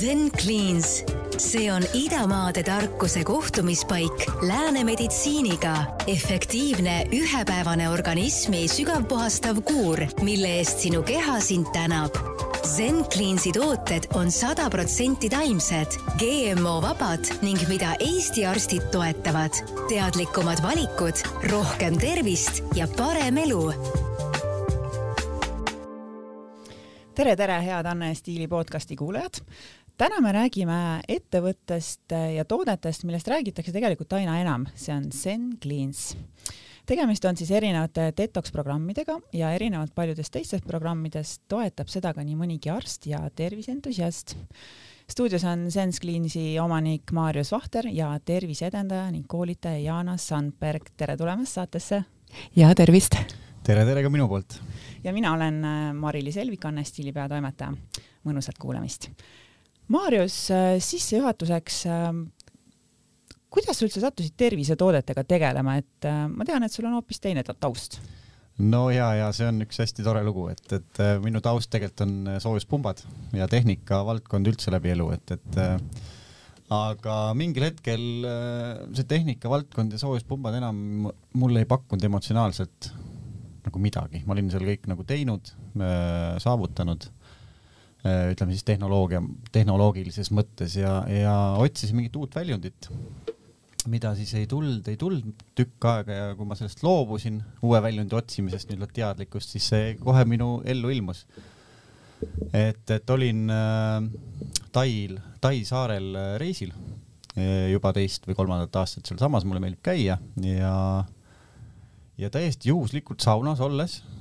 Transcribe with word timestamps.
Zen 0.00 0.30
Cleans, 0.30 1.04
see 1.36 1.72
on 1.72 1.82
idamaade 1.92 2.62
tarkuse 2.62 3.24
kohtumispaik 3.24 4.12
lääne 4.42 4.84
meditsiiniga. 4.84 5.76
efektiivne 6.06 7.06
ühepäevane 7.12 7.90
organismi 7.90 8.68
sügavpuhastav 8.68 9.60
kuur, 9.62 10.00
mille 10.22 10.48
eest 10.48 10.78
sinu 10.78 11.02
keha 11.02 11.40
sind 11.40 11.66
tänab. 11.72 12.16
Zen 12.76 13.04
Cleansi 13.12 13.52
tooted 13.52 14.08
on 14.14 14.30
sada 14.30 14.70
protsenti 14.70 15.28
taimsed, 15.28 16.00
GMO-vabad 16.18 17.42
ning 17.42 17.68
mida 17.68 17.92
Eesti 18.00 18.46
arstid 18.46 18.88
toetavad. 18.92 19.52
teadlikumad 19.88 20.62
valikud, 20.62 21.16
rohkem 21.50 21.98
tervist 21.98 22.62
ja 22.74 22.88
parem 22.96 23.36
elu 23.36 23.74
tere, 27.20 27.36
tere, 27.36 27.58
head 27.60 27.86
Anne 27.86 28.14
Stiili 28.14 28.48
podcasti 28.48 28.96
kuulajad. 28.96 29.42
Täna 30.00 30.20
me 30.24 30.30
räägime 30.32 30.76
ettevõttest 31.12 32.12
ja 32.34 32.44
toodetest, 32.48 33.04
millest 33.04 33.28
räägitakse 33.28 33.72
tegelikult 33.74 34.14
aina 34.16 34.38
enam, 34.40 34.64
see 34.72 34.94
on 34.96 35.10
Zen 35.12 35.50
Cleans. 35.60 36.14
tegemist 36.88 37.24
on 37.28 37.36
siis 37.36 37.50
erinevate 37.52 38.06
detox 38.16 38.50
programmidega 38.50 39.18
ja 39.36 39.50
erinevalt 39.52 39.92
paljudest 39.94 40.32
teistest 40.32 40.64
programmidest 40.66 41.42
toetab 41.48 41.92
seda 41.92 42.14
ka 42.16 42.24
nii 42.24 42.36
mõnigi 42.38 42.72
arst 42.72 43.04
ja 43.06 43.20
terviseentusiast 43.28 44.34
stuudios 45.10 45.44
on 45.44 45.68
Sense 45.70 46.00
Cleansi 46.00 46.58
omanik 46.58 47.12
Maarjus 47.12 47.52
Vahter 47.52 47.90
ja 47.92 48.14
terviseedendaja 48.24 49.10
ning 49.10 49.28
koolitaja 49.28 49.78
Jaana 49.84 50.16
Sandberg. 50.16 50.88
tere 50.96 51.16
tulemast 51.16 51.60
saatesse. 51.60 52.02
ja 52.56 52.72
tervist. 52.74 53.20
tere, 53.62 53.84
tere 53.84 54.02
ka 54.02 54.08
minu 54.08 54.28
poolt 54.28 54.62
ja 55.04 55.12
mina 55.12 55.34
olen 55.34 55.64
äh, 55.64 55.92
Mari-Liis 55.92 56.40
Elvik, 56.40 56.64
Anne 56.64 56.84
Stiili 56.84 57.12
peatoimetaja. 57.12 57.76
mõnusat 58.24 58.56
kuulamist. 58.58 59.10
Maarjus, 59.90 60.36
äh, 60.54 60.76
sissejuhatuseks, 60.84 61.80
äh, 61.90 62.08
kuidas 63.50 63.80
sa 63.80 63.86
üldse 63.86 64.02
sattusid 64.04 64.36
tervisetoodetega 64.38 65.24
tegelema, 65.26 65.76
et 65.80 66.06
ma 66.30 66.46
tean, 66.46 66.62
et 66.62 66.70
sul 66.70 66.86
on 66.86 66.94
hoopis 67.00 67.18
teine 67.22 67.42
taust. 67.50 67.98
No 68.60 68.84
ja, 68.92 69.08
ja 69.16 69.30
see 69.34 69.48
on 69.48 69.64
üks 69.64 69.80
hästi 69.80 70.04
tore 70.06 70.22
lugu, 70.22 70.44
et, 70.52 70.62
et 70.76 71.00
minu 71.24 71.40
taust 71.42 71.70
tegelikult 71.72 72.04
on 72.04 72.30
soojuspumbad 72.44 73.02
ja 73.34 73.48
tehnikavaldkond 73.50 74.50
üldse 74.52 74.70
läbi 74.70 74.92
elu, 74.92 75.08
et, 75.16 75.32
et 75.34 75.58
aga 76.70 77.16
mingil 77.34 77.66
hetkel 77.66 78.04
see 78.92 79.08
tehnikavaldkond 79.10 79.96
ja 79.96 80.02
soojuspumbad 80.04 80.60
enam 80.60 81.08
mulle 81.40 81.64
ei 81.64 81.70
pakkunud 81.72 82.04
emotsionaalselt 82.06 82.92
nagu 83.64 83.82
midagi, 83.82 84.22
ma 84.28 84.36
olin 84.36 84.52
seal 84.52 84.68
kõik 84.68 84.86
nagu 84.92 85.08
teinud, 85.08 85.50
saavutanud, 86.44 87.08
ütleme 88.04 88.54
siis 88.54 88.64
tehnoloogia, 88.64 89.20
tehnoloogilises 89.52 90.30
mõttes 90.32 90.76
ja, 90.78 91.02
ja 91.10 91.34
otsisin 91.60 91.98
mingit 91.98 92.16
uut 92.16 92.34
väljundit, 92.36 92.88
mida 93.92 94.14
siis 94.16 94.32
ei 94.38 94.46
tulnud, 94.48 94.86
ei 94.88 94.96
tulnud 95.00 95.44
tükk 95.56 95.86
aega 95.90 96.16
ja 96.16 96.30
kui 96.36 96.48
ma 96.48 96.56
sellest 96.56 96.84
loobusin, 96.84 97.40
uue 97.64 97.80
väljundi 97.84 98.16
otsimisest 98.16 98.70
nii-öelda 98.70 98.96
teadlikkust, 98.96 99.52
siis 99.52 99.68
see 99.72 99.94
kohe 100.00 100.24
minu 100.28 100.60
ellu 100.64 100.92
ilmus. 100.92 101.26
et, 102.52 102.84
et 102.90 103.10
olin 103.10 103.50
äh, 103.50 104.08
Tail, 104.72 105.18
Tai 105.40 105.56
saarel 105.64 106.16
reisil 106.38 106.72
juba 107.70 107.92
teist 107.96 108.26
või 108.26 108.34
kolmandat 108.36 108.74
aastat 108.76 109.06
sealsamas, 109.08 109.46
mulle 109.48 109.62
meeldib 109.62 109.80
käia 109.86 110.18
ja 110.44 111.04
ja 112.20 112.28
täiesti 112.28 112.68
juhuslikult 112.68 113.22
saunas 113.24 113.62
olles 113.64 114.00
äh, 114.02 114.19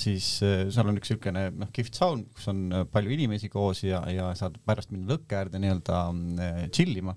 siis 0.00 0.28
äh, 0.44 0.64
seal 0.72 0.88
on 0.88 0.96
üks 1.00 1.10
niisugune 1.12 1.44
noh, 1.58 1.70
kihvt 1.74 1.98
saun, 2.00 2.24
kus 2.32 2.48
on 2.52 2.64
äh, 2.72 2.86
palju 2.90 3.12
inimesi 3.12 3.50
koos 3.52 3.82
ja, 3.84 4.00
ja 4.08 4.30
saad 4.38 4.56
pärast 4.64 4.92
minna 4.94 5.12
lõkke 5.12 5.36
äärde 5.42 5.60
nii-öelda 5.60 6.00
chill 6.72 6.96
ima. 6.96 7.16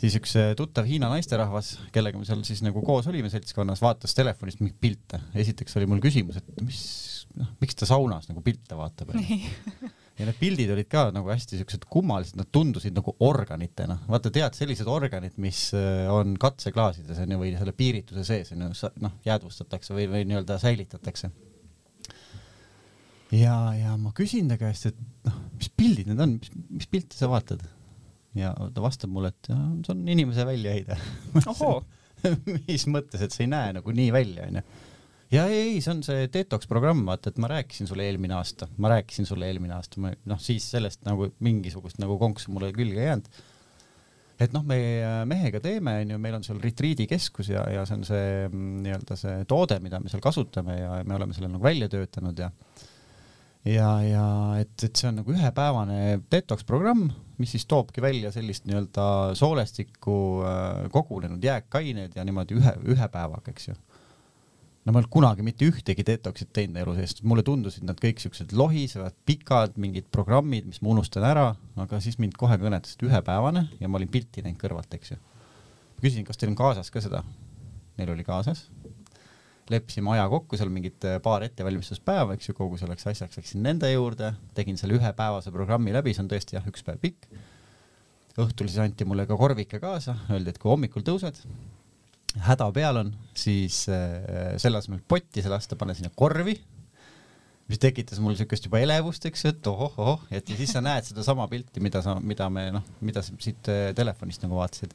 siis 0.00 0.14
üks 0.20 0.36
tuttav 0.56 0.86
Hiina 0.88 1.10
naisterahvas, 1.12 1.72
kellega 1.94 2.20
me 2.20 2.28
seal 2.28 2.44
siis 2.46 2.62
nagu 2.64 2.84
koos 2.86 3.08
olime 3.10 3.32
seltskonnas, 3.32 3.82
vaatas 3.82 4.14
telefonist 4.16 4.62
mingeid 4.62 4.78
pilte. 4.80 5.22
esiteks 5.34 5.76
oli 5.80 5.90
mul 5.90 6.04
küsimus, 6.04 6.38
et 6.38 6.62
mis, 6.62 6.84
noh, 7.40 7.50
miks 7.62 7.78
ta 7.78 7.88
saunas 7.90 8.30
nagu 8.30 8.44
pilte 8.46 8.78
vaatab 8.78 9.10
ja 10.20 10.26
need 10.28 10.36
pildid 10.40 10.70
olid 10.74 10.88
ka 10.90 11.06
nagu 11.14 11.30
hästi 11.32 11.58
siuksed 11.60 11.86
kummalised, 11.90 12.36
nad 12.38 12.48
tundusid 12.52 12.96
nagu 12.96 13.14
organitena. 13.24 13.96
vaata, 14.10 14.32
tead, 14.34 14.56
sellised 14.58 14.88
organid, 14.90 15.36
mis 15.40 15.70
äh, 15.76 16.10
on 16.12 16.36
katseklaasides 16.40 17.22
onju 17.24 17.40
või 17.40 17.54
selle 17.56 17.74
piirituse 17.76 18.24
sees 18.28 18.52
onju, 18.54 18.70
noh, 19.04 19.16
jäädvustatakse 19.26 19.96
või, 19.96 20.08
või 20.12 20.26
nii-öelda 20.28 20.58
säilitatakse. 20.60 21.32
ja, 23.32 23.56
ja 23.78 23.96
ma 24.00 24.12
küsin 24.16 24.50
ta 24.52 24.60
käest, 24.60 24.90
et 24.92 25.28
noh, 25.28 25.40
mis 25.56 25.72
pildid 25.72 26.12
need 26.12 26.20
on, 26.20 26.36
mis, 26.36 26.52
mis 26.82 26.90
pilte 26.90 27.16
sa 27.16 27.30
vaatad? 27.32 27.64
ja 28.36 28.52
ta 28.54 28.84
vastab 28.84 29.10
mulle, 29.10 29.32
et 29.32 29.48
see 29.50 29.94
on 29.94 30.04
inimese 30.06 30.44
väljaheide. 30.46 31.00
mis 32.68 32.84
mõttes, 32.92 33.24
et 33.24 33.32
sa 33.32 33.40
ei 33.42 33.48
näe 33.48 33.72
nagu 33.80 33.92
nii 33.96 34.12
välja 34.12 34.44
onju 34.50 34.62
ja 35.34 35.44
ei, 35.50 35.78
see 35.82 35.92
on 35.94 36.02
see 36.06 36.26
detox 36.32 36.68
programm, 36.70 37.04
vaata, 37.08 37.30
et 37.30 37.38
ma 37.42 37.50
rääkisin 37.52 37.88
sulle 37.90 38.06
eelmine 38.08 38.34
aasta, 38.38 38.68
ma 38.82 38.90
rääkisin 38.94 39.28
sulle 39.28 39.48
eelmine 39.50 39.76
aasta, 39.76 40.02
ma 40.02 40.12
noh, 40.30 40.42
siis 40.42 40.66
sellest 40.74 41.04
nagu 41.06 41.30
mingisugust 41.44 42.00
nagu 42.02 42.18
konksu 42.20 42.54
mulle 42.54 42.72
külge 42.76 42.98
ei 42.98 43.10
jäänud. 43.10 43.30
et 44.40 44.54
noh, 44.56 44.64
me 44.64 44.78
mehega 45.28 45.60
teeme, 45.60 45.98
onju, 46.02 46.18
meil 46.18 46.38
on 46.38 46.44
seal 46.46 46.60
retriidikeskus 46.62 47.52
ja, 47.52 47.66
ja 47.70 47.84
see 47.86 47.98
on 47.98 48.06
see 48.08 48.30
mm, 48.48 48.78
nii-öelda 48.86 49.18
see 49.20 49.42
toode, 49.48 49.78
mida 49.84 50.00
me 50.00 50.12
seal 50.12 50.22
kasutame 50.24 50.80
ja 50.80 51.02
me 51.04 51.18
oleme 51.18 51.36
selle 51.36 51.52
nagu 51.52 51.62
välja 51.64 51.90
töötanud 51.92 52.40
ja 52.40 52.50
ja, 53.68 53.88
ja 54.02 54.24
et, 54.62 54.72
et 54.82 54.96
see 54.96 55.10
on 55.10 55.20
nagu 55.20 55.34
ühepäevane 55.34 56.22
detox 56.32 56.64
programm, 56.66 57.10
mis 57.38 57.52
siis 57.54 57.68
toobki 57.68 58.02
välja 58.02 58.32
sellist 58.32 58.64
nii-öelda 58.66 59.36
soolestikku 59.38 60.16
äh, 60.48 60.88
kogunenud 60.90 61.44
jääkained 61.44 62.16
ja 62.16 62.24
niimoodi 62.24 62.56
ühe, 62.58 62.74
ühe 62.96 63.08
päevaga, 63.12 63.52
eks 63.52 63.70
ju 63.70 63.76
no 64.90 64.96
ma 64.96 64.98
ei 64.98 65.04
olnud 65.04 65.12
kunagi 65.14 65.44
mitte 65.46 65.66
ühtegi 65.70 66.02
detox'it 66.06 66.50
teinud 66.56 66.80
elu 66.82 66.96
sees, 66.98 67.20
mulle 67.22 67.44
tundusid 67.46 67.84
nad 67.86 67.98
kõik 68.02 68.18
siuksed 68.22 68.50
lohisevad, 68.58 69.14
pikad, 69.28 69.76
mingid 69.78 70.08
programmid, 70.10 70.66
mis 70.66 70.82
ma 70.82 70.90
unustan 70.96 71.26
ära, 71.28 71.52
aga 71.78 72.00
siis 72.02 72.18
mind 72.18 72.34
kohe 72.40 72.58
kõnetasid 72.58 73.04
ühepäevane 73.06 73.68
ja 73.78 73.90
ma 73.90 74.00
olin 74.00 74.10
pilti 74.10 74.42
näinud 74.42 74.58
kõrvalt, 74.58 74.90
eks 74.98 75.14
ju. 75.14 75.20
küsisin, 76.00 76.26
kas 76.26 76.40
teil 76.40 76.50
on 76.50 76.58
kaasas 76.58 76.90
ka 76.90 77.02
seda? 77.04 77.22
Neil 78.00 78.10
oli 78.16 78.26
kaasas. 78.26 78.66
leppisime 79.70 80.10
aja 80.16 80.26
kokku 80.26 80.58
seal 80.58 80.70
mingid 80.74 81.04
äh, 81.06 81.20
paar 81.22 81.44
ettevalmistuspäeva, 81.46 82.34
eks 82.34 82.50
ju, 82.50 82.56
kogu 82.58 82.80
selleks 82.80 83.06
asjaks 83.06 83.38
läksin 83.38 83.62
nende 83.62 83.92
juurde, 83.92 84.32
tegin 84.54 84.80
selle 84.80 84.98
ühepäevase 84.98 85.52
programmi 85.54 85.94
läbi, 85.94 86.16
see 86.16 86.24
on 86.24 86.30
tõesti 86.32 86.58
jah, 86.58 86.66
üks 86.66 86.82
päev 86.82 86.98
pikk. 86.98 87.30
õhtul 88.40 88.66
siis 88.66 88.82
anti 88.82 89.06
mulle 89.06 89.28
ka 89.30 89.38
korvike 89.38 89.78
kaasa, 89.78 90.16
öeldi, 90.32 90.50
et 90.50 90.58
kui 90.58 90.72
hommikul 90.72 91.06
tõused 91.06 91.44
häda 92.38 92.68
peal 92.74 93.00
on, 93.00 93.14
siis 93.36 93.84
äh, 93.90 94.54
selle 94.60 94.80
asemel 94.80 95.00
potti 95.08 95.42
see 95.42 95.50
lasta, 95.50 95.78
pane 95.78 95.96
sinna 95.98 96.12
korvi, 96.14 96.54
mis 97.70 97.80
tekitas 97.82 98.20
mul 98.22 98.36
siukest 98.38 98.66
juba 98.66 98.80
elevust, 98.82 99.26
eks 99.28 99.44
ju, 99.44 99.52
et 99.54 99.70
ohoh-ohoh, 99.70 100.22
et 100.34 100.48
ja 100.50 100.58
siis 100.58 100.72
sa 100.74 100.82
näed 100.84 101.06
sedasama 101.06 101.46
pilti, 101.50 101.82
mida 101.82 102.02
sa, 102.02 102.16
mida 102.22 102.48
me 102.52 102.68
noh, 102.74 102.86
mida 103.06 103.22
sa 103.26 103.34
siit 103.42 103.70
äh, 103.70 103.90
telefonist 103.96 104.46
nagu 104.46 104.58
vaatasid. 104.58 104.94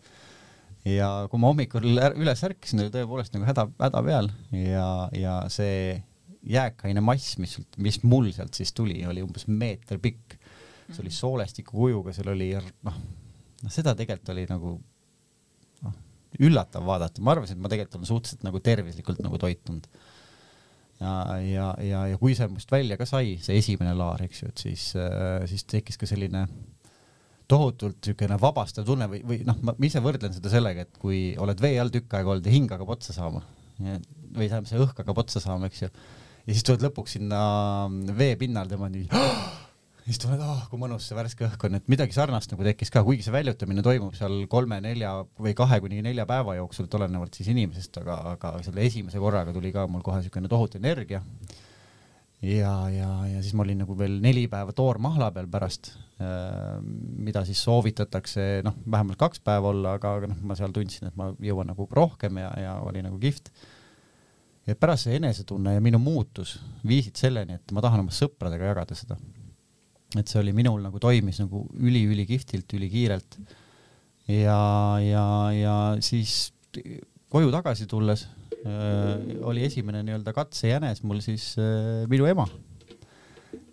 ja 0.88 1.10
kui 1.32 1.42
ma 1.42 1.52
hommikul 1.52 1.88
üles 2.22 2.44
ärkasin, 2.48 2.84
oli 2.84 2.94
tõepoolest 2.94 3.36
nagu 3.36 3.48
häda, 3.48 3.68
häda 3.80 4.04
peal 4.06 4.32
ja, 4.56 4.90
ja 5.16 5.38
see 5.52 6.02
jääkaine 6.46 7.02
mass, 7.02 7.40
mis, 7.42 7.58
mis 7.82 8.02
mul 8.06 8.30
sealt 8.36 8.54
siis 8.54 8.74
tuli, 8.76 9.00
oli 9.08 9.24
umbes 9.26 9.48
meeter 9.48 10.00
pikk. 10.00 10.38
see 10.92 11.02
oli 11.02 11.12
soolestiku 11.12 11.80
kujuga, 11.80 12.14
seal 12.14 12.30
oli 12.36 12.52
noh, 12.56 13.00
noh 13.64 13.74
seda 13.74 13.96
tegelikult 13.98 14.36
oli 14.36 14.46
nagu 14.52 14.76
üllatav 16.44 16.86
vaadata, 16.88 17.24
ma 17.24 17.36
arvasin, 17.36 17.58
et 17.58 17.64
ma 17.64 17.72
tegelikult 17.72 18.00
olen 18.00 18.10
suhteliselt 18.10 18.46
nagu 18.48 18.62
tervislikult 18.64 19.22
nagu 19.24 19.40
toitunud. 19.42 19.88
ja, 21.00 21.16
ja, 21.44 21.72
ja, 21.84 22.06
ja 22.12 22.20
kui 22.22 22.36
see 22.38 22.48
must 22.52 22.72
välja 22.72 22.98
ka 23.00 23.08
sai, 23.10 23.36
see 23.44 23.58
esimene 23.60 23.96
laar, 23.98 24.24
eks 24.26 24.44
ju, 24.44 24.52
et 24.52 24.64
siis, 24.68 24.88
äh, 25.00 25.44
siis 25.50 25.68
tekkis 25.68 26.00
ka 26.00 26.08
selline 26.10 26.46
tohutult 27.52 28.00
niisugune 28.00 28.40
vabastav 28.42 28.88
tunne 28.88 29.08
või, 29.12 29.20
või 29.28 29.42
noh, 29.46 29.60
ma 29.62 29.76
ise 29.86 30.02
võrdlen 30.02 30.34
seda 30.34 30.50
sellega, 30.50 30.88
et 30.88 30.98
kui 31.02 31.36
oled 31.42 31.60
vee 31.62 31.76
all 31.82 31.94
tükk 31.94 32.16
aega 32.18 32.34
olnud 32.34 32.48
ja 32.48 32.56
hing 32.56 32.72
hakkab 32.72 32.96
otsa 32.96 33.14
saama 33.14 33.44
või 33.76 34.48
tähendab, 34.48 34.70
see 34.70 34.80
õhk 34.80 35.04
hakkab 35.04 35.20
otsa 35.26 35.44
saama, 35.44 35.70
eks 35.70 35.84
ju, 35.84 35.92
ja 36.48 36.56
siis 36.56 36.66
tuled 36.66 36.84
lõpuks 36.88 37.18
sinna 37.18 37.42
vee 38.16 38.34
pinnal 38.40 38.72
tema 38.72 38.90
nii 38.92 39.10
siis 40.06 40.20
tunned, 40.22 40.42
oh 40.46 40.66
kui 40.70 40.80
mõnus 40.80 41.08
see 41.10 41.18
värske 41.18 41.48
õhk 41.48 41.66
on, 41.66 41.78
et 41.80 41.88
midagi 41.90 42.14
sarnast 42.14 42.52
nagu 42.54 42.66
tekkis 42.68 42.92
ka, 42.94 43.02
kuigi 43.06 43.26
see 43.26 43.34
väljutamine 43.34 43.82
toimub 43.86 44.14
seal 44.18 44.44
kolme-nelja 44.52 45.14
või 45.42 45.56
kahe 45.58 45.80
kuni 45.82 46.04
nelja 46.06 46.28
päeva 46.30 46.58
jooksul, 46.60 46.86
et 46.86 46.98
olenevalt 47.00 47.38
siis 47.38 47.50
inimesest, 47.54 48.02
aga, 48.04 48.18
aga 48.36 48.52
selle 48.66 48.84
esimese 48.86 49.22
korraga 49.22 49.54
tuli 49.56 49.72
ka 49.74 49.88
mul 49.90 50.04
kohe 50.06 50.20
niisugune 50.22 50.52
tohutu 50.52 50.78
energia. 50.78 51.24
ja, 52.46 52.74
ja, 52.94 53.10
ja 53.32 53.42
siis 53.42 53.56
ma 53.58 53.66
olin 53.66 53.82
nagu 53.82 53.96
veel 53.98 54.20
neli 54.22 54.46
päeva 54.52 54.76
toormahla 54.78 55.32
peal 55.34 55.48
pärast, 55.50 55.96
äh, 56.22 56.76
mida 57.26 57.42
siis 57.48 57.64
soovitatakse, 57.66 58.62
noh, 58.66 58.76
vähemalt 58.86 59.18
kaks 59.18 59.42
päeva 59.42 59.72
olla, 59.74 59.96
aga, 59.98 60.12
aga 60.20 60.30
noh, 60.30 60.44
ma 60.46 60.58
seal 60.60 60.76
tundsin, 60.76 61.10
et 61.10 61.18
ma 61.18 61.32
jõuan 61.42 61.72
nagu 61.74 61.88
rohkem 61.92 62.38
ja, 62.44 62.52
ja 62.62 62.76
oli 62.86 63.02
nagu 63.06 63.18
kihvt. 63.22 63.50
Ja 64.66 64.74
pärast 64.78 65.06
see 65.06 65.18
enesetunne 65.18 65.76
ja 65.76 65.82
minu 65.82 65.98
muutus 66.02 66.56
viisid 66.86 67.18
selleni, 67.22 67.58
et 67.58 67.74
ma 67.74 67.82
tahan 67.86 68.02
oma 68.02 68.14
sõpradega 68.14 68.72
jagada 68.72 68.98
seda 68.98 69.18
et 70.22 70.32
see 70.32 70.42
oli 70.42 70.54
minul 70.56 70.84
nagu 70.84 71.00
toimis 71.02 71.42
nagu 71.44 71.66
üli-ülikihvtilt, 71.76 72.78
ülikiirelt. 72.78 73.40
ja, 74.32 74.60
ja, 75.04 75.26
ja 75.56 75.76
siis 76.04 76.52
koju 77.32 77.52
tagasi 77.54 77.88
tulles 77.90 78.28
äh, 78.66 79.42
oli 79.46 79.66
esimene 79.68 80.04
nii-öelda 80.06 80.34
katsejänes 80.36 81.04
mul 81.04 81.22
siis 81.26 81.54
äh, 81.60 82.06
minu 82.12 82.30
ema. 82.30 82.48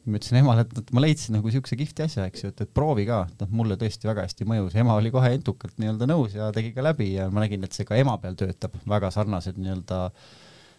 Ma 0.02 0.18
ütlesin 0.18 0.40
emale, 0.40 0.64
et 0.66 0.88
ma 0.90 1.02
leidsin 1.04 1.36
nagu 1.36 1.50
siukse 1.54 1.76
kihvti 1.78 2.02
asja, 2.02 2.24
eks 2.26 2.42
ju, 2.42 2.48
et, 2.50 2.60
et 2.64 2.70
proovi 2.74 3.04
ka, 3.06 3.20
et 3.30 3.44
noh, 3.44 3.52
mulle 3.60 3.76
tõesti 3.78 4.08
väga 4.08 4.24
hästi 4.26 4.46
mõjus, 4.50 4.74
ema 4.82 4.96
oli 4.98 5.12
kohe 5.14 5.30
entukalt 5.36 5.76
nii-öelda 5.78 6.08
nõus 6.10 6.34
ja 6.34 6.48
tegi 6.54 6.72
ka 6.74 6.82
läbi 6.82 7.12
ja 7.12 7.28
ma 7.30 7.44
nägin, 7.44 7.62
et 7.62 7.76
see 7.76 7.86
ka 7.86 7.94
ema 8.00 8.16
peal 8.18 8.34
töötab, 8.40 8.74
väga 8.90 9.12
sarnased 9.14 9.60
nii-öelda 9.62 10.00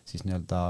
siis 0.07 0.25
nii-öelda 0.27 0.61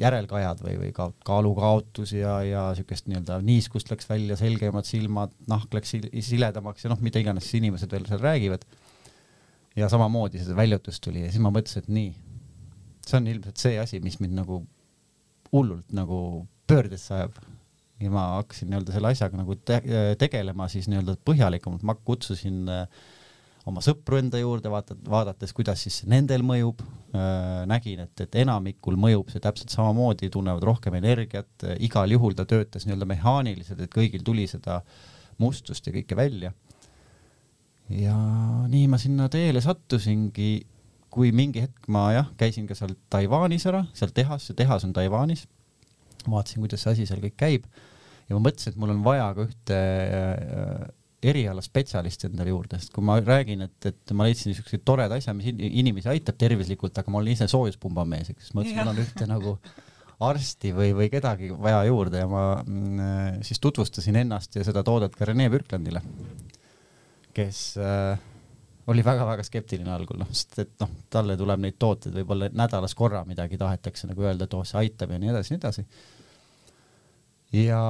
järelkajad 0.00 0.62
või, 0.64 0.76
või 0.80 0.92
ka 0.96 1.10
kaalukaotus 1.26 2.14
ja, 2.16 2.38
ja 2.46 2.62
siukest 2.76 3.08
nii-öelda 3.08 3.40
niiskust 3.44 3.90
läks 3.92 4.08
välja, 4.08 4.36
selgemad 4.40 4.88
silmad, 4.88 5.34
nahk 5.50 5.74
läks 5.76 5.92
siledamaks 6.24 6.86
ja 6.86 6.92
noh, 6.92 7.02
mida 7.04 7.20
iganes 7.20 7.50
inimesed 7.58 7.92
veel 7.92 8.08
seal 8.08 8.22
räägivad. 8.24 8.64
ja 9.76 9.88
samamoodi 9.88 10.40
seda 10.40 10.56
väljutust 10.56 11.04
tuli 11.04 11.26
ja 11.26 11.30
siis 11.30 11.42
ma 11.44 11.52
mõtlesin, 11.54 11.84
et 11.84 11.92
nii, 11.92 12.08
see 13.06 13.20
on 13.20 13.28
ilmselt 13.34 13.60
see 13.60 13.76
asi, 13.78 14.00
mis 14.00 14.18
mind 14.22 14.40
nagu 14.40 14.62
hullult 15.52 15.92
nagu 15.96 16.46
pöördesse 16.68 17.14
ajab 17.14 17.36
ja 18.00 18.10
ma 18.10 18.24
hakkasin 18.38 18.70
nii-öelda 18.70 18.94
selle 18.94 19.12
asjaga 19.12 19.40
nagu 19.40 19.56
te 19.68 19.78
tegelema 20.18 20.68
siis 20.72 20.88
nii-öelda 20.88 21.18
põhjalikumalt, 21.28 21.84
ma 21.84 21.96
kutsusin 22.08 22.64
äh, 22.72 23.06
oma 23.68 23.82
sõpru 23.84 24.18
enda 24.20 24.40
juurde, 24.40 24.70
vaata, 24.72 24.96
vaadates, 25.08 25.52
kuidas 25.56 25.82
siis 25.84 26.02
nendel 26.10 26.44
mõjub 26.46 26.80
äh,. 26.82 27.66
nägin, 27.70 28.04
et, 28.06 28.24
et 28.24 28.38
enamikul 28.42 28.96
mõjub 29.00 29.32
see 29.32 29.42
täpselt 29.44 29.74
samamoodi, 29.74 30.30
tunnevad 30.32 30.64
rohkem 30.66 30.96
energiat 31.00 31.66
äh,, 31.66 31.76
igal 31.84 32.10
juhul 32.12 32.36
ta 32.38 32.46
töötas 32.48 32.88
nii-öelda 32.88 33.08
mehaaniliselt, 33.08 33.84
et 33.84 33.92
kõigil 33.92 34.24
tuli 34.26 34.48
seda 34.50 34.80
mustust 35.42 35.86
ja 35.86 35.94
kõike 35.94 36.16
välja. 36.18 36.54
ja 37.88 38.16
nii 38.68 38.88
ma 38.90 38.98
sinna 39.00 39.28
teele 39.32 39.62
sattusingi, 39.64 40.50
kui 41.08 41.30
mingi 41.32 41.62
hetk 41.64 41.86
ma 41.88 42.10
jah, 42.12 42.32
käisin 42.40 42.66
ka 42.68 42.76
seal 42.76 42.96
Taiwanis 43.12 43.64
ära, 43.70 43.86
seal 43.96 44.12
tehas, 44.16 44.48
see 44.48 44.58
tehas 44.58 44.84
on 44.84 44.92
Taiwanis 44.96 45.46
vaatasin, 46.26 46.62
kuidas 46.64 46.84
see 46.84 46.94
asi 46.96 47.06
seal 47.08 47.22
kõik 47.22 47.36
käib 47.38 47.66
ja 48.28 48.36
ma 48.36 48.42
mõtlesin, 48.48 48.74
et 48.74 48.80
mul 48.80 48.92
on 48.94 49.02
vaja 49.06 49.28
ka 49.36 49.46
ühte 49.48 49.80
äh, 51.18 51.30
erialaspetsialisti 51.30 52.28
endale 52.28 52.52
juurde, 52.52 52.78
sest 52.78 52.92
kui 52.94 53.02
ma 53.04 53.18
räägin, 53.18 53.64
et, 53.66 53.90
et 53.90 54.14
ma 54.14 54.26
leidsin 54.28 54.52
niisuguse 54.52 54.78
toreda 54.86 55.18
asja, 55.18 55.34
mis 55.34 55.50
inimesi 55.50 56.10
aitab 56.12 56.38
tervislikult, 56.38 56.98
aga 57.00 57.10
ma 57.10 57.18
olen 57.18 57.34
ise 57.34 57.48
soojuspumbamees, 57.50 58.30
eks, 58.34 58.52
ma 58.52 58.60
mõtlesin, 58.60 58.78
mul 58.78 58.92
on 58.92 59.02
ühte 59.02 59.26
nagu 59.30 59.56
arsti 60.28 60.72
või, 60.74 60.92
või 60.98 61.10
kedagi 61.10 61.50
vaja 61.54 61.82
juurde 61.86 62.22
ja 62.22 62.30
ma 62.30 62.44
mm, 62.62 63.42
siis 63.46 63.58
tutvustasin 63.62 64.18
ennast 64.22 64.54
ja 64.58 64.64
seda 64.66 64.84
toodet 64.86 65.14
ka 65.18 65.26
Rene 65.26 65.48
Bürklandile, 65.50 66.02
kes 67.34 67.62
äh, 67.82 68.22
oli 68.90 69.02
väga-väga 69.04 69.42
skeptiline 69.46 69.90
algul, 69.94 70.20
noh, 70.22 70.30
sest 70.30 70.62
et 70.62 70.76
noh, 70.82 70.94
talle 71.10 71.34
tuleb 71.38 71.66
neid 71.66 71.78
tooteid 71.82 72.14
võib-olla 72.20 72.52
nädalas 72.54 72.94
korra 72.98 73.24
midagi 73.26 73.58
tahetakse 73.58 74.10
nagu 74.10 74.22
öelda, 74.22 74.46
et 74.46 74.54
oh, 74.54 74.62
see 74.66 74.78
aitab 74.84 75.12
ja 75.14 75.18
nii 75.18 75.34
edasi, 75.34 75.54
nii 75.54 75.62
edasi. 75.64 75.86
Ja 77.52 77.80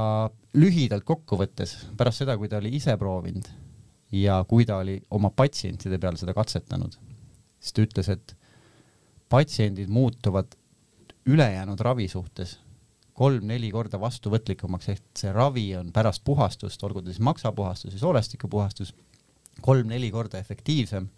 lühidalt 0.55 1.05
kokkuvõttes 1.07 1.75
pärast 1.99 2.23
seda, 2.23 2.37
kui 2.39 2.51
ta 2.51 2.61
oli 2.61 2.75
ise 2.79 2.97
proovinud 2.99 3.49
ja 4.15 4.41
kui 4.49 4.67
ta 4.67 4.79
oli 4.83 4.99
oma 5.11 5.31
patsientide 5.35 5.99
peal 5.99 6.17
seda 6.21 6.35
katsetanud, 6.37 6.95
siis 7.61 7.75
ta 7.75 7.85
ütles, 7.85 8.09
et 8.15 8.35
patsiendid 9.29 9.91
muutuvad 9.93 10.55
ülejäänud 11.29 11.81
ravi 11.85 12.09
suhtes 12.09 12.59
kolm-neli 13.19 13.71
korda 13.75 13.99
vastuvõtlikumaks, 14.01 14.89
ehk 14.95 15.19
see 15.19 15.31
ravi 15.35 15.73
on 15.77 15.91
pärast 15.93 16.23
puhastust, 16.25 16.83
olgu 16.87 17.03
ta 17.03 17.11
siis 17.11 17.25
maksapuhastus 17.27 17.97
või 17.97 18.03
soolestikupuhastus 18.05 18.95
kolm-neli 19.61 20.11
korda 20.15 20.39
efektiivsem 20.39 21.09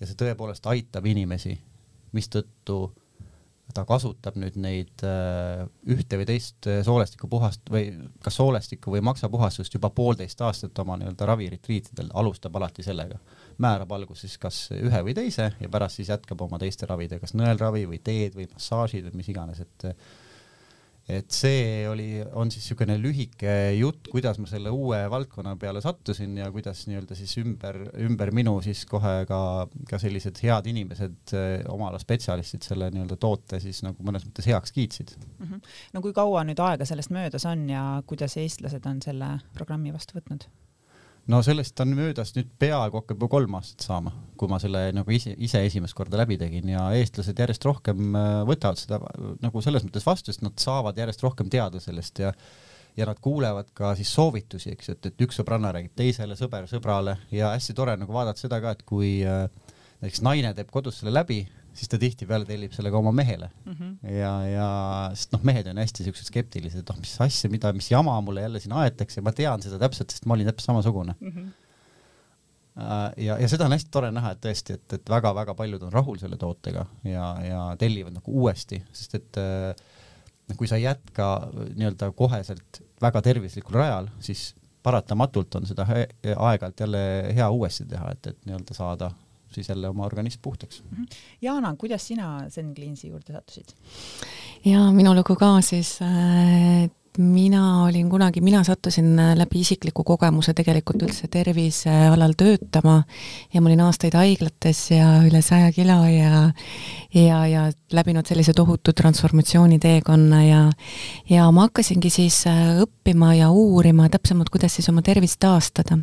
ja 0.00 0.08
see 0.08 0.16
tõepoolest 0.16 0.66
aitab 0.72 1.06
inimesi, 1.06 1.52
mistõttu 2.16 2.78
ta 3.76 3.84
kasutab 3.88 4.38
nüüd 4.40 4.56
neid 4.60 5.04
äh, 5.06 5.64
ühte 5.92 6.20
või 6.20 6.26
teist 6.28 6.68
äh, 6.70 6.80
soolestikupuhast 6.86 7.72
või 7.72 7.90
kas 8.24 8.38
soolestikku 8.40 8.94
või 8.94 9.02
maksapuhastust 9.06 9.76
juba 9.76 9.90
poolteist 9.94 10.40
aastat 10.44 10.78
oma 10.82 10.98
nii-öelda 11.00 11.28
raviritriitidel, 11.28 12.10
alustab 12.14 12.56
alati 12.56 12.84
sellega. 12.86 13.18
määrab 13.62 13.92
alguses 13.96 14.36
kas 14.38 14.66
ühe 14.76 15.02
või 15.06 15.14
teise 15.16 15.50
ja 15.60 15.68
pärast 15.72 16.00
siis 16.00 16.12
jätkab 16.12 16.40
oma 16.46 16.58
teiste 16.60 16.86
ravidega, 16.86 17.24
kas 17.24 17.36
nõelravi 17.36 17.86
või 17.88 18.00
teed 18.04 18.36
või 18.36 18.48
massaažid 18.52 19.08
või 19.08 19.22
mis 19.22 19.32
iganes, 19.32 19.60
et 19.64 19.90
et 21.08 21.30
see 21.30 21.86
oli, 21.86 22.08
on 22.34 22.50
siis 22.50 22.64
niisugune 22.64 22.96
lühike 22.98 23.52
jutt, 23.78 24.08
kuidas 24.10 24.40
ma 24.42 24.48
selle 24.50 24.72
uue 24.74 24.98
valdkonna 25.10 25.54
peale 25.60 25.80
sattusin 25.84 26.34
ja 26.40 26.48
kuidas 26.50 26.82
nii-öelda 26.90 27.14
siis 27.18 27.36
ümber, 27.42 27.78
ümber 28.02 28.32
minu 28.34 28.56
siis 28.64 28.82
kohe 28.90 29.20
ka, 29.28 29.40
ka 29.86 30.00
sellised 30.02 30.42
head 30.42 30.66
inimesed, 30.72 31.18
eh, 31.38 31.62
oma 31.70 31.92
ala 31.92 32.02
spetsialistid 32.02 32.66
selle 32.66 32.90
nii-öelda 32.94 33.20
toote 33.22 33.62
siis 33.62 33.84
nagu 33.86 34.06
mõnes 34.06 34.26
mõttes 34.26 34.50
heaks 34.50 34.74
kiitsid 34.74 35.14
mm. 35.22 35.46
-hmm. 35.46 35.74
no 35.94 36.02
kui 36.02 36.16
kaua 36.16 36.42
nüüd 36.48 36.62
aega 36.66 36.88
sellest 36.88 37.14
möödas 37.14 37.46
on 37.46 37.68
ja 37.70 37.86
kuidas 38.06 38.36
eestlased 38.42 38.90
on 38.90 39.02
selle 39.04 39.36
programmi 39.54 39.94
vastu 39.94 40.18
võtnud? 40.18 40.50
No 41.32 41.40
sellest 41.42 41.80
on 41.82 41.94
möödas 41.98 42.32
nüüd 42.36 42.52
peaaegu 42.60 43.00
hakkab 43.00 43.18
juba 43.18 43.30
kolm 43.32 43.56
aastat 43.58 43.86
saama, 43.88 44.12
kui 44.38 44.50
ma 44.50 44.60
selle 44.62 44.86
nagu 44.94 45.14
ise, 45.14 45.34
ise 45.36 45.64
esimest 45.66 45.96
korda 45.98 46.20
läbi 46.20 46.38
tegin 46.40 46.70
ja 46.70 46.86
eestlased 46.98 47.38
järjest 47.42 47.66
rohkem 47.66 48.14
äh, 48.14 48.30
võtavad 48.48 48.80
seda 48.80 49.00
nagu 49.42 49.64
selles 49.64 49.86
mõttes 49.86 50.06
vastu, 50.06 50.32
sest 50.32 50.44
nad 50.46 50.56
saavad 50.62 50.98
järjest 50.98 51.24
rohkem 51.26 51.50
teada 51.52 51.82
sellest 51.82 52.24
ja 52.24 52.32
ja 52.96 53.04
nad 53.04 53.18
kuulevad 53.20 53.66
ka 53.76 53.90
siis 53.92 54.08
soovitusi, 54.14 54.70
eks, 54.72 54.88
et, 54.94 55.06
et 55.10 55.24
üks 55.26 55.36
sõbranna 55.36 55.68
räägib 55.76 55.92
teisele, 55.98 56.32
sõber 56.38 56.64
sõbrale 56.70 57.18
ja 57.28 57.50
hästi 57.52 57.74
tore 57.76 57.92
nagu 58.00 58.14
vaadata 58.14 58.40
seda 58.40 58.56
ka, 58.64 58.72
et 58.72 58.86
kui 58.88 59.18
äh, 59.20 59.44
näiteks 60.00 60.22
naine 60.24 60.54
teeb 60.56 60.70
kodus 60.72 61.02
selle 61.02 61.12
läbi, 61.12 61.42
siis 61.76 61.90
ta 61.92 62.00
tihtipeale 62.00 62.48
tellib 62.48 62.72
selle 62.76 62.90
ka 62.92 62.98
oma 62.98 63.12
mehele 63.14 63.50
mm. 63.64 63.74
-hmm. 63.74 64.14
ja, 64.16 64.32
ja 64.48 64.70
sest 65.14 65.36
noh, 65.36 65.44
mehed 65.46 65.68
on 65.70 65.82
hästi 65.82 66.06
siuksed 66.08 66.30
skeptilised, 66.30 66.82
et 66.82 66.90
noh, 66.92 66.98
mis 67.02 67.14
asja, 67.20 67.50
mida, 67.52 67.72
mis 67.76 67.90
jama 67.90 68.16
mulle 68.24 68.46
jälle 68.46 68.62
siin 68.62 68.74
aetakse, 68.80 69.24
ma 69.24 69.32
tean 69.36 69.62
seda 69.62 69.78
täpselt, 69.82 70.14
sest 70.14 70.26
ma 70.26 70.34
olin 70.38 70.48
täpselt 70.50 70.72
samasugune 70.72 71.16
mm. 71.20 71.30
-hmm 71.36 71.54
ja, 73.16 73.38
ja 73.40 73.48
seda 73.48 73.64
on 73.64 73.72
hästi 73.72 73.90
tore 73.92 74.10
näha, 74.12 74.34
et 74.34 74.40
tõesti, 74.44 74.76
et, 74.76 74.98
et 74.98 75.10
väga-väga 75.10 75.54
paljud 75.56 75.86
on 75.86 75.92
rahul 75.92 76.18
selle 76.20 76.36
tootega 76.40 76.84
ja, 77.08 77.28
ja 77.44 77.60
tellivad 77.80 78.18
nagu 78.18 78.34
uuesti, 78.42 78.82
sest 78.92 79.16
et 79.16 79.40
äh, 79.40 79.86
kui 80.56 80.68
sa 80.68 80.76
ei 80.76 80.84
jätka 80.84 81.30
nii-öelda 81.74 82.10
koheselt 82.16 82.82
väga 83.02 83.22
tervislikul 83.24 83.80
rajal, 83.80 84.10
siis 84.20 84.50
paratamatult 84.86 85.56
on 85.58 85.66
seda 85.66 85.86
aeg-ajalt 85.88 86.80
jälle 86.84 87.02
hea 87.34 87.48
uuesti 87.50 87.88
teha, 87.90 88.12
et, 88.12 88.26
et 88.32 88.44
nii-öelda 88.46 88.76
saada 88.76 89.10
siis 89.52 89.68
jälle 89.68 89.88
oma 89.88 90.04
organism 90.04 90.40
puhtaks. 90.42 90.82
Mhm. 90.90 91.02
Jana, 91.42 91.76
kuidas 91.76 92.08
sina 92.08 92.50
Zen 92.50 92.74
Cleansi 92.74 93.08
juurde 93.08 93.32
sattusid? 93.32 93.74
ja 94.64 94.92
minu 94.92 95.14
lugu 95.14 95.36
ka 95.36 95.60
siis 95.60 95.98
äh, 96.02 96.90
mina 97.18 97.84
olin 97.84 98.10
kunagi, 98.10 98.40
mina 98.40 98.64
sattusin 98.64 99.18
äh, 99.18 99.36
läbi 99.36 99.60
isikliku 99.60 100.04
kogemuse 100.04 100.54
tegelikult 100.54 101.02
üldse 101.06 101.28
tervisealal 101.32 102.34
töötama 102.36 102.96
ja 103.54 103.60
ma 103.60 103.70
olin 103.70 103.84
aastaid 103.86 104.16
haiglates 104.18 104.82
ja 104.90 105.08
üle 105.26 105.42
saja 105.42 105.72
kilo 105.72 106.02
ja 106.10 106.50
ja, 107.14 107.40
ja 107.46 107.64
läbinud 107.92 108.26
sellise 108.26 108.52
tohutu 108.56 108.92
transformatsiooniteekonna 108.92 110.44
ja 110.44 110.62
ja 111.30 111.48
ma 111.50 111.68
hakkasingi 111.68 112.10
siis 112.10 112.42
äh, 112.50 112.76
õppima 112.84 113.34
ja 113.38 113.50
uurima 113.50 114.10
täpsemalt, 114.12 114.50
kuidas 114.52 114.76
siis 114.76 114.88
oma 114.92 115.02
tervist 115.02 115.40
taastada 115.40 116.00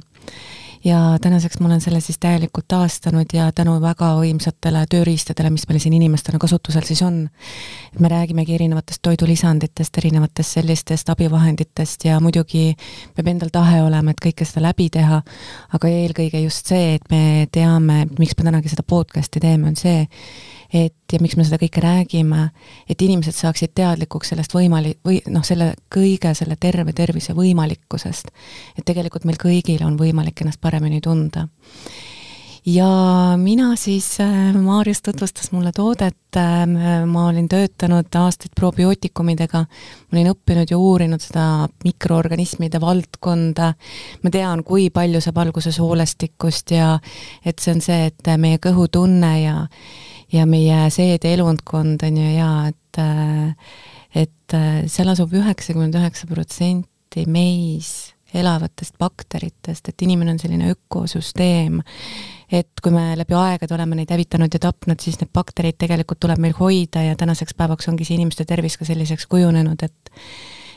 ja 0.84 1.18
tänaseks 1.22 1.60
ma 1.60 1.68
olen 1.68 1.82
selle 1.82 2.02
siis 2.02 2.20
täielikult 2.20 2.66
taastanud 2.68 3.32
ja 3.34 3.52
tänu 3.56 3.76
väga 3.82 4.10
võimsatele 4.20 4.84
tööriistadele, 4.90 5.50
mis 5.54 5.68
meil 5.70 5.80
siin 5.80 5.96
inimestena 5.98 6.40
kasutusel 6.40 6.84
siis 6.88 7.02
on, 7.06 7.22
me 8.00 8.12
räägimegi 8.12 8.56
erinevatest 8.56 9.02
toidulisanditest, 9.02 9.98
erinevatest 9.98 10.60
sellistest 10.60 11.10
abivahenditest 11.10 12.06
ja 12.10 12.20
muidugi 12.24 12.74
peab 13.16 13.32
endal 13.32 13.54
tahe 13.54 13.82
olema, 13.84 14.12
et 14.12 14.24
kõike 14.24 14.48
seda 14.48 14.68
läbi 14.68 14.90
teha, 14.94 15.22
aga 15.74 15.94
eelkõige 15.94 16.44
just 16.44 16.74
see, 16.74 16.98
et 16.98 17.08
me 17.12 17.48
teame, 17.52 18.04
miks 18.20 18.36
me 18.38 18.50
tänagi 18.50 18.74
seda 18.74 18.84
podcast'i 18.88 19.44
teeme, 19.44 19.72
on 19.72 19.80
see, 19.80 20.04
et 20.74 21.14
ja 21.14 21.20
miks 21.22 21.38
me 21.38 21.46
seda 21.46 21.60
kõike 21.62 21.84
räägime, 21.84 22.48
et 22.90 23.02
inimesed 23.06 23.36
saaksid 23.38 23.76
teadlikuks 23.78 24.34
sellest 24.34 24.56
võimali-, 24.58 24.96
või 25.06 25.20
noh, 25.30 25.46
selle 25.46 25.74
kõige 25.94 26.34
selle 26.38 26.58
terve 26.60 26.96
tervise 26.98 27.36
võimalikkusest. 27.38 28.34
et 28.78 28.86
tegelikult 28.86 29.26
meil 29.30 29.38
kõigil 29.38 29.86
on 29.86 30.00
võimalik 30.00 30.42
ennast 30.42 30.62
paremini 30.62 31.02
tunda. 31.02 31.48
ja 32.66 32.88
mina 33.38 33.76
siis, 33.76 34.20
äh, 34.20 34.54
Maarjus 34.56 35.02
tutvustas 35.02 35.52
mulle 35.52 35.72
toodet, 35.72 36.18
äh, 36.38 36.66
ma 37.06 37.28
olin 37.28 37.50
töötanud 37.50 38.10
aastaid 38.16 38.56
probiootikumidega, 38.56 39.60
ma 39.60 40.18
olin 40.18 40.32
õppinud 40.32 40.72
ja 40.72 40.78
uurinud 40.78 41.22
seda 41.22 41.68
mikroorganismide 41.84 42.82
valdkonda, 42.82 43.74
ma 44.24 44.30
tean, 44.32 44.64
kui 44.64 44.90
palju 44.90 45.22
saab 45.22 45.38
alguse 45.38 45.72
soolestikust 45.72 46.72
ja 46.72 46.98
et 47.46 47.60
see 47.60 47.76
on 47.76 47.82
see, 47.82 48.10
et 48.10 48.34
meie 48.38 48.58
kõhutunne 48.58 49.36
ja 49.44 49.68
ja 50.34 50.46
meie 50.50 50.88
seedeelundkond 50.94 52.04
on 52.08 52.18
ju 52.18 52.32
ja 52.36 52.50
et, 52.70 53.00
äh, 53.02 53.76
et 54.24 54.58
äh, 54.58 54.84
seal 54.92 55.12
asub 55.14 55.34
üheksakümmend 55.34 55.96
üheksa 56.00 56.28
protsenti 56.30 57.28
meis 57.30 58.14
elavatest 58.34 58.96
bakteritest, 58.98 59.92
et 59.92 60.02
inimene 60.02 60.34
on 60.34 60.40
selline 60.42 60.72
ökosüsteem, 60.74 61.78
et 62.50 62.82
kui 62.82 62.94
me 62.94 63.12
läbi 63.20 63.36
aegade 63.38 63.76
oleme 63.76 64.00
neid 64.00 64.10
hävitanud 64.10 64.56
ja 64.58 64.62
tapnud, 64.64 64.98
siis 65.04 65.20
need 65.22 65.30
bakterid 65.34 65.78
tegelikult 65.78 66.24
tuleb 66.24 66.42
meil 66.42 66.56
hoida 66.58 67.04
ja 67.06 67.20
tänaseks 67.20 67.54
päevaks 67.58 67.92
ongi 67.92 68.08
see 68.08 68.18
inimeste 68.18 68.48
tervis 68.50 68.80
ka 68.80 68.90
selliseks 68.90 69.30
kujunenud, 69.30 69.86
et 69.86 70.18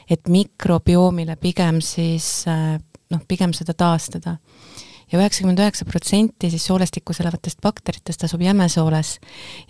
et 0.07 0.29
mikrobiomile 0.31 1.35
pigem 1.41 1.81
siis 1.83 2.45
noh, 2.47 3.23
pigem 3.27 3.51
seda 3.57 3.75
taastada 3.75 4.37
ja 5.13 5.21
üheksakümmend 5.21 5.61
üheksa 5.63 5.87
protsenti 5.89 6.51
siis 6.51 6.67
soolestikus 6.67 7.21
elavatest 7.23 7.61
bakteritest 7.63 8.25
asub 8.27 8.43
jämesooles. 8.43 9.19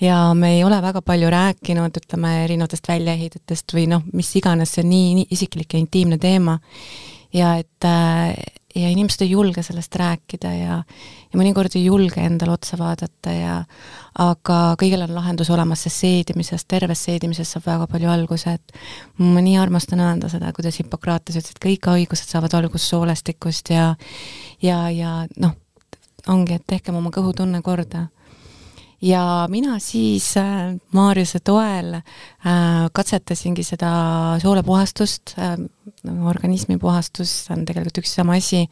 ja 0.01 0.35
me 0.35 0.55
ei 0.57 0.65
ole 0.65 0.81
väga 0.83 1.03
palju 1.03 1.31
rääkinud, 1.31 1.99
ütleme, 2.03 2.33
erinevatest 2.45 2.89
väljaehitetest 2.89 3.77
või 3.77 3.87
noh, 3.93 4.05
mis 4.13 4.33
iganes, 4.37 4.75
see 4.75 4.85
on 4.85 4.91
nii, 4.91 5.15
nii 5.21 5.27
isiklik 5.37 5.75
ja 5.75 5.83
intiimne 5.83 6.19
teema. 6.19 6.59
ja 7.33 7.57
et 7.61 7.85
äh, 7.85 8.33
ja 8.77 8.91
inimesed 8.93 9.25
ei 9.25 9.31
julge 9.31 9.63
sellest 9.65 9.97
rääkida 9.97 10.53
ja, 10.53 10.79
ja 11.33 11.39
mõnikord 11.39 11.75
ei 11.79 11.87
julge 11.87 12.21
endale 12.25 12.53
otsa 12.57 12.79
vaadata 12.81 13.33
ja 13.33 13.57
aga 14.21 14.59
kõigil 14.81 15.05
on 15.05 15.15
lahendus 15.17 15.51
olemas, 15.53 15.85
sest 15.87 16.05
seedimisest, 16.05 16.69
tervest 16.69 17.09
seedimisest 17.09 17.57
saab 17.57 17.69
väga 17.69 17.87
palju 17.93 18.11
alguse, 18.13 18.57
et 18.59 19.23
ma 19.23 19.45
nii 19.45 19.57
armastan 19.61 20.03
öelda 20.05 20.31
seda, 20.33 20.53
kuidas 20.57 20.81
Hippokrates 20.81 21.39
ütles, 21.39 21.55
et 21.55 21.63
kõik 21.63 21.89
haigused 21.93 22.33
saavad 22.33 22.57
algust 22.59 22.93
soolestikust 22.93 23.73
ja 23.73 23.95
ja, 24.63 24.83
ja 24.91 25.15
noh, 25.41 25.57
ongi, 26.33 26.59
et 26.59 26.67
tehkem 26.67 26.97
oma 26.99 27.13
kõhutunne 27.15 27.63
korda. 27.65 28.09
Ja 29.05 29.47
mina 29.53 29.77
siis 29.79 30.31
äh, 30.41 30.73
Maarjuse 30.97 31.43
toel 31.45 31.99
äh, 31.99 32.87
katsetasingi 32.97 33.65
seda 33.67 33.91
soolepuhastust 34.41 35.35
äh,, 35.37 35.59
organismi 36.27 36.79
puhastus 36.83 37.33
on 37.55 37.65
tegelikult 37.69 38.03
üks 38.03 38.15
sama 38.19 38.39
asi, 38.41 38.67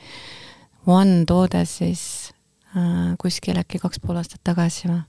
One 0.85 1.23
toode 1.25 1.63
siis 1.65 2.31
äh, 2.77 3.15
kuskil 3.21 3.57
äkki 3.57 3.81
kaks 3.81 4.03
pool 4.03 4.19
aastat 4.21 4.43
tagasi 4.45 4.91
või, 4.91 5.01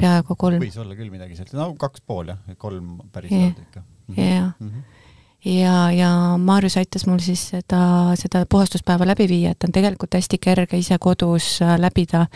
peaaegu 0.00 0.34
kolm. 0.38 0.58
võis 0.62 0.78
olla 0.82 0.96
küll 0.98 1.12
midagi 1.12 1.38
sellist, 1.38 1.54
no 1.54 1.70
kaks 1.78 2.02
pool 2.06 2.32
jah, 2.32 2.40
kolm 2.58 2.96
päris 3.14 3.30
yeah. 3.30 3.54
ikka. 3.68 3.84
jah 4.16 4.52
mm 4.58 4.70
-hmm 4.70 5.02
ja, 5.46 5.90
ja 5.92 6.10
Maarjus 6.38 6.76
aitas 6.80 7.06
mul 7.06 7.20
siis 7.22 7.42
seda, 7.52 7.80
seda 8.18 8.44
puhastuspäeva 8.50 9.06
läbi 9.06 9.28
viia, 9.30 9.52
et 9.54 9.66
on 9.66 9.74
tegelikult 9.74 10.16
hästi 10.18 10.38
kerge 10.42 10.78
ise 10.80 10.98
kodus 11.00 11.60
äh, 11.62 11.76
läbida. 11.80 12.26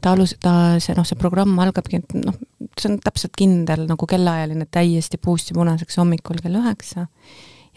ta 0.00 0.14
alus-, 0.14 0.36
ta, 0.42 0.78
see 0.82 0.96
noh, 0.98 1.06
see 1.06 1.18
programm 1.18 1.58
algabki, 1.62 2.02
et 2.02 2.16
noh, 2.18 2.34
see 2.78 2.92
on 2.92 2.98
täpselt 3.04 3.36
kindel 3.38 3.86
nagu 3.88 4.06
kellaajaline, 4.06 4.66
täiesti 4.70 5.20
puust 5.22 5.52
ja 5.52 5.58
punaseks 5.58 5.98
hommikul 6.00 6.42
kell 6.42 6.58
üheksa 6.60 7.06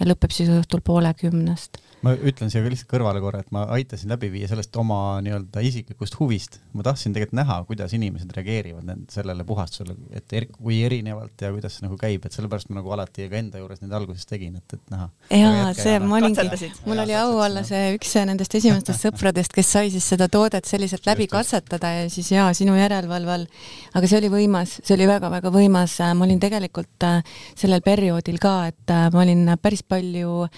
ja 0.01 0.09
lõpeb 0.09 0.33
siis 0.33 0.49
õhtul 0.49 0.81
poole 0.85 1.13
kümnest 1.17 1.77
ma 2.05 2.13
ütlen 2.17 2.49
siia 2.51 2.63
lihtsalt 2.65 2.89
kõrvale 2.89 3.21
korra, 3.23 3.41
et 3.43 3.51
ma 3.53 3.63
aitasin 3.75 4.11
läbi 4.11 4.31
viia 4.33 4.49
sellest 4.49 4.75
oma 4.81 5.19
nii-öelda 5.25 5.61
isiklikust 5.65 6.17
huvist. 6.19 6.59
ma 6.73 6.85
tahtsin 6.85 7.13
tegelikult 7.13 7.37
näha, 7.37 7.57
kuidas 7.67 7.93
inimesed 7.93 8.31
reageerivad 8.35 8.89
sellele 9.11 9.45
puhastusele, 9.47 9.95
et 10.17 10.33
er, 10.37 10.47
kui 10.55 10.81
erinevalt 10.85 11.41
ja 11.41 11.51
kuidas 11.53 11.77
see 11.77 11.85
nagu 11.85 11.97
käib, 12.01 12.25
et 12.25 12.35
sellepärast 12.35 12.71
ma 12.71 12.79
nagu 12.79 12.93
alati 12.95 13.27
ka 13.29 13.37
enda 13.39 13.61
juures 13.61 13.83
neid 13.83 13.93
alguses 13.97 14.25
tegin, 14.29 14.55
et, 14.57 14.77
et 14.77 14.93
näha. 14.93 15.09
jaa, 15.29 15.67
see, 15.77 15.99
ma 16.01 16.17
olingi, 16.17 16.71
mul 16.87 17.03
oli 17.05 17.17
au 17.19 17.35
olla 17.45 17.63
see 17.67 17.93
üks 17.97 18.15
nendest 18.31 18.57
esimestest 18.57 19.07
sõpradest, 19.07 19.53
kes 19.55 19.71
sai 19.77 19.93
siis 19.93 20.07
seda 20.13 20.29
toodet 20.31 20.69
selliselt 20.69 21.05
läbi 21.09 21.29
katsetada 21.31 21.93
ja 21.99 22.09
siis 22.13 22.31
jaa, 22.33 22.49
sinu 22.57 22.75
järelevalve 22.79 23.37
all. 23.37 23.47
aga 23.93 24.09
see 24.09 24.21
oli 24.23 24.33
võimas, 24.33 24.79
see 24.81 24.97
oli 24.97 25.09
väga-väga 25.11 25.53
võimas, 25.53 25.99
ma 26.15 26.25
olin 26.25 26.41
tegelikult 26.41 27.07
äh, 27.07 27.21
sellel 27.53 27.85
perioodil 27.85 28.41
ka, 28.41 28.57
et 28.71 28.93
äh, 28.93 29.07
ma 29.13 29.25
olin 29.25 29.55
päris 29.61 29.85
palju 29.85 30.49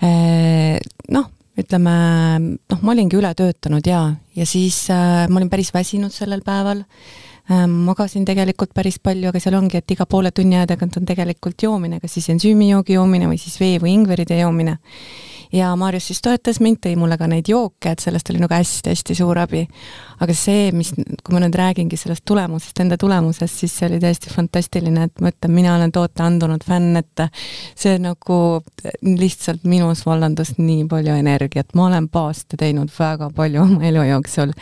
noh, 0.00 1.26
ütleme 1.60 1.94
noh, 2.40 2.80
ma 2.80 2.92
olingi 2.94 3.18
üle 3.18 3.32
töötanud 3.36 3.86
ja, 3.86 4.04
ja 4.36 4.46
siis 4.48 4.86
äh, 4.92 5.26
ma 5.28 5.40
olin 5.40 5.50
päris 5.52 5.72
väsinud 5.74 6.14
sellel 6.14 6.44
päeval 6.46 6.84
äh,. 7.50 7.66
magasin 7.66 8.24
tegelikult 8.28 8.72
päris 8.74 9.00
palju, 9.02 9.28
aga 9.30 9.42
seal 9.42 9.58
ongi, 9.58 9.80
et 9.80 9.96
iga 9.96 10.06
poole 10.06 10.32
tunni 10.32 10.56
aja 10.56 10.70
tagant 10.72 10.96
on 11.00 11.08
tegelikult 11.08 11.62
joomine, 11.62 12.00
kas 12.00 12.16
siis 12.16 12.30
ensüümijoogi 12.36 12.96
joomine 12.96 13.28
või 13.30 13.40
siis 13.42 13.58
vee 13.60 13.80
või 13.82 13.96
ingveritee 13.98 14.40
joomine 14.40 14.78
ja 15.52 15.70
Maarjus 15.76 16.06
siis 16.10 16.22
toetas 16.22 16.60
mind, 16.60 16.80
tõi 16.84 16.96
mulle 16.98 17.18
ka 17.18 17.26
neid 17.30 17.48
jooke, 17.50 17.92
et 17.92 18.02
sellest 18.02 18.30
oli 18.30 18.40
nagu 18.42 18.54
hästi-hästi 18.54 19.16
suur 19.18 19.38
abi. 19.38 19.66
aga 20.20 20.34
see, 20.36 20.68
mis, 20.76 20.90
kui 21.24 21.32
ma 21.32 21.40
nüüd 21.40 21.56
räägingi 21.56 21.96
sellest 21.96 22.26
tulemusest, 22.28 22.80
enda 22.82 22.98
tulemusest, 23.00 23.62
siis 23.62 23.76
see 23.78 23.88
oli 23.88 24.00
täiesti 24.02 24.30
fantastiline, 24.30 25.06
et 25.08 25.22
ma 25.24 25.32
ütlen, 25.32 25.54
mina 25.54 25.74
olen 25.78 25.92
toote 25.92 26.22
andunud 26.22 26.64
fänn, 26.66 26.98
et 27.00 27.24
see 27.78 27.96
nagu 28.02 28.60
lihtsalt 29.02 29.64
minus 29.64 30.04
vallandus 30.06 30.56
nii 30.58 30.84
palju 30.90 31.16
energiat, 31.16 31.72
ma 31.74 31.88
olen 31.88 32.10
paaste 32.12 32.60
teinud 32.60 32.92
väga 32.98 33.30
palju 33.36 33.64
oma 33.64 33.88
elu 33.88 34.04
jooksul, 34.10 34.52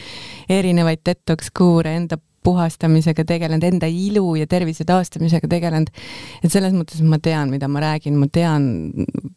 erinevaid 0.49 1.03
detox 1.07 1.51
kuure, 1.59 1.97
enda 1.99 2.21
puhastamisega 2.49 3.25
tegelenud, 3.29 3.65
enda 3.69 3.89
ilu 3.93 4.33
ja 4.39 4.47
tervise 4.49 4.87
taastamisega 4.89 5.49
tegelenud. 5.51 5.93
et 6.43 6.53
selles 6.53 6.73
mõttes 6.77 7.03
ma 7.05 7.21
tean, 7.23 7.53
mida 7.53 7.69
ma 7.69 7.83
räägin, 7.85 8.17
ma 8.17 8.29
tean 8.33 8.69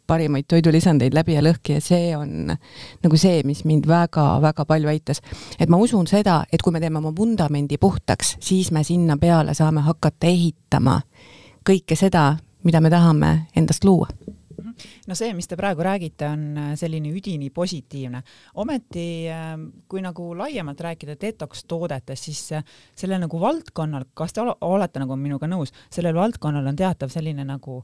parimaid 0.08 0.48
toidulisandeid 0.51 1.15
läbi 1.15 1.36
ja 1.36 1.44
lõhki 1.44 1.77
ja 1.77 1.84
see 1.84 2.12
on 2.18 2.53
nagu 3.03 3.20
see, 3.20 3.41
mis 3.48 3.65
mind 3.68 3.88
väga-väga 3.89 4.65
palju 4.68 4.91
aitas. 4.91 5.22
et 5.60 5.70
ma 5.70 5.80
usun 5.82 6.08
seda, 6.08 6.44
et 6.51 6.62
kui 6.62 6.74
me 6.74 6.84
teeme 6.84 7.01
oma 7.01 7.13
vundamendi 7.18 7.77
puhtaks, 7.82 8.38
siis 8.39 8.72
me 8.72 8.84
sinna 8.88 9.18
peale 9.18 9.56
saame 9.58 9.84
hakata 9.88 10.32
ehitama 10.32 11.01
kõike 11.68 11.98
seda, 12.00 12.38
mida 12.63 12.82
me 12.82 12.89
tahame 12.89 13.34
endast 13.56 13.84
luua 13.86 14.08
no 15.07 15.17
see, 15.17 15.33
mis 15.38 15.50
te 15.50 15.57
praegu 15.59 15.83
räägite, 15.85 16.27
on 16.29 16.45
äh, 16.57 16.71
selline 16.79 17.11
üdini 17.11 17.50
positiivne. 17.53 18.23
ometi 18.61 19.07
ähm, 19.31 19.67
kui 19.88 20.01
nagu 20.01 20.31
laiemalt 20.38 20.81
rääkida 20.81 21.15
detox 21.21 21.65
toodetest, 21.67 22.29
siis 22.29 22.51
äh, 22.57 22.63
selle 22.95 23.19
nagu 23.21 23.39
valdkonnal, 23.39 24.09
kas 24.13 24.33
te 24.33 24.41
olete 24.43 25.03
nagu 25.03 25.15
minuga 25.15 25.47
nõus, 25.47 25.73
sellel 25.89 26.15
valdkonnal 26.15 26.67
on 26.67 26.79
teatav 26.79 27.11
selline 27.13 27.45
nagu 27.47 27.81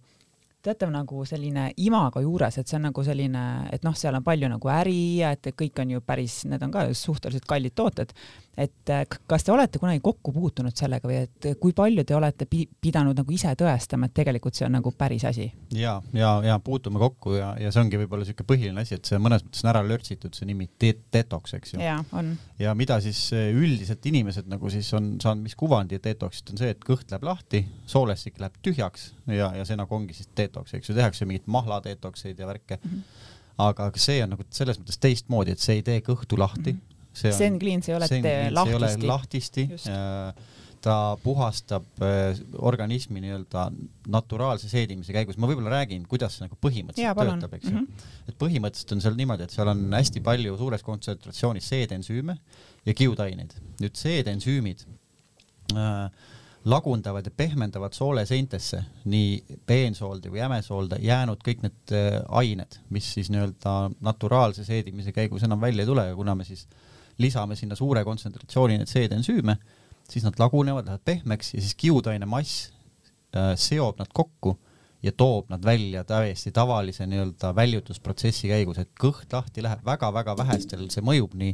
teatav 0.67 0.91
nagu 0.93 1.23
selline 1.27 1.69
imago 1.83 2.21
juures, 2.23 2.59
et 2.59 2.67
see 2.67 2.79
on 2.79 2.89
nagu 2.89 3.05
selline, 3.05 3.45
et 3.73 3.87
noh, 3.87 3.95
seal 3.97 4.17
on 4.17 4.25
palju 4.25 4.51
nagu 4.51 4.73
äri 4.73 4.99
ja 5.21 5.31
et 5.35 5.51
kõik 5.57 5.83
on 5.83 5.95
ju 5.95 6.03
päris, 6.05 6.43
need 6.49 6.63
on 6.67 6.73
ka 6.73 6.87
suhteliselt 6.97 7.47
kallid 7.49 7.75
tooted 7.77 8.13
et 8.57 8.89
äh, 8.89 9.03
kas 9.29 9.45
te 9.45 9.53
olete 9.53 9.79
kunagi 9.79 10.01
kokku 10.03 10.33
puutunud 10.33 10.75
sellega 10.77 11.07
või 11.07 11.19
et 11.27 11.47
kui 11.61 11.75
palju 11.77 12.03
te 12.07 12.15
olete 12.17 12.47
pi 12.49 12.63
pidanud 12.81 13.17
nagu 13.19 13.33
ise 13.33 13.51
tõestama, 13.59 14.09
et 14.09 14.15
tegelikult 14.17 14.57
see 14.57 14.65
on 14.65 14.73
nagu 14.79 14.91
päris 14.97 15.27
asi? 15.29 15.45
ja, 15.77 15.97
ja, 16.17 16.31
ja 16.45 16.57
puutume 16.63 16.99
kokku 17.01 17.35
ja, 17.37 17.51
ja 17.61 17.71
see 17.73 17.83
ongi 17.83 18.01
võib-olla 18.01 18.25
niisugune 18.25 18.49
põhiline 18.49 18.81
asi, 18.81 18.97
et 18.97 19.09
see 19.09 19.21
mõnes 19.21 19.45
mõttes 19.45 19.61
on 19.63 19.71
ära 19.73 19.83
lörtsitud, 19.85 20.33
see 20.37 20.49
nimi 20.49 20.69
de 20.81 20.95
detox, 21.13 21.53
eks 21.59 21.75
ju. 21.75 21.83
ja, 21.85 21.99
on. 22.17 22.33
ja 22.59 22.73
mida 22.77 22.97
siis 23.03 23.27
äh, 23.37 23.51
üldiselt 23.53 24.05
inimesed 24.09 24.49
nagu 24.49 24.73
siis 24.73 24.89
on 24.97 25.15
saanud, 25.21 25.45
mis 25.45 25.57
kuvandi 25.57 26.01
detox'ist 26.01 26.49
on 26.53 26.63
see, 26.63 26.73
et 26.73 26.81
kõht 26.85 27.13
läheb 27.13 27.29
lahti, 27.29 27.63
soolestik 27.85 28.41
läheb 28.41 28.57
tühjaks 28.65 29.11
ja, 29.27 29.51
ja 29.55 29.65
see 29.65 29.79
nagu 29.79 29.95
ongi 29.95 30.13
siis 30.17 30.29
detox, 30.37 30.73
eks 30.73 30.89
ju, 30.89 30.95
tehakse 30.97 31.25
mingit 31.25 31.47
mahla 31.47 31.81
detox'eid 31.83 32.39
ja 32.39 32.47
värke. 32.47 32.79
Mm. 32.83 32.91
-hmm 32.91 33.33
aga 33.57 33.89
see 33.97 34.19
on 34.21 34.35
nagu 34.35 34.43
selles 34.53 34.77
mõttes 34.77 34.99
teistmoodi, 35.01 35.55
et 35.55 35.59
see 35.59 35.79
ei 35.79 35.81
tee 35.81 36.01
kõhtu 36.05 36.37
lahti. 36.37 36.75
Mm, 36.75 36.77
-hmm 36.77 36.97
see 37.17 37.31
on 37.33 37.37
Zen 37.37 37.59
Cleansi 37.59 37.91
ei 37.91 37.95
ole 37.97 38.51
lahtisti. 38.53 39.07
lahtisti, 39.07 39.63
ta 40.81 41.17
puhastab 41.23 41.85
äh, 42.05 42.37
organismi 42.61 43.21
nii-öelda 43.23 43.63
naturaalse 44.13 44.69
seedimise 44.69 45.15
käigus, 45.15 45.39
ma 45.41 45.49
võib-olla 45.49 45.73
räägin, 45.73 46.05
kuidas 46.07 46.37
see 46.37 46.45
nagu 46.45 46.59
põhimõtteliselt 46.61 47.17
töötab, 47.17 47.55
eks 47.57 47.65
ju. 47.65 47.73
Mm 47.73 47.87
-hmm.. 47.87 48.13
et 48.29 48.37
põhimõtteliselt 48.43 48.93
on 48.93 49.01
seal 49.01 49.17
niimoodi, 49.17 49.47
et 49.47 49.55
seal 49.55 49.71
on 49.73 49.81
hästi 49.97 50.21
palju 50.21 50.57
suures 50.61 50.85
kontsentratsioonis 50.85 51.69
seedensüüme 51.73 52.37
ja 52.85 52.93
kiudaineid. 52.93 53.57
nüüd 53.81 53.97
seedensüümid 53.97 54.85
äh, 55.73 56.11
lagundavad 56.67 57.25
ja 57.25 57.31
pehmendavad 57.31 57.95
sooleseintesse 57.95 58.81
nii 59.07 59.57
peensoolde 59.65 60.31
või 60.33 60.41
jämesoolde 60.41 60.99
jäänud 61.01 61.41
kõik 61.45 61.63
need 61.63 61.95
äh, 61.95 62.19
ained, 62.27 62.79
mis 62.89 63.07
siis 63.15 63.31
nii-öelda 63.31 63.77
naturaalse 64.03 64.67
seedimise 64.67 65.15
käigus 65.15 65.47
enam 65.47 65.61
välja 65.63 65.85
ei 65.85 65.89
tule. 65.89 66.07
Ja 66.09 66.15
kuna 66.15 66.35
me 66.35 66.45
siis 66.47 66.67
äh, 66.67 66.85
lisame 67.17 67.55
sinna 67.55 67.75
suure 67.75 68.03
kontsentratsiooni 68.05 68.77
neid 68.79 68.91
seedensüüme, 68.91 69.57
siis 70.07 70.25
nad 70.25 70.37
lagunevad, 70.39 70.85
lähevad 70.87 71.05
pehmeks 71.05 71.53
ja 71.55 71.61
siis 71.61 71.75
kiudaine 71.79 72.29
mass 72.29 72.69
äh, 73.35 73.53
seob 73.59 73.99
nad 73.99 74.11
kokku 74.13 74.57
ja 75.03 75.11
toob 75.11 75.49
nad 75.53 75.65
välja 75.65 76.03
täiesti 76.07 76.51
tavalise 76.51 77.07
nii-öelda 77.09 77.53
väljutusprotsessi 77.55 78.49
käigus, 78.51 78.79
et 78.81 78.93
kõht 78.99 79.33
lahti 79.33 79.63
läheb 79.65 79.83
väga-väga 79.85 80.37
vähestel, 80.37 80.87
see 80.93 81.05
mõjub 81.05 81.35
nii, 81.37 81.53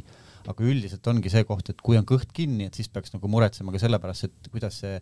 aga 0.50 0.66
üldiselt 0.66 1.06
ongi 1.10 1.32
see 1.32 1.44
koht, 1.48 1.70
et 1.72 1.80
kui 1.84 1.98
on 1.98 2.06
kõht 2.08 2.32
kinni, 2.34 2.68
et 2.68 2.76
siis 2.78 2.90
peaks 2.92 3.14
nagu 3.14 3.30
muretsema 3.30 3.72
ka 3.74 3.80
sellepärast, 3.82 4.28
et 4.28 4.50
kuidas 4.52 4.80
see 4.82 4.98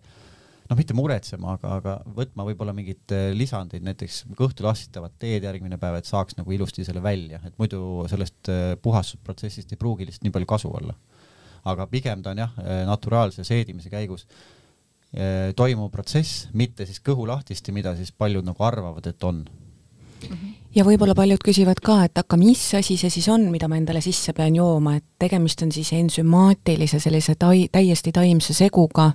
noh, 0.72 0.78
mitte 0.78 0.96
muretsema, 0.96 1.56
aga, 1.56 1.74
aga 1.80 1.96
võtma 2.16 2.46
võib-olla 2.48 2.74
mingeid 2.76 3.14
äh, 3.14 3.28
lisandeid, 3.36 3.84
näiteks 3.86 4.22
kõhtu 4.38 4.66
lastitavat 4.66 5.14
teed 5.22 5.44
järgmine 5.46 5.78
päev, 5.80 5.98
et 6.00 6.08
saaks 6.08 6.38
nagu 6.38 6.54
ilusti 6.54 6.86
selle 6.86 7.02
välja, 7.04 7.42
et 7.46 7.58
muidu 7.60 8.06
sellest 8.10 8.50
äh, 8.52 8.64
puhastusprotsessist 8.82 9.74
ei 9.74 9.80
pruugi 9.80 10.08
lihtsalt 10.08 10.26
nii 10.26 10.34
palju 10.38 10.50
kasu 10.54 10.72
olla. 10.72 10.96
aga 11.70 11.86
pigem 11.86 12.22
ta 12.22 12.32
on 12.32 12.42
jah, 12.42 12.56
äh, 12.58 12.82
naturaalse 12.88 13.44
seedimise 13.46 13.92
käigus 13.92 14.26
toimuv 15.52 15.90
protsess, 15.92 16.46
mitte 16.56 16.86
siis 16.88 17.02
kõhulahtisti, 17.04 17.68
mida 17.76 17.90
siis 17.98 18.08
paljud 18.16 18.46
nagu 18.48 18.64
arvavad, 18.64 19.04
et 19.10 19.24
on 19.28 19.42
mm. 19.44 20.30
-hmm 20.30 20.61
ja 20.74 20.84
võib-olla 20.86 21.14
paljud 21.16 21.42
küsivad 21.44 21.80
ka, 21.84 21.98
et 22.06 22.18
aga 22.18 22.36
mis 22.40 22.60
asi 22.78 22.96
see 23.00 23.10
siis 23.12 23.28
on, 23.32 23.48
mida 23.52 23.68
ma 23.68 23.76
endale 23.76 24.00
sisse 24.04 24.32
pean 24.36 24.54
jooma, 24.56 24.96
et 24.96 25.04
tegemist 25.20 25.60
on 25.62 25.72
siis 25.74 25.92
ensümaatilise 25.96 27.00
sellise 27.02 27.34
tai-, 27.38 27.68
täiesti 27.72 28.12
taimse 28.14 28.54
seguga, 28.56 29.10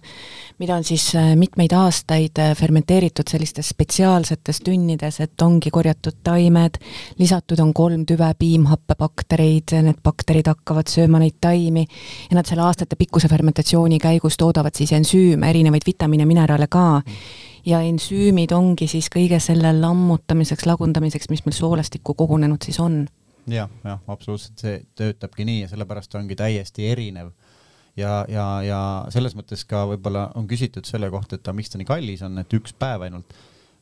mida 0.61 0.77
on 0.77 0.85
siis 0.87 1.09
äh, 1.17 1.33
mitmeid 1.39 1.73
aastaid 1.77 2.39
äh, 2.41 2.53
fermenteeritud 2.57 3.27
sellistes 3.29 3.73
spetsiaalsetes 3.73 4.61
tünnides, 4.65 5.19
et 5.25 5.41
ongi 5.41 5.73
korjatud 5.73 6.21
taimed, 6.23 6.79
lisatud 7.19 7.59
on 7.63 7.73
kolm 7.77 8.05
tüve 8.07 8.29
piimhappebaktereid, 8.39 9.75
need 9.87 9.99
bakterid 10.05 10.47
hakkavad 10.53 10.89
sööma 10.91 11.21
neid 11.23 11.41
taimi 11.41 11.87
ja 11.87 12.37
nad 12.37 12.47
selle 12.47 12.65
aastatepikkuse 12.67 13.29
fermentatsiooni 13.31 13.99
käigus 14.03 14.37
toodavad 14.37 14.77
siis 14.77 14.93
ensüüme, 14.97 15.49
erinevaid 15.49 15.85
vitamiine, 15.87 16.29
mineraale 16.29 16.69
ka. 16.71 16.87
Ja 17.67 17.81
ensüümid 17.83 18.53
ongi 18.55 18.85
siis 18.87 19.09
kõige 19.11 19.41
selle 19.43 19.73
lammutamiseks, 19.75 20.63
lagundamiseks, 20.69 21.27
mis 21.27 21.43
meil 21.47 21.57
soolestikku 21.57 22.15
kogunenud 22.17 22.63
siis 22.67 22.79
on 22.83 23.03
ja,. 23.47 23.65
jah, 23.65 23.75
jah, 23.83 24.01
absoluutselt, 24.11 24.57
see 24.61 24.79
töötabki 24.99 25.47
nii 25.47 25.63
ja 25.63 25.71
sellepärast 25.73 26.15
ongi 26.19 26.35
täiesti 26.39 26.89
erinev. 26.91 27.31
ja, 27.97 28.23
ja, 28.31 28.47
ja 28.65 28.79
selles 29.13 29.37
mõttes 29.37 29.65
ka 29.67 29.85
võib-olla 29.93 30.29
on 30.35 30.47
küsitud 30.47 30.87
selle 30.89 31.09
kohta, 31.13 31.39
et 31.39 31.53
miks 31.55 31.73
ta 31.73 31.81
nii 31.81 31.89
kallis 31.89 32.25
on, 32.27 32.37
et 32.43 32.57
üks 32.59 32.75
päev 32.77 33.07
ainult. 33.07 33.37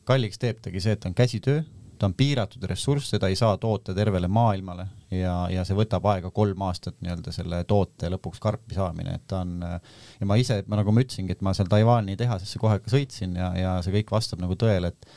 kalliks 0.06 0.38
teeb 0.38 0.62
tagi 0.62 0.80
see, 0.80 0.96
et 0.96 1.08
on 1.08 1.16
käsitöö 1.16 1.64
ta 1.98 2.06
on 2.06 2.14
piiratud 2.14 2.64
ressurss, 2.68 3.10
seda 3.10 3.28
ei 3.32 3.36
saa 3.36 3.56
toota 3.58 3.94
tervele 3.94 4.28
maailmale 4.28 4.86
ja, 5.10 5.34
ja 5.52 5.64
see 5.64 5.76
võtab 5.78 6.06
aega 6.10 6.30
kolm 6.34 6.62
aastat 6.66 6.98
nii-öelda 7.00 7.32
selle 7.34 7.62
toote 7.68 8.10
lõpuks 8.12 8.40
karpi 8.42 8.76
saamine, 8.76 9.16
et 9.16 9.24
ta 9.28 9.42
on 9.44 9.56
ja 9.64 10.28
ma 10.28 10.38
ise, 10.40 10.60
ma 10.68 10.80
nagu 10.80 10.92
ma 10.94 11.04
ütlesingi, 11.04 11.36
et 11.36 11.44
ma 11.44 11.54
seal 11.56 11.70
Taiwan'i 11.72 12.16
tehasesse 12.20 12.60
kohe 12.62 12.78
ka 12.82 12.92
sõitsin 12.92 13.36
ja, 13.38 13.52
ja 13.56 13.76
see 13.84 13.94
kõik 13.98 14.12
vastab 14.16 14.42
nagu 14.44 14.58
tõele, 14.60 14.92
et 14.92 15.08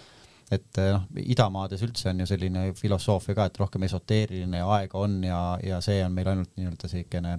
et 0.51 0.79
noh, 0.81 1.05
idamaades 1.21 1.81
üldse 1.85 2.09
on 2.11 2.23
ju 2.23 2.29
selline 2.29 2.69
filosoofia 2.77 3.37
ka, 3.37 3.49
et 3.49 3.59
rohkem 3.61 3.85
esoteeriline 3.85 4.63
ja 4.63 4.69
aega 4.79 5.01
on 5.01 5.19
ja, 5.23 5.41
ja 5.63 5.81
see 5.85 6.01
on 6.05 6.15
meil 6.15 6.31
ainult 6.31 6.55
nii-öelda 6.57 6.89
siukene 6.89 7.35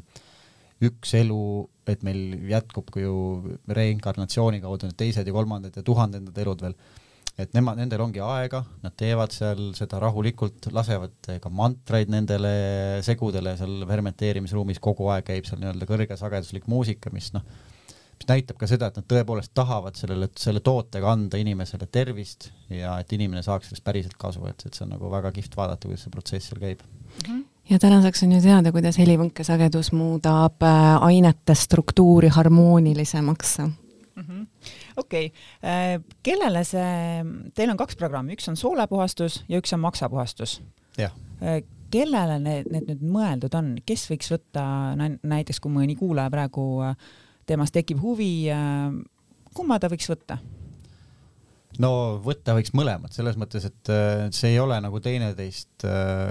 üks 0.86 1.12
elu, 1.18 1.42
et 1.90 2.02
meil 2.06 2.48
jätkub 2.48 2.88
ju 2.96 3.12
reinkarnatsiooni 3.68 4.62
kaudu 4.62 4.88
need 4.88 4.98
teised 5.00 5.26
ja 5.28 5.34
kolmandad 5.34 5.76
ja 5.76 5.84
tuhandendad 5.84 6.38
elud 6.40 6.64
veel. 6.64 6.76
Et 7.40 7.52
nemad, 7.56 7.78
nendel 7.78 8.02
ongi 8.04 8.20
aega, 8.20 8.62
nad 8.82 8.94
teevad 9.00 9.32
seal 9.32 9.70
seda 9.76 10.00
rahulikult, 10.02 10.66
lasevad 10.76 11.30
ka 11.40 11.52
mantraid 11.52 12.10
nendele 12.12 12.50
segudele 13.06 13.54
seal 13.56 13.84
fermenteerimisruumis, 13.88 14.80
kogu 14.82 15.08
aeg 15.12 15.28
käib 15.28 15.48
seal 15.48 15.60
nii-öelda 15.62 15.88
kõrgesageduslik 15.88 16.68
muusika, 16.68 17.12
mis 17.14 17.30
noh, 17.36 17.44
mis 18.20 18.28
näitab 18.28 18.58
ka 18.60 18.68
seda, 18.68 18.90
et 18.90 18.98
nad 19.00 19.06
tõepoolest 19.08 19.54
tahavad 19.56 19.96
sellele, 19.96 20.28
selle 20.38 20.60
tootega 20.64 21.12
anda 21.12 21.40
inimesele 21.40 21.88
tervist 21.88 22.50
ja 22.68 22.98
et 23.00 23.12
inimene 23.16 23.42
saaks 23.46 23.70
sellest 23.70 23.84
päriselt 23.86 24.18
kasu, 24.20 24.44
et, 24.50 24.66
et 24.66 24.76
see 24.76 24.84
on 24.84 24.92
nagu 24.94 25.10
väga 25.12 25.32
kihvt 25.36 25.56
vaadata, 25.56 25.88
kuidas 25.88 26.04
see 26.04 26.12
protsess 26.12 26.50
seal 26.50 26.60
käib 26.60 26.84
mm. 26.84 27.24
-hmm 27.26 27.46
ja 27.70 27.78
tänaseks 27.78 28.22
on 28.22 28.32
ju 28.32 28.40
teada, 28.42 28.72
kuidas 28.72 28.98
helivõnkesagedus 28.98 29.92
muudab 29.92 30.62
äh, 30.62 31.02
ainete 31.02 31.54
struktuuri 31.54 32.28
harmoonilisemaks. 32.28 33.58
-hmm 33.58 34.46
okei 34.96 35.26
okay., 35.26 35.30
äh, 35.70 36.02
kellele 36.22 36.64
see, 36.64 37.24
teil 37.54 37.70
on 37.70 37.76
kaks 37.76 37.96
programmi, 37.96 38.34
üks 38.34 38.48
on 38.48 38.56
soolepuhastus 38.56 39.44
ja 39.48 39.58
üks 39.58 39.72
on 39.74 39.80
maksapuhastus. 39.80 40.62
jah 40.98 41.12
äh, 41.42 41.62
kellele 41.90 42.38
need, 42.38 42.68
need 42.70 42.86
nüüd 42.90 43.02
mõeldud 43.02 43.54
on, 43.58 43.74
kes 43.86 44.06
võiks 44.10 44.30
võtta 44.30 44.62
näiteks, 45.22 45.60
kui 45.60 45.72
mõni 45.74 45.96
kuulaja 45.98 46.30
praegu 46.30 46.66
äh, 46.86 46.96
temast 47.50 47.74
tekib 47.74 48.00
huvi, 48.02 48.48
kumma 49.56 49.80
ta 49.82 49.90
võiks 49.90 50.08
võtta? 50.10 50.38
no 51.80 51.90
võtta 52.22 52.54
võiks 52.56 52.74
mõlemad, 52.76 53.12
selles 53.14 53.38
mõttes, 53.40 53.66
et 53.66 53.90
see 54.36 54.54
ei 54.54 54.62
ole 54.62 54.78
nagu 54.82 55.00
teineteist 55.02 55.86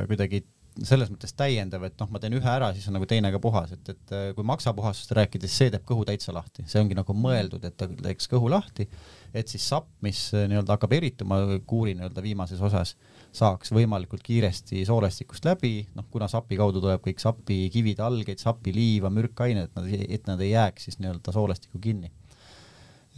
kuidagi 0.07 0.43
selles 0.85 1.09
mõttes 1.11 1.33
täiendav, 1.38 1.83
et 1.88 1.95
noh, 1.99 2.09
ma 2.11 2.21
teen 2.21 2.35
ühe 2.38 2.49
ära, 2.49 2.69
siis 2.75 2.88
on 2.89 2.95
nagu 2.97 3.07
teine 3.09 3.31
ka 3.33 3.41
puhas, 3.41 3.73
et, 3.75 3.91
et 3.91 4.13
äh, 4.15 4.25
kui 4.38 4.45
maksapuhasust 4.47 5.12
rääkides, 5.17 5.55
see 5.55 5.71
teeb 5.73 5.86
kõhu 5.88 6.05
täitsa 6.08 6.34
lahti, 6.36 6.65
see 6.69 6.82
ongi 6.82 6.97
nagu 6.97 7.15
mõeldud, 7.15 7.65
et 7.67 7.75
ta 7.79 7.89
teeks 7.89 8.29
kõhu 8.32 8.51
lahti, 8.51 8.88
et 9.34 9.51
siis 9.51 9.65
sapp, 9.71 9.89
mis 10.05 10.21
äh, 10.38 10.47
nii-öelda 10.51 10.77
hakkab 10.77 10.95
erituma 10.99 11.41
kuuri 11.69 11.95
nii-öelda 11.97 12.23
viimases 12.25 12.62
osas, 12.63 12.95
saaks 13.35 13.73
võimalikult 13.75 14.23
kiiresti 14.25 14.81
soolestikust 14.87 15.45
läbi, 15.45 15.83
noh, 15.95 16.07
kuna 16.11 16.27
sapi 16.31 16.57
kaudu 16.59 16.81
tuleb 16.81 17.03
kõik 17.05 17.21
sapikivid, 17.21 18.01
algeid, 18.01 18.41
sapiliiva, 18.41 19.11
mürkained, 19.13 19.69
et 19.69 19.77
nad, 19.77 19.89
et 20.17 20.29
nad 20.31 20.41
ei 20.41 20.53
jääks 20.55 20.89
siis 20.89 20.99
nii-öelda 21.01 21.33
soolestikku 21.35 21.81
kinni. 21.83 22.11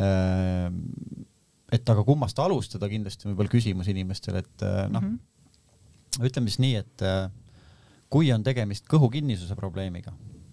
Äh, 0.02 0.68
et 1.72 1.90
aga 1.90 2.04
kummast 2.04 2.40
alustada, 2.44 2.90
kindlasti 2.92 3.30
võib-olla 3.30 3.52
küsimus 3.52 3.88
inimestel, 3.88 4.42
et 4.42 4.66
noh 4.92 5.00
mm 5.00 5.08
-hmm., 5.08 6.26
ütleme 6.28 6.52
siis 6.52 6.60
nii, 6.60 6.76
et 6.76 7.04
kui 8.12 8.28
on 8.36 8.44
tegemist 8.44 8.90
kõhukinnisuse 8.92 9.56
probleemiga 9.56 10.12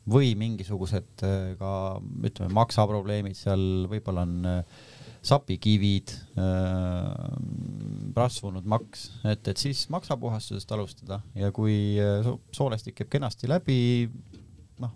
või 0.09 0.33
mingisugused 0.39 1.25
äh, 1.27 1.53
ka 1.59 1.73
ütleme, 2.25 2.53
maksaprobleemid 2.57 3.37
seal 3.37 3.89
võib-olla 3.91 4.25
on 4.25 4.49
äh, 4.49 4.87
sapikivid, 5.23 6.13
rasvunud 8.17 8.63
äh, 8.63 8.71
maks, 8.75 9.09
et, 9.29 9.49
et 9.51 9.61
siis 9.61 9.87
maksapuhastusest 9.93 10.77
alustada. 10.77 11.21
Ja 11.39 11.51
kui 11.55 11.97
soolestik 12.55 13.01
käib 13.01 13.11
kenasti 13.17 13.51
läbi, 13.51 13.81
noh, 14.83 14.95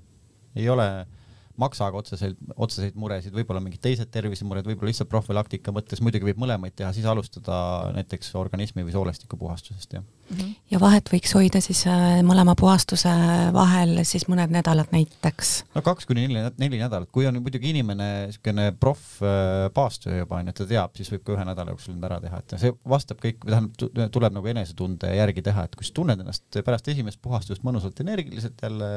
ei 0.56 0.68
ole 0.72 0.88
äh, 1.00 1.18
maksaga 1.60 2.00
otseselt, 2.00 2.38
otseseid 2.56 2.96
muresid, 2.98 3.34
võib-olla 3.36 3.60
mingid 3.62 3.82
teised 3.84 4.10
tervisemured, 4.12 4.66
võib-olla 4.68 4.92
lihtsalt 4.92 5.10
profülaktika 5.12 5.74
mõttes, 5.74 6.00
muidugi 6.04 6.30
võib 6.30 6.40
mõlemaid 6.42 6.74
teha, 6.78 6.92
siis 6.96 7.06
alustada 7.08 7.56
näiteks 7.96 8.32
organismi 8.40 8.84
või 8.86 8.94
soolestiku 8.94 9.38
puhastusest, 9.40 9.98
jah 9.98 10.06
mm. 10.30 10.36
-hmm. 10.36 10.54
ja 10.70 10.80
vahet 10.80 11.10
võiks 11.12 11.34
hoida 11.36 11.60
siis 11.60 11.84
äh, 11.86 12.20
mõlema 12.26 12.54
puhastuse 12.58 13.12
vahel 13.54 14.02
siis 14.08 14.26
mõned 14.28 14.52
nädalad 14.54 14.92
näiteks? 14.94 15.52
no 15.74 15.82
kaks 15.82 16.06
kuni 16.06 16.26
neli, 16.26 16.44
neli 16.58 16.80
nädalat, 16.80 17.10
kui 17.12 17.26
on 17.26 17.40
muidugi 17.42 17.70
inimene 17.70 18.08
niisugune 18.26 18.72
proff 18.80 19.22
äh, 19.22 19.68
paastöö 19.74 20.18
juba 20.22 20.40
onju, 20.40 20.52
ta 20.52 20.66
teab, 20.66 20.96
siis 20.96 21.12
võib 21.12 21.24
ka 21.26 21.36
ühe 21.36 21.46
nädala 21.48 21.74
jooksul 21.74 21.96
need 21.96 22.08
ära 22.10 22.20
teha, 22.24 22.42
et 22.42 22.56
see 22.64 22.74
vastab 22.88 23.22
kõik, 23.22 23.40
tähendab, 23.46 24.10
tuleb 24.12 24.36
nagu 24.38 24.52
enesetunde 24.54 25.14
järgi 25.16 25.46
teha, 25.48 25.66
et 25.68 25.78
kui 25.78 25.88
sa 25.88 25.96
tunned 26.00 26.20
ennast 26.20 26.62
pärast 26.64 26.92
esimest 26.92 27.22
puhastust 27.22 27.64
mõnusalt 27.66 28.00
energiliselt 28.04 28.62
jälle 28.62 28.92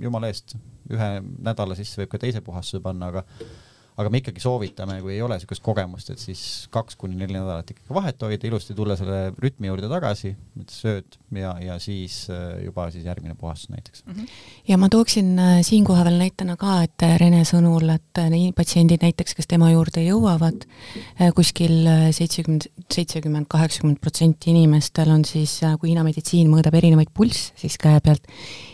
jumala 0.00 0.32
eest 0.32 0.56
ühe 0.90 1.10
nädala 1.22 1.76
sisse 1.78 2.02
võib 2.02 2.14
ka 2.14 2.22
teise 2.22 2.40
puhastuse 2.44 2.82
panna, 2.84 3.12
aga 3.12 3.24
aga 4.00 4.10
me 4.12 4.22
ikkagi 4.22 4.40
soovitame, 4.40 4.98
kui 5.04 5.16
ei 5.16 5.22
ole 5.24 5.36
niisugust 5.36 5.62
kogemust, 5.64 6.12
et 6.14 6.20
siis 6.20 6.42
kaks 6.72 6.96
kuni 7.00 7.18
neli 7.18 7.36
nädalat 7.36 7.68
ikkagi 7.74 7.92
vahet 7.92 8.24
hoida, 8.24 8.48
ilusti 8.48 8.76
tulla 8.76 8.96
selle 8.96 9.18
rütmi 9.42 9.68
juurde 9.68 9.90
tagasi, 9.90 10.32
sööd 10.72 11.18
ja, 11.36 11.52
ja 11.60 11.76
siis 11.82 12.24
äh, 12.32 12.62
juba 12.64 12.88
siis 12.94 13.04
järgmine 13.04 13.36
puhastus 13.38 13.68
näiteks. 13.72 14.04
-hmm. 14.06 14.30
ja 14.68 14.78
ma 14.80 14.88
tooksin 14.88 15.38
äh, 15.38 15.60
siinkohal 15.66 16.08
veel 16.08 16.18
näitena 16.24 16.56
ka, 16.56 16.78
et 16.88 17.04
äh, 17.04 17.18
Rene 17.20 17.44
sõnul, 17.48 17.90
et 17.94 18.22
nii 18.32 18.52
patsiendid 18.56 19.04
näiteks, 19.04 19.36
kes 19.36 19.50
tema 19.50 19.70
juurde 19.70 20.04
jõuavad, 20.04 20.64
kuskil 21.36 21.86
seitsekümmend, 22.16 22.68
seitsekümmend, 22.92 23.46
kaheksakümmend 23.48 24.00
protsenti 24.00 24.50
inimestel 24.50 25.10
on 25.12 25.24
siis, 25.28 25.60
kui 25.80 25.92
Hiina 25.92 26.04
meditsiin 26.06 26.50
mõõdab 26.50 26.74
erinevaid 26.80 27.12
pulsse 27.14 27.52
siis 27.60 27.76
käe 27.80 28.00
pealt, 28.00 28.24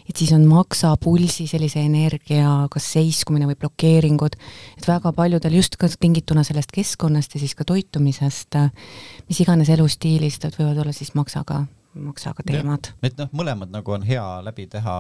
et 0.09 0.17
siis 0.17 0.33
on 0.33 0.45
maksapulsi 0.49 1.47
sellise 1.51 1.83
energia 1.85 2.67
kas 2.73 2.93
seiskumine 2.97 3.49
või 3.51 3.59
blokeeringud, 3.61 4.37
et 4.79 4.89
väga 4.89 5.13
paljudel 5.13 5.59
just 5.61 5.77
ka 5.81 5.91
tingituna 6.01 6.45
sellest 6.47 6.73
keskkonnast 6.75 7.35
ja 7.35 7.43
siis 7.43 7.57
ka 7.59 7.67
toitumisest, 7.69 8.61
mis 9.29 9.43
iganes 9.45 9.69
elustiilist, 9.75 10.45
et 10.45 10.61
võivad 10.61 10.85
olla 10.85 10.97
siis 10.97 11.15
maksaga 11.19 11.65
maksaga 11.99 12.45
teemad. 12.47 12.91
et 13.03 13.17
noh, 13.19 13.31
mõlemad 13.37 13.73
nagu 13.73 13.93
on 13.95 14.05
hea 14.07 14.25
läbi 14.45 14.67
teha, 14.71 14.97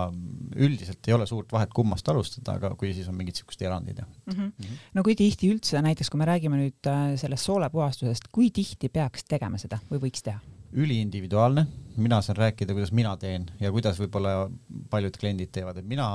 üldiselt 0.56 1.08
ei 1.08 1.14
ole 1.14 1.26
suurt 1.30 1.52
vahet, 1.52 1.72
kummast 1.74 2.08
alustada, 2.08 2.56
aga 2.58 2.72
kui 2.80 2.92
siis 2.96 3.08
on 3.10 3.16
mingid 3.18 3.38
siuksed 3.38 3.64
erandid, 3.66 4.02
jah 4.02 4.08
mm. 4.08 4.32
-hmm. 4.32 4.50
Mm 4.50 4.64
-hmm. 4.64 4.84
no 4.94 5.02
kui 5.02 5.14
tihti 5.14 5.52
üldse 5.52 5.82
näiteks, 5.82 6.10
kui 6.10 6.18
me 6.18 6.24
räägime 6.24 6.56
nüüd 6.56 6.86
äh, 6.86 7.16
sellest 7.16 7.44
soolepuhastusest, 7.44 8.28
kui 8.32 8.50
tihti 8.50 8.88
peaks 8.88 9.24
tegema 9.24 9.58
seda 9.58 9.78
või 9.90 10.08
võiks 10.08 10.22
teha? 10.22 10.40
Üliindividuaalne, 10.72 11.66
mina 11.96 12.20
saan 12.22 12.36
rääkida, 12.36 12.74
kuidas 12.76 12.92
mina 12.92 13.16
teen 13.16 13.48
ja 13.60 13.72
kuidas 13.74 13.98
võib-olla 14.00 14.48
paljud 14.90 15.16
kliendid 15.20 15.50
teevad, 15.54 15.80
et 15.80 15.88
mina 15.88 16.08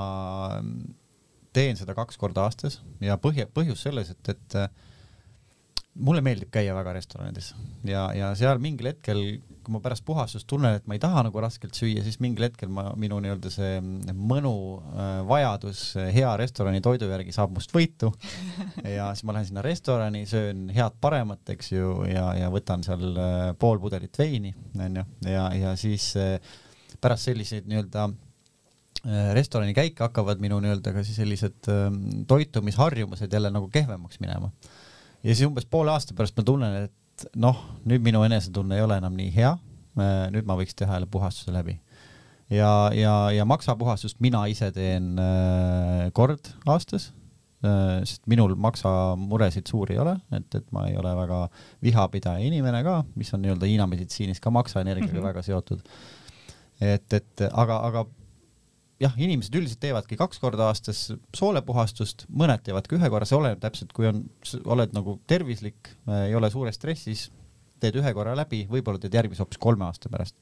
teen 1.54 1.78
seda 1.78 1.94
kaks 1.96 2.18
korda 2.20 2.46
aastas 2.46 2.80
ja 3.02 3.18
põhja, 3.20 3.46
põhjus 3.50 3.82
selles, 3.86 4.10
et, 4.14 4.34
et 4.34 4.58
mulle 5.94 6.22
meeldib 6.26 6.50
käia 6.54 6.74
väga 6.74 6.94
restoranides 6.96 7.52
ja, 7.86 8.08
ja 8.16 8.30
seal 8.38 8.58
mingil 8.62 8.88
hetkel, 8.90 9.20
kui 9.64 9.74
ma 9.76 9.80
pärast 9.84 10.04
puhastust 10.06 10.46
tunnen, 10.50 10.74
et 10.78 10.88
ma 10.90 10.96
ei 10.96 11.02
taha 11.02 11.22
nagu 11.28 11.42
raskelt 11.42 11.76
süüa, 11.78 12.02
siis 12.04 12.18
mingil 12.22 12.48
hetkel 12.48 12.72
ma, 12.74 12.88
minu 13.00 13.20
nii-öelda 13.22 13.52
see 13.52 13.78
mõnu 14.12 14.54
äh, 14.80 15.12
vajadus 15.28 15.84
hea 16.14 16.34
restorani 16.40 16.82
toidu 16.84 17.08
järgi 17.10 17.34
saab 17.36 17.54
must 17.54 17.72
võitu. 17.74 18.10
ja 18.96 19.12
siis 19.14 19.24
ma 19.28 19.36
lähen 19.36 19.48
sinna 19.50 19.64
restorani, 19.64 20.24
söön 20.30 20.66
head 20.74 20.98
paremat, 21.00 21.46
eks 21.54 21.72
ju, 21.72 21.94
ja, 22.10 22.26
ja 22.42 22.50
võtan 22.52 22.82
seal 22.86 23.06
äh, 23.14 23.48
pool 23.58 23.80
pudelit 23.82 24.18
veini, 24.18 24.54
onju, 24.74 25.06
ja, 25.30 25.48
ja 25.54 25.74
siis 25.80 26.10
äh, 26.20 26.36
pärast 27.00 27.30
selliseid 27.30 27.70
nii-öelda 27.70 28.08
restorani 29.36 29.74
käike 29.76 30.00
hakkavad 30.00 30.40
minu 30.40 30.56
nii-öelda 30.64 30.94
ka 30.94 31.02
siis 31.04 31.18
sellised 31.20 31.66
ähm, 31.68 32.22
toitumisharjumused 32.24 33.32
jälle 33.36 33.50
nagu 33.52 33.68
kehvemaks 33.68 34.16
minema. 34.22 34.48
Ja 35.24 35.34
siis 35.34 35.48
umbes 35.48 35.66
poole 35.66 35.90
aasta 35.90 36.14
pärast 36.14 36.36
ma 36.36 36.44
tunnen, 36.46 36.88
et 36.88 37.28
noh, 37.36 37.58
nüüd 37.88 38.04
minu 38.04 38.22
enesetunne 38.26 38.76
ei 38.76 38.84
ole 38.84 38.98
enam 39.00 39.16
nii 39.16 39.30
hea 39.34 39.54
nüüd 40.34 40.46
ma 40.46 40.56
võiks 40.58 40.74
teha 40.76 40.96
jälle 40.96 41.06
puhastuse 41.10 41.52
läbi. 41.54 41.78
ja, 42.50 42.90
ja, 42.94 43.14
ja 43.30 43.44
maksapuhastust 43.44 44.20
mina 44.20 44.44
ise 44.50 44.70
teen 44.74 45.14
kord 46.12 46.50
aastas 46.66 47.12
sest 48.04 48.26
minul 48.28 48.52
maksamuresid 48.60 49.70
suuri 49.70 49.94
ei 49.94 50.00
ole, 50.02 50.18
et, 50.36 50.50
et 50.58 50.66
ma 50.74 50.82
ei 50.90 50.98
ole 51.00 51.14
väga 51.16 51.38
vihapidaja 51.82 52.42
inimene 52.44 52.82
ka, 52.84 52.98
mis 53.16 53.32
on 53.32 53.40
nii-öelda 53.40 53.70
Hiina 53.70 53.86
meditsiinis 53.88 54.42
ka 54.44 54.52
maksaenergiaga 54.52 55.12
mm 55.12 55.18
-hmm. 55.18 55.28
väga 55.30 55.42
seotud. 55.42 55.80
et, 56.80 57.12
et 57.12 57.46
aga, 57.52 57.78
aga 57.88 58.04
jah, 59.04 59.14
inimesed 59.20 59.54
üldiselt 59.58 59.80
teevadki 59.82 60.18
kaks 60.18 60.40
korda 60.42 60.68
aastas 60.70 61.06
soolepuhastust, 61.36 62.26
mõned 62.32 62.64
teevad 62.66 62.88
ka 62.88 62.98
ühe 62.98 63.10
korra, 63.12 63.28
see 63.28 63.38
oleneb 63.38 63.62
täpselt, 63.62 63.94
kui 63.96 64.08
on, 64.08 64.24
oled 64.64 64.94
nagu 64.96 65.18
tervislik, 65.30 65.92
ei 66.24 66.36
ole 66.38 66.50
suures 66.52 66.78
stressis, 66.78 67.28
teed 67.82 67.98
ühe 68.00 68.14
korra 68.16 68.36
läbi, 68.38 68.64
võib-olla 68.70 69.02
teed 69.02 69.16
järgmise 69.16 69.44
hoopis 69.44 69.60
kolme 69.60 69.86
aasta 69.88 70.12
pärast. 70.12 70.36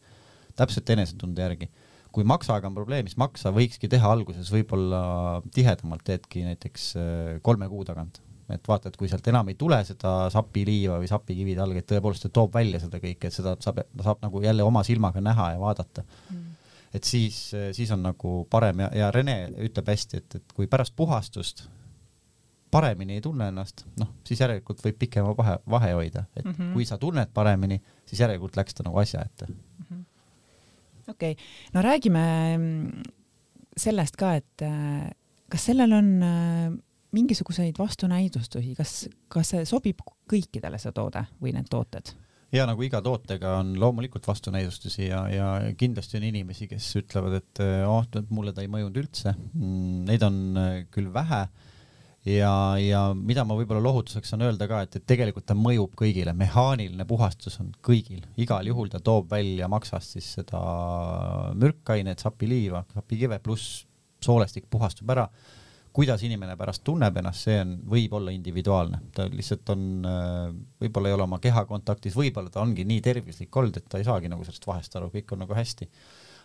täpselt 0.56 0.90
enesetunde 0.92 1.42
järgi. 1.42 1.70
kui 2.12 2.26
maksaga 2.28 2.68
on 2.68 2.74
probleem, 2.76 3.06
siis 3.08 3.16
maksa 3.16 3.48
võikski 3.56 3.88
teha 3.88 4.10
alguses 4.12 4.50
võib-olla 4.52 5.40
tihedamalt, 5.54 6.04
teedki 6.04 6.44
näiteks 6.44 6.90
äh, 7.00 7.40
kolme 7.42 7.68
kuu 7.68 7.86
tagant 7.88 8.20
et 8.52 8.68
vaata, 8.68 8.90
et 8.90 8.96
kui 9.00 9.08
sealt 9.08 9.26
enam 9.30 9.48
ei 9.48 9.54
tule 9.56 9.78
seda 9.86 10.28
sapiliiva 10.34 10.98
või 11.00 11.08
sapikivide 11.08 11.62
alg, 11.64 11.78
et 11.78 11.86
tõepoolest 11.88 12.26
ta 12.26 12.30
toob 12.36 12.52
välja 12.52 12.82
seda 12.82 13.00
kõike, 13.00 13.30
et 13.30 13.32
seda 13.32 13.54
saab, 13.64 13.80
saab 14.02 14.20
nagu 14.20 14.42
jälle 14.44 14.66
oma 14.66 14.82
silmaga 14.84 15.22
näha 15.24 15.54
ja 15.54 15.62
vaadata 15.62 16.04
mm 16.04 16.51
et 16.94 17.04
siis, 17.04 17.36
siis 17.72 17.90
on 17.90 18.02
nagu 18.02 18.32
parem 18.50 18.84
ja, 18.84 18.90
ja 18.94 19.10
Rene 19.10 19.36
ütleb 19.64 19.88
hästi, 19.88 20.20
et, 20.22 20.34
et 20.40 20.52
kui 20.56 20.68
pärast 20.70 20.96
puhastust 20.96 21.66
paremini 22.72 23.18
ei 23.18 23.20
tunne 23.20 23.48
ennast, 23.52 23.84
noh, 24.00 24.08
siis 24.26 24.40
järelikult 24.40 24.80
võib 24.84 24.98
pikema 25.00 25.34
vahe, 25.36 25.58
vahe 25.70 25.90
hoida, 25.92 26.24
et 26.36 26.44
mm 26.44 26.52
-hmm. 26.52 26.72
kui 26.72 26.84
sa 26.88 26.98
tunned 26.98 27.32
paremini, 27.34 27.82
siis 28.06 28.20
järelikult 28.20 28.56
läks 28.56 28.74
ta 28.74 28.86
nagu 28.86 28.98
asja 28.98 29.24
ette 29.24 29.46
mm 29.48 29.84
-hmm.. 29.90 30.04
okei 31.08 31.32
okay., 31.32 31.44
no 31.74 31.82
räägime 31.82 32.24
mm, 32.56 33.02
sellest 33.76 34.16
ka, 34.16 34.34
et 34.34 34.62
äh, 34.62 35.10
kas 35.48 35.64
sellel 35.64 35.92
on 35.92 36.22
äh, 36.22 36.72
mingisuguseid 37.12 37.78
vastunäidustusi, 37.78 38.74
kas, 38.74 39.08
kas 39.28 39.48
see 39.48 39.64
sobib 39.64 40.00
kõikidele, 40.32 40.78
see 40.78 40.92
toode 40.92 41.24
või 41.42 41.52
need 41.52 41.68
tooted? 41.70 42.14
Ja 42.52 42.66
nagu 42.68 42.84
iga 42.84 43.00
tootega 43.04 43.56
on 43.62 43.74
loomulikult 43.80 44.26
vastunäidustusi 44.28 45.06
ja, 45.08 45.22
ja 45.32 45.74
kindlasti 45.78 46.18
on 46.18 46.26
inimesi, 46.28 46.68
kes 46.70 46.88
ütlevad, 47.00 47.38
et 47.40 47.62
oh, 47.88 48.04
mulle 48.30 48.54
ta 48.54 48.64
ei 48.64 48.70
mõjunud 48.72 48.98
üldse. 49.02 49.34
Mm, 49.56 50.02
neid 50.10 50.26
on 50.26 50.40
äh, 50.60 50.72
küll 50.92 51.12
vähe. 51.14 51.46
Ja, 52.28 52.52
ja 52.78 53.00
mida 53.18 53.42
ma 53.42 53.56
võib-olla 53.58 53.82
lohutuseks 53.82 54.30
saan 54.30 54.44
öelda 54.46 54.68
ka, 54.70 54.84
et, 54.84 55.00
et 55.00 55.06
tegelikult 55.10 55.48
ta 55.48 55.56
mõjub 55.58 55.96
kõigile, 55.98 56.30
mehaaniline 56.38 57.06
puhastus 57.08 57.58
on 57.58 57.72
kõigil, 57.82 58.20
igal 58.38 58.68
juhul 58.68 58.92
ta 58.92 59.00
toob 59.02 59.32
välja 59.32 59.66
maksast 59.72 60.14
siis 60.14 60.28
seda 60.36 60.60
mürkainet, 61.58 62.22
sapiliiva, 62.22 62.84
sapikive 62.94 63.40
pluss 63.42 63.82
soolestik 64.22 64.68
puhastub 64.70 65.10
ära 65.10 65.26
kuidas 65.92 66.22
inimene 66.24 66.54
pärast 66.56 66.82
tunneb 66.86 67.16
ennast, 67.20 67.46
see 67.46 67.58
on, 67.60 67.74
võib 67.92 68.14
olla 68.16 68.32
individuaalne, 68.34 69.02
ta 69.16 69.26
lihtsalt 69.30 69.74
on, 69.74 69.84
äh, 70.08 70.54
võib-olla 70.80 71.10
ei 71.10 71.16
ole 71.18 71.26
oma 71.26 71.38
kehakontaktis, 71.42 72.16
võib-olla 72.16 72.52
ta 72.52 72.62
ongi 72.64 72.86
nii 72.88 73.02
tervislik 73.04 73.60
olnud, 73.60 73.76
et 73.76 73.90
ta 73.92 74.00
ei 74.00 74.08
saagi 74.08 74.32
nagu 74.32 74.46
sellest 74.46 74.66
vahest 74.68 74.96
aru, 74.96 75.10
kõik 75.12 75.36
on 75.36 75.44
nagu 75.44 75.58
hästi. 75.58 75.90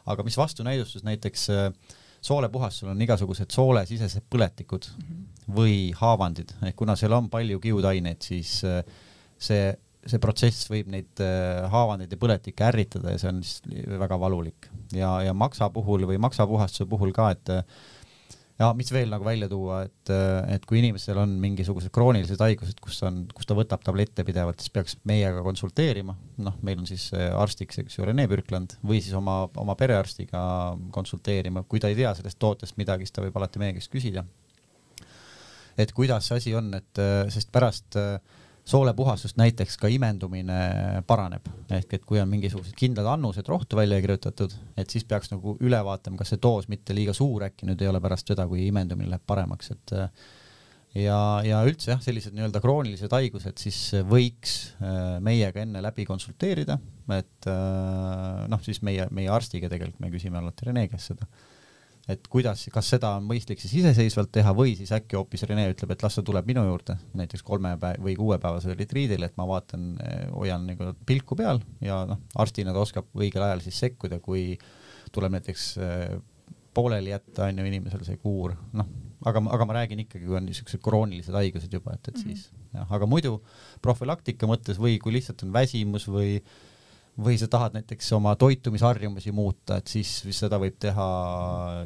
aga 0.07 0.23
mis 0.23 0.37
vastunäidustus 0.39 1.03
näiteks 1.03 1.49
äh, 1.51 1.71
soolepuhastusel 2.21 2.91
on 2.91 3.01
igasugused 3.01 3.51
soolesisesed 3.51 4.23
põletikud 4.29 4.87
mm 4.91 5.03
-hmm. 5.03 5.25
või 5.55 5.91
haavandid, 5.95 6.53
ehk 6.63 6.75
kuna 6.75 6.95
seal 6.95 7.13
on 7.13 7.29
palju 7.29 7.59
kiudaineid, 7.59 8.21
siis 8.21 8.63
äh, 8.63 8.83
see 9.37 9.75
see 10.07 10.19
protsess 10.23 10.69
võib 10.71 10.87
neid 10.87 11.19
haavandeid 11.67 12.11
ja 12.11 12.17
põletikke 12.17 12.63
ärritada 12.63 13.11
ja 13.11 13.17
see 13.19 13.27
on 13.27 13.41
siis 13.43 13.61
väga 13.99 14.15
valulik 14.19 14.69
ja, 14.95 15.09
ja 15.21 15.33
maksa 15.33 15.67
puhul 15.69 16.05
või 16.07 16.17
maksapuhastuse 16.17 16.85
puhul 16.87 17.11
ka, 17.11 17.31
et 17.31 17.49
ja 18.57 18.69
mis 18.77 18.89
veel 18.93 19.11
nagu 19.11 19.25
välja 19.25 19.49
tuua, 19.51 19.83
et, 19.85 20.11
et 20.53 20.65
kui 20.69 20.79
inimesel 20.81 21.19
on 21.21 21.35
mingisugused 21.41 21.91
kroonilised 21.93 22.41
haigused, 22.41 22.79
kus 22.83 22.99
on, 23.05 23.21
kus 23.35 23.49
ta 23.49 23.57
võtab 23.57 23.83
tablette 23.85 24.25
pidevalt, 24.27 24.63
siis 24.63 24.73
peaks 24.73 24.97
meiega 25.09 25.43
konsulteerima, 25.45 26.17
noh, 26.45 26.57
meil 26.65 26.81
on 26.81 26.89
siis 26.89 27.09
arstiks, 27.13 27.83
eks 27.83 27.99
ju, 27.99 28.07
Rene 28.07 28.25
Pürkland 28.31 28.77
või 28.81 29.03
siis 29.03 29.13
oma, 29.17 29.43
oma 29.61 29.77
perearstiga 29.79 30.41
konsulteerima, 30.95 31.67
kui 31.69 31.83
ta 31.83 31.91
ei 31.91 31.99
tea 31.99 32.15
sellest 32.17 32.41
tootest 32.41 32.79
midagi, 32.81 33.05
siis 33.05 33.15
ta 33.15 33.25
võib 33.25 33.37
alati 33.37 33.61
meie 33.61 33.77
käest 33.77 33.93
küsida. 33.93 34.25
et 35.77 35.93
kuidas 35.93 36.25
see 36.25 36.41
asi 36.41 36.57
on, 36.57 36.73
et 36.73 37.05
sest 37.33 37.51
pärast 37.53 37.99
äh, 38.01 38.17
soolepuhastust 38.67 39.37
näiteks 39.39 39.77
ka 39.79 39.89
imendumine 39.91 40.57
paraneb, 41.07 41.45
ehk 41.71 41.93
et 41.97 42.07
kui 42.07 42.19
on 42.21 42.27
mingisugused 42.31 42.75
kindlad 42.77 43.07
annused 43.13 43.47
rohtu 43.47 43.79
välja 43.79 43.99
kirjutatud, 44.03 44.55
et 44.77 44.91
siis 44.91 45.07
peaks 45.07 45.31
nagu 45.31 45.55
üle 45.63 45.79
vaatama, 45.87 46.19
kas 46.19 46.33
see 46.33 46.41
doos 46.43 46.67
mitte 46.71 46.95
liiga 46.95 47.15
suur 47.15 47.47
äkki 47.47 47.69
nüüd 47.69 47.81
ei 47.83 47.91
ole 47.91 48.01
pärast 48.03 48.27
seda, 48.33 48.47
kui 48.49 48.65
imendumine 48.67 49.13
läheb 49.13 49.23
paremaks, 49.29 49.71
et 49.75 49.95
ja, 50.97 51.19
ja 51.47 51.61
üldse 51.67 51.93
jah, 51.93 52.01
sellised 52.03 52.35
nii-öelda 52.35 52.61
kroonilised 52.63 53.13
haigused, 53.15 53.59
siis 53.61 53.79
võiks 54.07 54.57
äh, 54.81 55.17
meiega 55.23 55.63
enne 55.63 55.83
läbi 55.83 56.07
konsulteerida, 56.09 56.79
et 57.15 57.51
äh, 57.51 58.47
noh, 58.51 58.63
siis 58.65 58.83
meie, 58.83 59.07
meie 59.15 59.31
arstiga 59.31 59.71
tegelikult 59.71 60.03
me 60.03 60.11
küsime 60.11 60.41
alati 60.41 60.67
Rene 60.67 60.87
käest 60.91 61.13
seda 61.13 61.29
et 62.07 62.27
kuidas, 62.31 62.63
kas 62.71 62.89
seda 62.93 63.11
on 63.17 63.25
mõistlik 63.27 63.59
siis 63.59 63.73
iseseisvalt 63.81 64.31
teha 64.31 64.53
või 64.55 64.75
siis 64.79 64.93
äkki 64.95 65.17
hoopis 65.19 65.43
Rene 65.49 65.65
ütleb, 65.73 65.91
et 65.91 66.05
las 66.05 66.15
ta 66.15 66.23
tuleb 66.25 66.47
minu 66.47 66.63
juurde 66.63 66.95
näiteks 67.19 67.43
kolme 67.47 67.73
päev 67.81 68.03
või 68.03 68.15
kuuepäevasele 68.19 68.77
retriidile, 68.79 69.27
et 69.27 69.35
ma 69.39 69.47
vaatan, 69.49 69.89
hoian 70.35 70.67
nagu 70.69 70.93
pilku 71.07 71.35
peal 71.39 71.59
ja 71.83 72.03
noh, 72.07 72.21
arstina 72.39 72.75
ta 72.75 72.83
oskab 72.83 73.11
õigel 73.17 73.43
ajal 73.43 73.65
siis 73.65 73.81
sekkuda, 73.83 74.21
kui 74.23 74.53
tuleb 75.11 75.35
näiteks 75.35 75.67
eh, 75.83 76.15
pooleli 76.77 77.11
jätta 77.11 77.49
on 77.49 77.59
ju 77.59 77.67
inimesel 77.67 78.05
see 78.05 78.19
kuur, 78.21 78.53
noh, 78.77 78.87
aga, 79.25 79.41
aga 79.55 79.67
ma 79.67 79.77
räägin 79.79 80.03
ikkagi, 80.03 80.27
kui 80.27 80.37
on 80.37 80.45
niisugused 80.47 80.81
kroonilised 80.85 81.35
haigused 81.35 81.73
juba, 81.73 81.95
et, 81.97 82.07
et 82.07 82.15
mm 82.15 82.21
-hmm. 82.21 82.35
siis 82.35 82.51
jah, 82.73 82.91
aga 82.99 83.09
muidu 83.09 83.41
profülaktika 83.81 84.49
mõttes 84.49 84.79
või 84.79 84.99
kui 85.01 85.15
lihtsalt 85.17 85.43
on 85.43 85.53
väsimus 85.53 86.07
või 86.07 86.37
või 87.17 87.37
sa 87.41 87.47
tahad 87.49 87.73
näiteks 87.73 88.11
oma 88.13 88.35
toitumisharjumusi 88.37 89.31
muuta, 89.33 89.79
et 89.79 89.89
siis 89.89 90.09
seda 90.37 90.59
võib 90.61 90.75
teha 90.79 91.07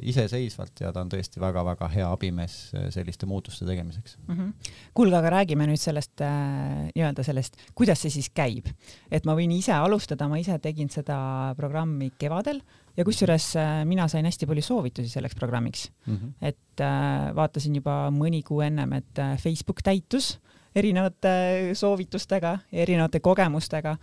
iseseisvalt 0.04 0.84
ja 0.84 0.92
ta 0.92 1.06
on 1.06 1.12
tõesti 1.12 1.40
väga-väga 1.40 1.88
hea 1.94 2.10
abimees 2.12 2.58
selliste 2.92 3.30
muutuste 3.30 3.66
tegemiseks 3.66 4.18
mm. 4.28 4.36
-hmm. 4.36 4.76
kuulge, 4.94 5.16
aga 5.16 5.32
räägime 5.38 5.70
nüüd 5.70 5.80
sellest 5.80 6.22
äh, 6.26 6.92
nii-öelda 6.96 7.24
sellest, 7.24 7.58
kuidas 7.76 8.04
see 8.04 8.12
siis 8.12 8.30
käib, 8.36 8.68
et 9.12 9.26
ma 9.26 9.36
võin 9.38 9.56
ise 9.56 9.74
alustada, 9.74 10.28
ma 10.28 10.40
ise 10.42 10.60
tegin 10.60 10.90
seda 10.92 11.56
programmi 11.58 12.12
kevadel 12.20 12.62
ja 12.98 13.06
kusjuures 13.08 13.56
äh, 13.56 13.74
mina 13.88 14.08
sain 14.12 14.28
hästi 14.28 14.48
palju 14.50 14.64
soovitusi 14.66 15.10
selleks 15.10 15.36
programmiks 15.36 15.92
mm. 16.06 16.16
-hmm. 16.16 16.32
et 16.42 16.82
äh, 16.84 17.36
vaatasin 17.36 17.76
juba 17.76 18.10
mõni 18.12 18.44
kuu 18.44 18.62
ennem, 18.62 18.94
et 18.94 19.20
äh, 19.20 19.38
Facebook 19.40 19.82
täitus 19.84 20.40
erinevate 20.76 21.72
soovitustega 21.74 22.58
erinevate 22.72 23.20
kogemustega 23.20 23.98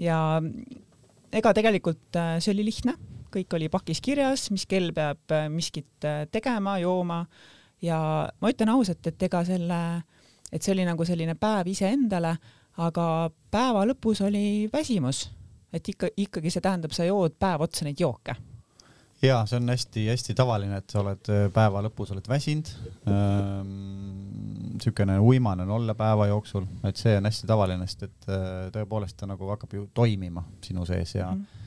ja 0.00 0.40
ega 1.32 1.52
tegelikult 1.56 2.18
äh, 2.18 2.36
see 2.42 2.52
oli 2.54 2.66
lihtne, 2.68 2.96
kõik 3.32 3.56
oli 3.56 3.70
pakis 3.72 4.02
kirjas, 4.04 4.48
mis 4.52 4.66
kell 4.68 4.92
peab 4.96 5.32
äh, 5.32 5.48
miskit 5.52 6.06
äh, 6.08 6.24
tegema, 6.32 6.78
jooma. 6.82 7.22
Ja 7.82 7.98
ma 8.38 8.50
ütlen 8.52 8.70
ausalt, 8.70 9.02
et 9.08 9.22
ega 9.26 9.42
selle, 9.46 9.78
et 10.52 10.62
see 10.62 10.74
oli 10.74 10.86
nagu 10.86 11.06
selline 11.08 11.34
päev 11.40 11.72
iseendale, 11.72 12.36
aga 12.82 13.06
päeva 13.52 13.82
lõpus 13.88 14.22
oli 14.24 14.68
väsimus, 14.72 15.24
et 15.74 15.88
ikka, 15.90 16.12
ikkagi 16.16 16.52
see 16.52 16.62
tähendab, 16.62 16.94
sa 16.94 17.08
jood 17.08 17.34
päev 17.40 17.66
otsa 17.66 17.88
neid 17.88 18.00
jooke. 18.00 18.36
Ja 19.22 19.40
see 19.46 19.58
on 19.58 19.70
hästi-hästi 19.70 20.34
tavaline, 20.38 20.78
et 20.78 20.94
sa 20.94 21.02
oled 21.02 21.28
päeva 21.54 21.82
lõpus 21.82 22.10
oled 22.14 22.26
väsinud. 22.30 22.70
Ähm, 23.10 24.31
niisugune 24.72 25.18
uimane 25.20 25.66
on 25.66 25.70
olla 25.78 25.94
päeva 25.94 26.28
jooksul, 26.30 26.68
et 26.88 27.00
see 27.00 27.16
on 27.18 27.28
hästi 27.28 27.48
tavaline, 27.50 27.88
sest 27.88 28.06
et 28.08 28.30
äh, 28.30 28.46
tõepoolest 28.74 29.18
ta 29.20 29.28
nagu 29.30 29.50
hakkab 29.52 29.74
ju 29.76 29.88
toimima 29.94 30.44
sinu 30.64 30.86
sees 30.88 31.14
ja 31.14 31.30
mm. 31.32 31.60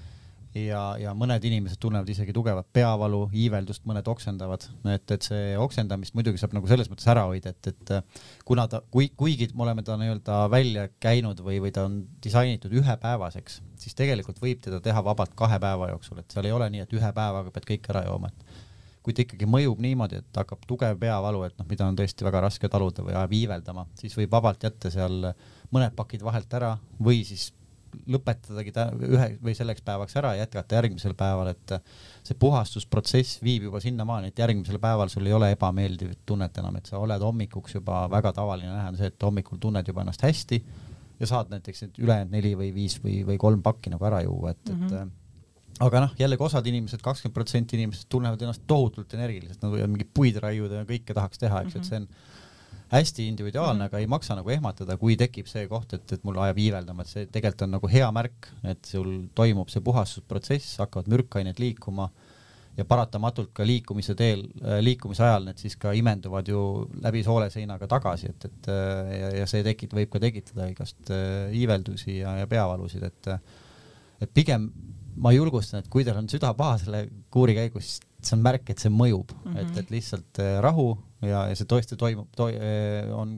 ja, 0.65 0.81
ja 1.01 1.13
mõned 1.17 1.43
inimesed 1.47 1.79
tunnevad 1.81 2.09
isegi 2.09 2.33
tugevat 2.35 2.67
peavalu, 2.73 3.25
iiveldust, 3.35 3.83
mõned 3.89 4.07
oksendavad, 4.11 4.67
et, 4.93 5.15
et 5.17 5.29
see 5.29 5.55
oksendamist 5.61 6.17
muidugi 6.17 6.41
saab 6.41 6.55
nagu 6.57 6.69
selles 6.71 6.89
mõttes 6.91 7.07
ära 7.11 7.25
hoida, 7.29 7.55
et, 7.55 7.71
et 7.73 7.95
äh, 7.97 8.21
kuna 8.47 8.67
ta, 8.71 8.81
kui, 8.91 9.09
kuigi 9.17 9.49
me 9.53 9.67
oleme 9.67 9.85
ta 9.85 9.97
nii-öelda 10.01 10.43
välja 10.53 10.87
käinud 11.03 11.43
või, 11.45 11.59
või 11.63 11.73
ta 11.75 11.87
on 11.89 12.01
disainitud 12.23 12.73
ühepäevaseks, 12.81 13.59
siis 13.81 13.97
tegelikult 13.97 14.41
võib 14.43 14.63
teda 14.63 14.81
teha 14.83 15.03
vabalt 15.05 15.35
kahe 15.37 15.59
päeva 15.61 15.91
jooksul, 15.93 16.23
et 16.23 16.31
seal 16.31 16.49
ei 16.49 16.55
ole 16.55 16.71
nii, 16.73 16.85
et 16.87 16.97
ühe 16.99 17.11
päevaga 17.15 17.53
pead 17.53 17.69
kõik 17.73 17.91
ära 17.93 18.07
jooma, 18.09 18.31
et 18.31 18.54
kui 19.05 19.13
ta 19.13 19.21
ikkagi 19.21 19.45
mõjub 19.49 19.81
niimoodi, 19.85 20.21
et 20.23 20.39
hakkab 20.39 20.63
tugev 20.65 20.97
peavalu, 21.01 21.43
et 21.45 21.59
noh, 21.59 21.67
mida 21.69 21.85
on 21.85 21.97
tõesti 21.99 22.25
väga 22.25 22.41
raske 22.47 22.69
taluda 22.71 23.05
või 23.05 23.13
ajab 23.13 23.35
iiveldama, 23.37 23.85
siis 23.99 24.17
võib 24.17 24.33
vabalt 24.33 24.65
jätta 24.65 24.89
seal 24.93 25.29
mõned 25.75 25.93
pakid 25.97 26.25
vahelt 26.25 26.57
ära 26.57 26.73
või 26.97 27.21
siis 27.27 27.51
lõpetadagi 28.11 28.73
ta 28.75 28.87
ühe 29.07 29.27
või 29.43 29.53
selleks 29.55 29.83
päevaks 29.85 30.17
ära 30.19 30.33
ja 30.35 30.43
jätkata 30.43 30.79
järgmisel 30.79 31.13
päeval, 31.17 31.51
et 31.53 31.75
see 32.25 32.37
puhastusprotsess 32.39 33.39
viib 33.45 33.69
juba 33.69 33.79
sinnamaani, 33.83 34.33
et 34.33 34.41
järgmisel 34.41 34.81
päeval 34.83 35.11
sul 35.13 35.27
ei 35.29 35.35
ole 35.37 35.51
ebameeldivat 35.55 36.25
tunnet 36.27 36.57
enam, 36.61 36.75
et 36.79 36.91
sa 36.91 36.99
oled 36.99 37.23
hommikuks 37.23 37.77
juba 37.77 38.03
väga 38.11 38.33
tavaline 38.35 38.73
näha 38.73 38.91
on 38.91 38.99
see, 38.99 39.11
et 39.13 39.27
hommikul 39.27 39.61
tunned 39.61 39.87
juba 39.87 40.03
ennast 40.03 40.25
hästi 40.25 40.61
ja 41.19 41.29
saad 41.29 41.53
näiteks 41.53 41.85
need 41.85 42.01
ülejäänud 42.03 42.35
neli 42.35 42.55
või 42.59 42.73
viis 42.75 42.97
või, 43.03 43.21
või 43.27 43.37
kolm 43.41 43.63
pakki 43.63 43.93
nagu 43.93 44.09
ära 44.09 44.25
juua, 44.25 44.51
et 44.51 44.65
mm, 44.69 44.75
-hmm. 44.75 44.85
et 44.85 44.99
mhm. 44.99 45.13
Aga 45.83 46.05
noh, 46.05 46.15
jällegi 46.19 46.45
osad 46.45 46.67
inimesed, 46.71 47.01
kakskümmend 47.03 47.35
protsenti 47.35 47.75
inimestest 47.79 48.09
tunnevad 48.11 48.41
ennast 48.41 48.63
tohutult 48.67 49.11
energiliselt, 49.17 49.59
nad 49.63 49.73
võivad 49.73 49.91
mingeid 49.91 50.11
puid 50.15 50.39
raiuda 50.43 50.81
ja 50.81 50.88
kõike 50.88 51.15
tahaks 51.17 51.41
teha, 51.41 51.65
eks 51.65 51.75
mm, 51.75 51.81
-hmm. 51.81 51.83
et 51.83 51.89
see 51.89 51.99
on 51.99 52.07
hästi 52.95 53.27
individuaalne 53.27 53.73
mm, 53.73 53.81
-hmm. 53.81 53.95
aga 53.95 53.99
ei 53.99 54.07
maksa 54.07 54.35
nagu 54.35 54.49
ehmatada, 54.49 54.97
kui 54.97 55.17
tekib 55.17 55.47
see 55.51 55.67
koht, 55.67 55.93
et, 55.93 56.11
et 56.11 56.23
mul 56.23 56.38
ajab 56.39 56.57
iiveldama, 56.57 57.01
et 57.01 57.11
see 57.11 57.25
tegelikult 57.25 57.67
on 57.67 57.75
nagu 57.77 57.88
hea 57.91 58.11
märk, 58.11 58.47
et 58.63 58.85
sul 58.85 59.27
toimub 59.35 59.69
see 59.69 59.81
puhastusprotsess, 59.81 60.77
hakkavad 60.79 61.11
mürkained 61.11 61.59
liikuma 61.59 62.09
ja 62.77 62.85
paratamatult 62.85 63.51
ka 63.53 63.67
liikumise 63.67 64.15
teel, 64.15 64.47
äh, 64.63 64.79
liikumise 64.83 65.23
ajal 65.23 65.45
need 65.49 65.59
siis 65.59 65.75
ka 65.75 65.91
imenduvad 65.91 66.47
ju 66.47 66.89
läbi 67.01 67.23
sooleseinaga 67.23 67.88
tagasi, 67.88 68.31
et, 68.31 68.45
et 68.45 68.67
äh, 68.71 69.13
ja, 69.19 69.29
ja 69.41 69.45
see 69.47 69.63
tekit-, 69.63 69.95
võib 69.95 70.11
ka 70.11 70.19
tekitada 70.23 70.67
igast 70.71 71.11
äh, 71.11 71.51
iiveldusi 71.51 72.19
ja, 72.21 72.38
ja 72.39 72.47
peavalusid, 72.47 73.03
et 73.03 73.31
et 74.23 74.31
pigem 74.31 74.69
ma 75.21 75.32
julgustan, 75.36 75.84
et 75.84 75.91
kui 75.91 76.06
teil 76.06 76.17
on 76.19 76.28
süda 76.32 76.54
paha 76.58 76.80
selle 76.82 77.06
kuuri 77.34 77.56
käigus, 77.58 77.95
siis 77.95 78.30
see 78.30 78.36
on 78.38 78.43
märk, 78.45 78.69
et 78.73 78.82
see 78.82 78.89
mõjub. 78.89 79.32
Mm, 79.36 79.51
-hmm. 79.51 79.62
et, 79.62 79.78
et 79.84 79.93
lihtsalt 79.93 80.41
rahu 80.65 80.88
ja, 81.21 81.45
ja 81.51 81.56
see 81.56 81.69
tõesti 81.69 81.97
toimub 81.99 82.32
to,, 82.36 82.49
on 83.15 83.38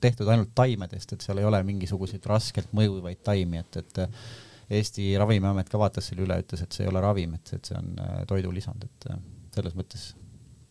tehtud 0.00 0.28
ainult 0.28 0.54
taimedest, 0.54 1.12
et 1.12 1.26
seal 1.26 1.42
ei 1.42 1.48
ole 1.48 1.62
mingisuguseid 1.66 2.26
raskelt 2.30 2.72
mõjuvaid 2.76 3.22
taimi, 3.26 3.62
et, 3.64 3.82
et 3.82 4.02
Eesti 4.72 5.10
Ravimiamet 5.18 5.68
ka 5.68 5.80
vaatas 5.80 6.08
selle 6.08 6.24
üle, 6.26 6.38
ütles, 6.42 6.62
et 6.64 6.72
see 6.72 6.86
ei 6.86 6.90
ole 6.90 7.02
ravim, 7.04 7.34
et, 7.36 7.54
et 7.56 7.68
see 7.68 7.78
on 7.78 7.92
äh, 8.00 8.18
toidulisand, 8.28 8.86
et 8.88 9.08
äh, 9.10 9.20
selles 9.56 9.76
mõttes 9.76 10.12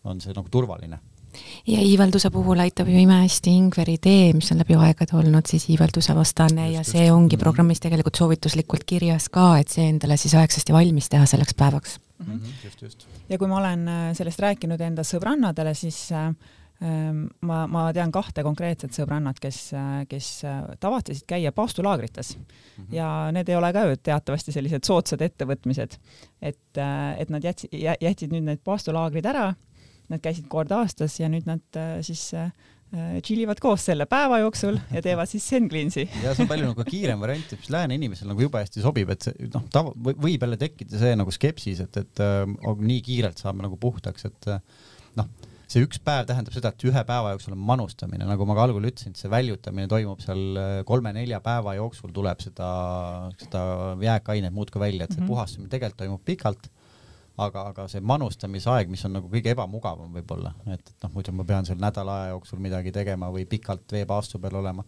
on 0.07 0.21
see 0.23 0.33
nagu 0.33 0.49
turvaline 0.49 0.97
ja 1.67 1.81
iivelduse 1.81 2.31
puhul 2.33 2.59
aitab 2.63 2.89
ju 2.91 2.99
imehästi 2.99 3.53
ingveri 3.57 3.97
tee, 4.01 4.31
mis 4.37 4.51
on 4.51 4.61
läbi 4.61 4.77
aegade 4.77 5.17
olnud 5.17 5.49
siis 5.49 5.67
iivelduse 5.69 6.15
vastane 6.15 6.67
just, 6.67 6.77
ja 6.77 6.83
see 6.83 7.05
just. 7.05 7.15
ongi 7.15 7.35
mhm. 7.35 7.43
programmis 7.43 7.83
tegelikult 7.83 8.21
soovituslikult 8.21 8.85
kirjas 8.85 9.29
ka, 9.29 9.57
et 9.61 9.73
see 9.73 9.89
endale 9.89 10.17
siis 10.17 10.35
aegsasti 10.39 10.73
valmis 10.73 11.09
teha 11.09 11.25
selleks 11.25 11.57
päevaks 11.57 11.99
mm. 11.99 12.25
-hmm. 12.25 12.65
just, 12.65 12.81
just. 12.81 13.07
ja 13.29 13.37
kui 13.37 13.47
ma 13.47 13.57
olen 13.57 13.87
äh, 13.87 14.09
sellest 14.17 14.39
rääkinud 14.39 14.81
enda 14.81 15.03
sõbrannadele, 15.07 15.73
siis 15.73 16.09
äh, 16.11 16.33
Ehm, 16.81 17.27
ma, 17.45 17.67
ma 17.69 17.83
tean 17.93 18.09
kahte 18.13 18.41
konkreetset 18.41 18.95
sõbrannat, 18.95 19.37
kes, 19.41 19.57
kes 20.09 20.29
tavatsesid 20.81 21.27
käia 21.29 21.51
paastulaagrites 21.53 22.31
mm 22.37 22.45
-hmm. 22.45 22.95
ja 22.95 23.07
need 23.31 23.49
ei 23.49 23.55
ole 23.55 23.69
ka 23.73 23.83
ju 23.85 23.97
teatavasti 23.97 24.51
sellised 24.51 24.83
soodsad 24.83 25.21
ettevõtmised, 25.21 25.97
et, 26.41 26.79
et 27.17 27.29
nad 27.29 27.43
jätsid, 27.43 27.69
jätsid 28.01 28.33
nüüd 28.33 28.47
need 28.49 28.63
paastulaagrid 28.65 29.25
ära, 29.29 29.53
nad 30.11 30.21
käisid 30.23 30.47
kord 30.51 30.71
aastas 30.75 31.17
ja 31.19 31.29
nüüd 31.31 31.47
nad 31.49 31.81
siis 32.05 32.29
tšillivad 32.91 33.61
koos 33.63 33.85
selle 33.87 34.03
päeva 34.11 34.41
jooksul 34.41 34.75
ja 34.91 34.99
teevad 35.03 35.29
siis 35.31 35.45
Zen 35.47 35.69
Cleansi. 35.71 36.03
ja 36.25 36.33
see 36.35 36.43
on 36.43 36.49
palju 36.49 36.71
nagu 36.73 36.85
kiirem 36.87 37.21
variant, 37.23 37.53
mis 37.55 37.69
lääne 37.71 37.95
inimesele 37.95 38.33
nagu 38.33 38.43
jube 38.43 38.59
hästi 38.59 38.83
sobib, 38.83 39.13
et 39.15 39.29
see 39.29 39.47
noh, 39.53 39.63
tava, 39.71 39.93
võib 39.95 40.43
jälle 40.43 40.59
tekkida 40.59 40.99
see 40.99 41.13
nagu 41.15 41.31
skepsis, 41.31 41.79
et, 41.85 42.01
et 42.03 42.23
äh, 42.25 42.43
nii 42.91 42.99
kiirelt 43.05 43.39
saame 43.39 43.63
nagu 43.63 43.79
puhtaks, 43.79 44.27
et 44.27 44.51
noh 45.15 45.31
see 45.71 45.85
üks 45.85 46.01
päev 46.03 46.27
tähendab 46.29 46.55
seda, 46.55 46.71
et 46.73 46.85
ühe 46.87 47.03
päeva 47.07 47.31
jooksul 47.35 47.55
on 47.55 47.63
manustamine, 47.69 48.25
nagu 48.27 48.45
ma 48.47 48.57
ka 48.57 48.65
algul 48.67 48.87
ütlesin, 48.89 49.15
see 49.17 49.31
väljutamine 49.31 49.87
toimub 49.91 50.23
seal 50.23 50.59
äh, 50.59 50.73
kolme-nelja 50.87 51.39
päeva 51.43 51.77
jooksul 51.77 52.11
tuleb 52.15 52.43
seda, 52.43 52.69
seda 53.39 53.63
jääkainet 54.03 54.55
muudkui 54.55 54.83
välja, 54.83 55.05
et 55.05 55.13
see 55.13 55.21
mm 55.21 55.25
-hmm. 55.25 55.31
puhastamine 55.31 55.71
tegelikult 55.71 56.03
toimub 56.03 56.25
pikalt. 56.27 56.71
Aga, 57.45 57.67
aga 57.71 57.87
see 57.91 58.03
manustamisaeg, 58.05 58.89
mis 58.91 59.05
on 59.07 59.17
nagu 59.17 59.29
kõige 59.31 59.53
ebamugavam 59.55 60.11
võib-olla, 60.19 60.53
et, 60.67 60.81
et 60.93 61.05
noh, 61.05 61.13
muidu 61.15 61.33
ma 61.35 61.45
pean 61.47 61.67
seal 61.67 61.81
nädala 61.81 62.17
aja 62.23 62.35
jooksul 62.35 62.61
midagi 62.63 62.93
tegema 62.95 63.31
või 63.33 63.47
pikalt 63.49 63.97
veepaastu 63.97 64.39
peal 64.41 64.59
olema 64.61 64.85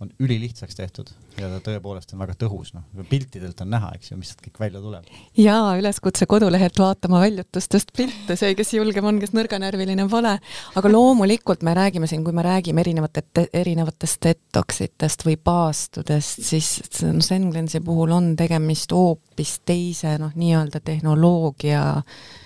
on 0.00 0.10
ülilihtsaks 0.20 0.76
tehtud 0.76 1.10
ja 1.40 1.48
ta 1.48 1.60
tõepoolest 1.64 2.12
on 2.12 2.20
väga 2.20 2.34
tõhus, 2.40 2.72
noh, 2.76 2.84
piltidelt 3.08 3.60
on 3.64 3.70
näha, 3.72 3.90
eks 3.96 4.10
ju, 4.10 4.18
mis 4.20 4.30
sealt 4.32 4.42
kõik 4.44 4.60
välja 4.60 4.80
tuleb. 4.84 5.08
jaa, 5.40 5.72
üleskutse 5.80 6.28
kodulehelt 6.28 6.78
vaatama 6.80 7.20
väljutustest 7.22 7.92
pilte, 7.96 8.36
see, 8.36 8.54
kes 8.58 8.74
julgem 8.76 9.08
on, 9.08 9.20
kes 9.22 9.32
nõrganärviline 9.36 10.08
pole, 10.12 10.36
aga 10.76 10.92
loomulikult 10.92 11.64
me 11.66 11.76
räägime 11.76 12.08
siin, 12.10 12.24
kui 12.24 12.36
me 12.36 12.44
räägime 12.44 12.84
erinevate, 12.84 13.24
erinevatest 13.52 14.22
detoksitest 14.28 15.26
või 15.28 15.36
paastudest, 15.40 16.42
siis 16.44 16.74
no 17.04 17.24
Senglensi 17.24 17.80
puhul 17.84 18.12
on 18.16 18.34
tegemist 18.36 18.92
hoopis 18.92 19.60
teise 19.64 20.16
noh, 20.20 20.34
nii-öelda 20.36 20.84
tehnoloogia 20.84 21.86
äh, 21.96 22.42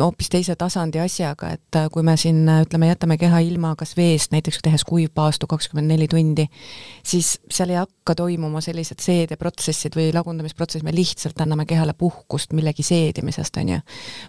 hoopis 0.00 0.28
teise 0.30 0.54
tasandi 0.56 1.00
asjaga, 1.02 1.50
et 1.56 1.76
äh, 1.76 1.88
kui 1.92 2.02
me 2.06 2.16
siin 2.16 2.48
äh, 2.48 2.62
ütleme, 2.62 2.86
jätame 2.90 3.16
keha 3.18 3.40
ilma 3.44 3.74
kas 3.78 3.96
veest, 3.96 4.30
näiteks 4.32 4.60
tehes 4.62 4.84
kuivpaastu 4.86 5.46
kakskümmend 5.50 5.90
neli 5.90 6.06
tundi, 6.08 6.46
siis 7.02 7.36
seal 7.50 7.72
ei 7.74 7.80
hakka 7.80 8.14
toimuma 8.14 8.60
sellised 8.64 9.02
seedeprotsessid 9.02 9.96
või 9.98 10.12
lagundamisprotsessid, 10.14 10.86
me 10.86 10.94
lihtsalt 10.94 11.40
anname 11.42 11.66
kehale 11.66 11.96
puhkust 11.98 12.54
millegi 12.56 12.86
seedimisest, 12.86 13.58
on 13.62 13.72
ju. 13.74 13.80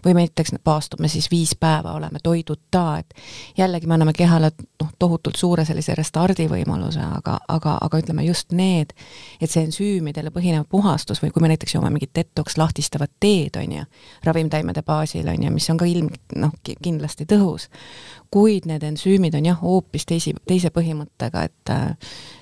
või 0.06 0.16
me 0.18 0.26
näiteks 0.26 0.58
paastume 0.64 1.08
siis 1.12 1.30
viis 1.32 1.54
päeva, 1.60 1.94
oleme 1.94 2.20
toiduta, 2.24 2.86
et 3.00 3.14
jällegi 3.58 3.88
me 3.88 3.98
anname 3.98 4.14
kehale 4.18 4.52
noh, 4.82 4.92
tohutult 5.00 5.36
suure 5.36 5.66
sellise 5.66 5.96
restardivõimaluse, 5.96 7.04
aga, 7.20 7.38
aga, 7.48 7.78
aga 7.82 8.02
ütleme 8.02 8.26
just 8.26 8.52
need, 8.58 8.96
et 9.42 9.52
see 9.52 9.68
ensüümidele 9.68 10.34
põhinev 10.34 10.66
puhastus 10.70 11.22
või 11.22 11.32
kui 11.36 11.46
me 11.46 11.54
näiteks 11.54 11.78
joome 11.78 11.94
mingit 11.94 12.16
detoks 12.16 12.58
lahtistavat 12.58 13.12
teed, 13.20 13.62
on 13.62 13.78
ju, 13.80 13.86
ravimtaimede 14.26 14.82
baasil, 14.88 15.27
baasil, 15.28 15.40
on 15.40 15.44
ju, 15.44 15.52
mis 15.54 15.70
on 15.70 15.78
ka 15.78 15.86
ilm, 15.86 16.10
noh, 16.36 16.54
kindlasti 16.84 17.26
tõhus, 17.26 17.68
kuid 18.32 18.68
need 18.68 18.84
ensüümid 18.84 19.36
on 19.36 19.46
jah, 19.46 19.60
hoopis 19.62 20.06
teisi, 20.06 20.34
teise 20.48 20.70
põhimõttega, 20.70 21.44
et 21.48 21.72
äh, 21.72 21.96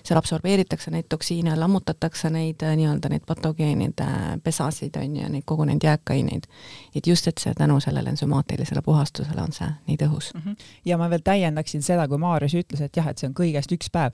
seal 0.04 0.18
absorbeeritakse 0.20 0.92
neid 0.92 1.08
toksiine, 1.10 1.56
lammutatakse 1.56 2.30
neid 2.30 2.64
äh, 2.64 2.76
nii-öelda 2.76 3.10
neid 3.10 3.26
patogeenide 3.26 4.40
pesasid, 4.44 4.96
on 4.98 5.18
ju, 5.20 5.30
neid 5.30 5.46
kogu 5.46 5.66
neid 5.66 5.84
jääkaineid. 5.84 6.48
et 6.96 7.08
just, 7.08 7.28
et 7.28 7.38
see 7.38 7.54
tänu 7.54 7.80
sellele 7.80 8.10
ensümaatilisele 8.10 8.82
puhastusele 8.82 9.42
on 9.42 9.54
see 9.54 9.70
nii 9.88 9.98
tõhus 9.98 10.34
mm. 10.34 10.42
-hmm. 10.42 10.56
ja 10.86 10.98
ma 10.98 11.10
veel 11.10 11.22
täiendaksin 11.24 11.82
seda, 11.82 12.08
kui 12.08 12.18
Maarjas 12.18 12.54
ütles, 12.54 12.82
et 12.82 12.98
jah, 12.98 13.08
et 13.08 13.18
see 13.18 13.28
on 13.28 13.36
kõigest 13.36 13.72
üks 13.72 13.92
päev 13.92 14.12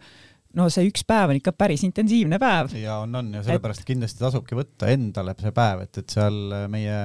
no 0.56 0.68
see 0.70 0.90
üks 0.90 1.06
päev 1.08 1.32
on 1.32 1.40
ikka 1.40 1.54
päris 1.56 1.84
intensiivne 1.84 2.40
päev. 2.40 2.76
ja 2.76 2.98
on, 2.98 3.16
on 3.16 3.34
ja 3.34 3.44
sellepärast 3.44 3.82
et... 3.82 3.88
kindlasti 3.88 4.20
tasubki 4.20 4.56
võtta 4.56 4.90
endale 4.92 5.36
see 5.40 5.52
päev, 5.52 5.86
et, 5.86 5.98
et 5.98 6.10
seal 6.10 6.68
meie 6.68 6.98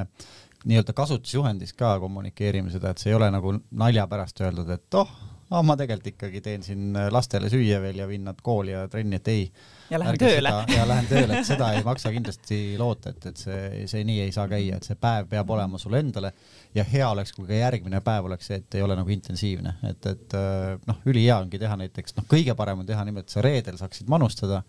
nii-öelda 0.66 0.92
kasutusjuhendis 0.96 1.72
ka 1.78 1.96
kommunikeerime 2.02 2.72
seda, 2.74 2.90
et 2.92 3.02
see 3.02 3.12
ei 3.12 3.18
ole 3.18 3.30
nagu 3.34 3.54
nalja 3.70 4.06
pärast 4.10 4.40
öeldud, 4.42 4.70
et 4.74 4.98
oh, 4.98 5.10
oh, 5.50 5.62
ma 5.66 5.76
tegelikult 5.78 6.10
ikkagi 6.14 6.40
teen 6.42 6.64
siin 6.66 6.96
lastele 7.14 7.50
süüa 7.52 7.78
veel 7.82 8.00
ja 8.00 8.06
viin 8.10 8.24
nad 8.26 8.40
kooli 8.42 8.72
ja 8.74 8.86
trenni, 8.90 9.20
et 9.20 9.28
ei. 9.30 9.44
ja 9.90 10.00
lähen 10.02 10.18
tööle. 10.18 10.52
ja 10.74 10.86
lähen 10.88 11.08
tööle, 11.10 11.38
et 11.38 11.48
seda 11.48 11.70
ei 11.76 11.84
maksa 11.86 12.10
kindlasti 12.14 12.60
loota, 12.80 13.12
et, 13.14 13.28
et 13.30 13.42
see, 13.42 13.84
see 13.90 14.06
nii 14.08 14.24
ei 14.24 14.32
saa 14.34 14.48
käia, 14.50 14.80
et 14.80 14.88
see 14.88 14.98
päev 15.00 15.30
peab 15.30 15.50
olema 15.54 15.78
sulle 15.82 16.02
endale 16.02 16.32
ja 16.74 16.84
hea 16.86 17.10
oleks, 17.10 17.34
kui 17.36 17.46
ka 17.48 17.60
järgmine 17.60 18.02
päev 18.06 18.30
oleks 18.30 18.50
see, 18.50 18.58
et 18.62 18.78
ei 18.78 18.86
ole 18.86 18.98
nagu 18.98 19.14
intensiivne, 19.14 19.76
et, 19.90 20.10
et 20.12 20.40
noh, 20.88 21.04
ülihea 21.06 21.38
ongi 21.44 21.62
teha 21.62 21.78
näiteks, 21.84 22.18
noh, 22.18 22.26
kõige 22.30 22.58
parem 22.58 22.82
on 22.82 22.88
teha 22.88 23.06
et 23.06 23.30
sa 23.30 23.44
reedel 23.44 23.78
saaksid 23.78 24.10
manustada 24.10 24.64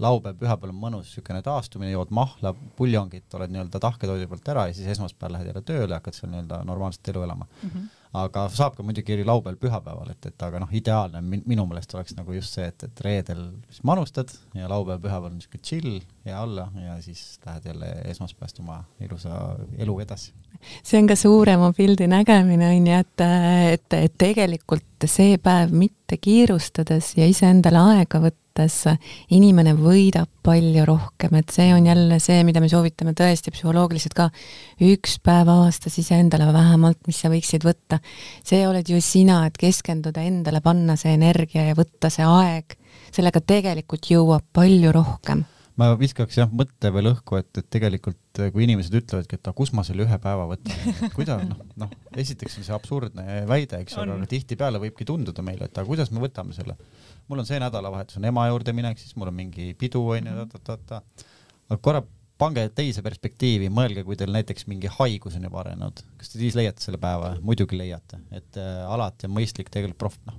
laupäev, 0.00 0.36
pühapäev 0.40 0.72
on 0.72 0.78
mõnus 0.78 1.08
niisugune 1.10 1.42
taastumine, 1.44 1.90
jood 1.92 2.12
mahla, 2.14 2.54
puljongit, 2.76 3.26
oled 3.36 3.52
nii-öelda 3.52 3.80
tahketoidu 3.82 4.28
pealt 4.30 4.52
ära 4.54 4.66
ja 4.68 4.76
siis 4.76 4.88
esmaspäeval 4.94 5.36
lähed 5.36 5.50
jälle 5.50 5.64
tööle, 5.68 5.96
hakkad 5.98 6.16
seal 6.16 6.32
nii-öelda 6.32 6.62
normaalset 6.68 7.12
elu 7.12 7.22
elama 7.26 7.46
mm. 7.50 7.68
-hmm. 7.68 7.88
aga 8.22 8.46
saab 8.48 8.76
ka 8.76 8.82
muidugi 8.82 9.24
laupäeval, 9.24 9.58
pühapäeval, 9.60 10.10
et, 10.10 10.26
et 10.26 10.42
aga 10.42 10.62
noh, 10.64 10.72
ideaalne 10.72 11.20
min, 11.20 11.42
minu 11.46 11.66
meelest 11.66 11.94
oleks 11.94 12.16
nagu 12.16 12.32
just 12.32 12.54
see, 12.54 12.66
et, 12.66 12.82
et 12.82 13.00
reedel 13.00 13.44
siis 13.68 13.82
manustad 13.82 14.32
ja 14.54 14.68
laupäev, 14.68 15.00
pühapäeval 15.00 15.30
on 15.30 15.38
niisugune 15.40 15.62
chill 15.62 16.00
ja 16.24 16.42
alla 16.42 16.70
ja 16.86 17.00
siis 17.02 17.40
lähed 17.46 17.66
jälle 17.66 17.92
esmaspäevast 18.04 18.58
oma 18.60 18.84
ilusa 19.00 19.56
elu 19.78 20.00
edasi 20.00 20.32
see 20.82 20.98
on 20.98 21.06
ka 21.06 21.16
suurema 21.16 21.72
pildi 21.72 22.06
nägemine, 22.06 22.68
on 22.76 22.86
ju, 22.86 22.98
et, 22.98 23.24
et, 23.72 23.98
et 23.98 24.14
tegelikult 24.18 25.06
see 25.06 25.38
päev 25.42 25.72
mitte 25.74 26.16
kiirustades 26.16 27.16
ja 27.16 27.26
iseendale 27.26 27.78
aega 27.96 28.20
võttes 28.22 28.41
inimene 29.32 29.74
võidab 29.78 30.28
palju 30.42 30.84
rohkem, 30.88 31.36
et 31.38 31.54
see 31.54 31.70
on 31.74 31.86
jälle 31.86 32.18
see, 32.22 32.42
mida 32.44 32.60
me 32.60 32.68
soovitame 32.68 33.14
tõesti 33.18 33.54
psühholoogiliselt 33.54 34.16
ka, 34.18 34.28
üks 34.82 35.18
päev 35.24 35.50
aastas 35.52 35.98
iseendale 36.02 36.50
vähemalt, 36.52 37.00
mis 37.06 37.22
sa 37.22 37.30
võiksid 37.32 37.64
võtta. 37.66 38.00
see 38.44 38.66
oled 38.68 38.88
ju 38.88 39.00
sina, 39.00 39.46
et 39.46 39.56
keskenduda 39.56 40.22
endale, 40.26 40.60
panna 40.60 40.96
see 40.96 41.14
energia 41.14 41.66
ja 41.70 41.78
võtta 41.78 42.10
see 42.10 42.26
aeg, 42.26 42.76
sellega 43.12 43.40
tegelikult 43.40 44.10
jõuab 44.10 44.44
palju 44.52 44.92
rohkem 44.92 45.46
ma 45.80 45.92
viskaks 45.98 46.36
jah 46.36 46.50
mõtte 46.52 46.90
veel 46.92 47.10
õhku, 47.12 47.38
et, 47.40 47.50
et 47.58 47.68
tegelikult 47.72 48.40
eh, 48.42 48.50
kui 48.54 48.66
inimesed 48.66 48.94
ütlevadki, 49.00 49.38
et 49.38 49.48
aga 49.48 49.56
kus 49.56 49.72
ma 49.76 49.84
selle 49.86 50.04
ühe 50.06 50.18
päeva 50.22 50.46
võtan, 50.50 50.74
kuidas 51.16 51.44
noh, 51.48 51.62
noh, 51.84 51.94
esiteks 52.18 52.58
on 52.60 52.66
see 52.68 52.76
absurdne 52.76 53.42
väide, 53.48 53.80
eks 53.82 53.96
ole, 54.02 54.18
tihtipeale 54.30 54.82
võibki 54.82 55.08
tunduda 55.08 55.44
meile, 55.46 55.70
et 55.70 55.78
aga 55.78 55.88
kuidas 55.88 56.12
me 56.12 56.22
võtame 56.24 56.56
selle. 56.56 56.76
Mul 57.32 57.42
on 57.42 57.48
see 57.48 57.60
nädalavahetus 57.62 58.20
on 58.20 58.28
ema 58.28 58.46
juurde 58.50 58.74
minek, 58.76 59.00
siis 59.00 59.16
mul 59.16 59.32
on 59.32 59.38
mingi 59.38 59.72
pidu 59.78 60.04
onju, 60.14 60.34
ta-ta-ta-ta. 60.52 61.28
aga 61.70 61.80
korra 61.80 62.02
pange 62.42 62.64
teise 62.74 63.04
perspektiivi, 63.04 63.70
mõelge, 63.72 64.02
kui 64.06 64.18
teil 64.18 64.32
näiteks 64.34 64.66
mingi 64.70 64.90
haigus 64.98 65.38
on 65.38 65.46
juba 65.46 65.62
arenenud, 65.62 66.02
kas 66.18 66.32
te 66.32 66.40
siis 66.40 66.56
leiate 66.58 66.84
selle 66.84 67.00
päeva? 67.02 67.36
muidugi 67.44 67.78
leiate, 67.78 68.20
et 68.34 68.58
äh, 68.60 68.82
alati 68.88 69.28
on 69.28 69.36
mõistlik 69.38 69.70
tegelikult 69.72 70.00
prof-, 70.04 70.20
noh, 70.28 70.38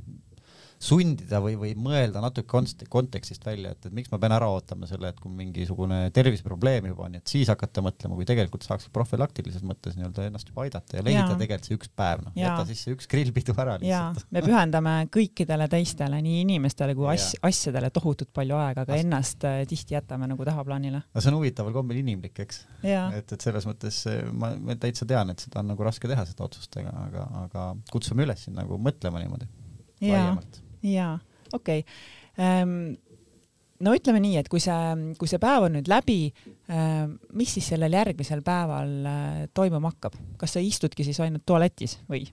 sundida 0.83 1.39
või, 1.43 1.55
või 1.59 1.71
mõelda 1.79 2.21
natuke 2.23 2.47
konst-, 2.49 2.83
kontekstist 2.91 3.45
välja, 3.45 3.71
et, 3.73 3.87
et 3.87 3.95
miks 3.95 4.11
ma 4.11 4.19
pean 4.21 4.35
ära 4.35 4.49
ootama 4.51 4.87
selle, 4.89 5.13
et 5.13 5.19
kui 5.21 5.31
mingisugune 5.33 5.99
terviseprobleem 6.15 6.89
juba 6.91 7.07
on, 7.07 7.17
et 7.19 7.31
siis 7.31 7.49
hakata 7.51 7.83
mõtlema, 7.85 8.17
kui 8.19 8.27
tegelikult 8.27 8.65
saaks 8.67 8.89
profülaktilises 8.93 9.63
mõttes 9.67 9.95
nii-öelda 9.97 10.27
ennast 10.27 10.51
juba 10.51 10.65
aidata 10.65 10.99
ja 10.99 11.05
leida 11.05 11.21
ja. 11.21 11.37
tegelikult 11.39 11.69
see 11.69 11.77
üks 11.77 11.91
päev, 11.95 12.25
noh, 12.25 12.35
jäta 12.37 12.65
siis 12.69 12.83
see 12.83 12.95
üks 12.97 13.07
grillpidu 13.11 13.55
ära 13.63 13.77
lihtsalt. 13.79 14.27
me 14.35 14.43
pühendame 14.45 14.95
kõikidele 15.13 15.69
teistele, 15.71 16.19
nii 16.25 16.41
inimestele 16.43 16.97
kui 16.97 17.07
as-, 17.13 17.31
asjadele 17.45 17.91
tohutult 17.95 18.33
palju 18.35 18.59
aega, 18.59 18.83
aga 18.83 18.97
Ast... 18.97 19.05
ennast 19.05 19.47
äh, 19.47 19.61
tihti 19.69 19.95
jätame 19.95 20.27
nagu 20.31 20.47
tahaplaanile. 20.47 21.03
no 21.07 21.23
see 21.23 21.31
on 21.31 21.39
huvitaval 21.39 21.75
kombel 21.75 22.01
inimlik, 22.03 22.43
eks. 22.43 22.65
et, 22.83 23.35
et 23.37 23.47
selles 23.47 23.69
mõttes 23.69 24.03
äh, 24.11 24.25
ma, 24.35 24.51
ma 24.59 24.75
täitsa 24.79 25.07
tean, 25.09 25.31
et 25.31 25.47
seda 25.47 25.63
on 25.63 25.71
nagu 25.71 25.87
raske 25.87 26.11
teha, 26.11 26.27
seda 26.27 26.47
otsust, 26.49 26.75
aga, 26.81 26.93
aga, 27.07 27.29
aga 27.45 27.71
kutsume 27.93 28.27
üles 28.27 28.49
nagu 28.51 28.81
mõtlema 28.81 29.23
niimoodi 29.23 29.47
laiemalt 30.03 30.63
jaa, 30.83 31.17
okei 31.53 31.83
okay. 31.83 31.97
ähm, 32.39 32.93
no 33.83 33.93
ütleme 33.95 34.21
nii, 34.23 34.37
et 34.41 34.49
kui 34.51 34.61
see, 34.63 35.15
kui 35.19 35.29
see 35.29 35.41
päev 35.41 35.67
on 35.67 35.77
nüüd 35.77 35.89
läbi 35.91 36.19
äh,, 36.29 37.07
mis 37.37 37.57
siis 37.57 37.71
sellel 37.73 37.95
järgmisel 37.97 38.43
päeval 38.45 38.93
äh, 39.09 39.43
toimuma 39.53 39.93
hakkab, 39.93 40.17
kas 40.39 40.55
sa 40.57 40.63
istudki 40.63 41.05
siis 41.07 41.19
ainult 41.23 41.45
tualetis 41.47 41.99
või? 42.09 42.25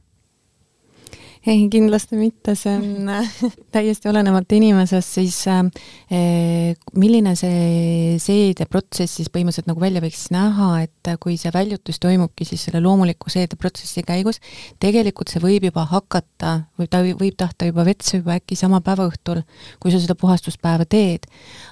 Ei, 1.47 1.69
kindlasti 1.73 2.19
mitte, 2.21 2.53
see 2.59 2.73
on 2.77 3.09
täiesti 3.75 4.11
olenemata 4.11 4.57
inimesest, 4.59 5.15
siis 5.17 5.37
eh, 5.49 6.75
milline 7.01 7.33
see 7.39 8.19
seedeprotsess 8.21 9.17
siis 9.21 9.31
põhimõtteliselt 9.33 9.71
nagu 9.71 9.81
välja 9.81 10.03
võiks 10.05 10.27
näha, 10.35 10.69
et 10.85 11.11
kui 11.23 11.39
see 11.41 11.53
väljutus 11.55 12.01
toimubki 12.03 12.45
siis 12.45 12.67
selle 12.67 12.83
loomuliku 12.85 13.33
seedeprotsessi 13.33 14.05
käigus, 14.05 14.43
tegelikult 14.83 15.33
see 15.33 15.41
võib 15.41 15.65
juba 15.71 15.87
hakata 15.89 16.53
või 16.77 16.91
ta 16.93 17.01
võib 17.07 17.39
tahta 17.41 17.71
juba 17.71 17.87
vetsu 17.89 18.21
juba 18.21 18.37
äkki 18.37 18.59
sama 18.61 18.83
päeva 18.85 19.09
õhtul, 19.09 19.41
kui 19.81 19.95
sa 19.95 20.03
seda 20.03 20.19
puhastuspäeva 20.21 20.85
teed. 20.85 21.25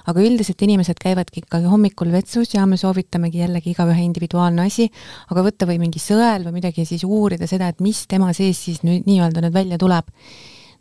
aga 0.09 0.25
üldiselt 0.25 0.61
inimesed 0.65 0.97
käivadki 0.97 1.43
ikkagi 1.43 1.69
hommikul 1.69 2.09
vetsus 2.09 2.55
ja 2.55 2.65
me 2.65 2.77
soovitamegi 2.81 3.43
jällegi 3.43 3.75
igaühe 3.75 4.01
individuaalne 4.01 4.65
asi, 4.65 4.89
aga 5.29 5.45
võtta 5.45 5.69
või 5.69 5.77
mingi 5.85 6.01
sõel 6.01 6.47
või 6.47 6.57
midagi 6.57 6.81
ja 6.81 6.89
siis 6.89 7.05
uurida 7.05 7.45
seda, 7.45 7.69
et 7.69 7.85
mis 7.85 8.01
tema 8.09 8.33
sees 8.33 8.65
siis 8.65 8.81
nüüd 8.81 9.05
nii-öelda 9.05 9.45
need 9.45 9.58
välja 9.59 9.77
tuleb. 9.81 10.07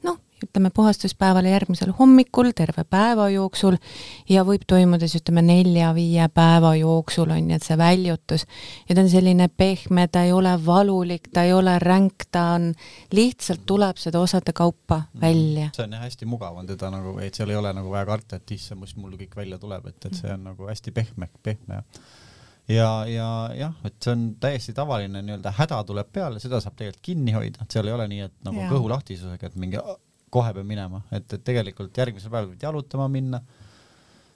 noh, 0.07 0.19
ütleme 0.45 0.71
puhastuspäevale 0.75 1.51
järgmisel 1.51 1.91
hommikul 1.99 2.53
terve 2.57 2.85
päeva 2.85 3.29
jooksul 3.31 3.77
ja 4.31 4.45
võib 4.47 4.63
toimuda 4.71 5.09
siis 5.09 5.23
ütleme 5.23 5.43
nelja-viie 5.43 6.29
päeva 6.35 6.75
jooksul 6.79 7.33
on 7.35 7.51
ju, 7.51 7.57
et 7.59 7.67
see 7.67 7.79
väljutus 7.79 8.47
ja 8.89 8.95
ta 8.95 9.03
on 9.03 9.11
selline 9.11 9.49
pehme, 9.49 10.07
ta 10.13 10.23
ei 10.29 10.33
ole 10.33 10.55
valulik, 10.67 11.27
ta 11.35 11.43
ei 11.49 11.53
ole 11.53 11.75
ränk, 11.83 12.29
ta 12.31 12.45
on, 12.59 12.71
lihtsalt 13.13 13.67
tuleb 13.67 13.99
seda 13.99 14.23
osade 14.23 14.55
kaupa 14.55 15.01
mm. 15.01 15.21
välja. 15.27 15.73
see 15.75 15.89
on 15.89 15.99
jah 15.99 16.07
hästi 16.07 16.31
mugav 16.31 16.63
on 16.63 16.71
teda 16.71 16.93
nagu, 16.95 17.19
et 17.25 17.35
seal 17.35 17.51
ei 17.51 17.59
ole 17.59 17.75
nagu 17.75 17.91
vaja 17.91 18.07
karta, 18.07 18.39
et 18.39 18.57
issand, 18.57 18.85
mis 18.85 18.95
mul 18.97 19.19
kõik 19.19 19.37
välja 19.43 19.59
tuleb, 19.59 19.91
et, 19.91 19.99
et 20.07 20.23
see 20.23 20.33
on 20.33 20.47
nagu 20.53 20.71
hästi 20.71 20.95
pehme, 20.95 21.31
pehme 21.43 21.83
ja, 22.69 22.91
ja 23.09 23.29
jah, 23.57 23.79
et 23.89 23.97
see 24.03 24.13
on 24.15 24.27
täiesti 24.41 24.75
tavaline 24.77 25.23
nii-öelda 25.25 25.55
häda 25.59 25.81
tuleb 25.89 26.11
peale, 26.13 26.43
seda 26.43 26.61
saab 26.65 26.77
tegelikult 26.79 27.05
kinni 27.11 27.35
hoida, 27.37 27.65
et 27.65 27.77
seal 27.77 27.89
ei 27.89 27.97
ole 27.97 28.09
nii, 28.13 28.27
et 28.29 28.37
nagu 28.49 28.67
kõhulahtisusega, 28.73 29.51
et 29.51 29.57
mingi 29.61 29.81
kohe 30.35 30.53
peab 30.57 30.69
minema, 30.69 31.03
et, 31.15 31.27
et 31.33 31.45
tegelikult 31.45 31.97
järgmisel 31.97 32.33
päeval 32.33 32.53
võid 32.53 32.69
jalutama 32.69 33.09
minna 33.13 33.41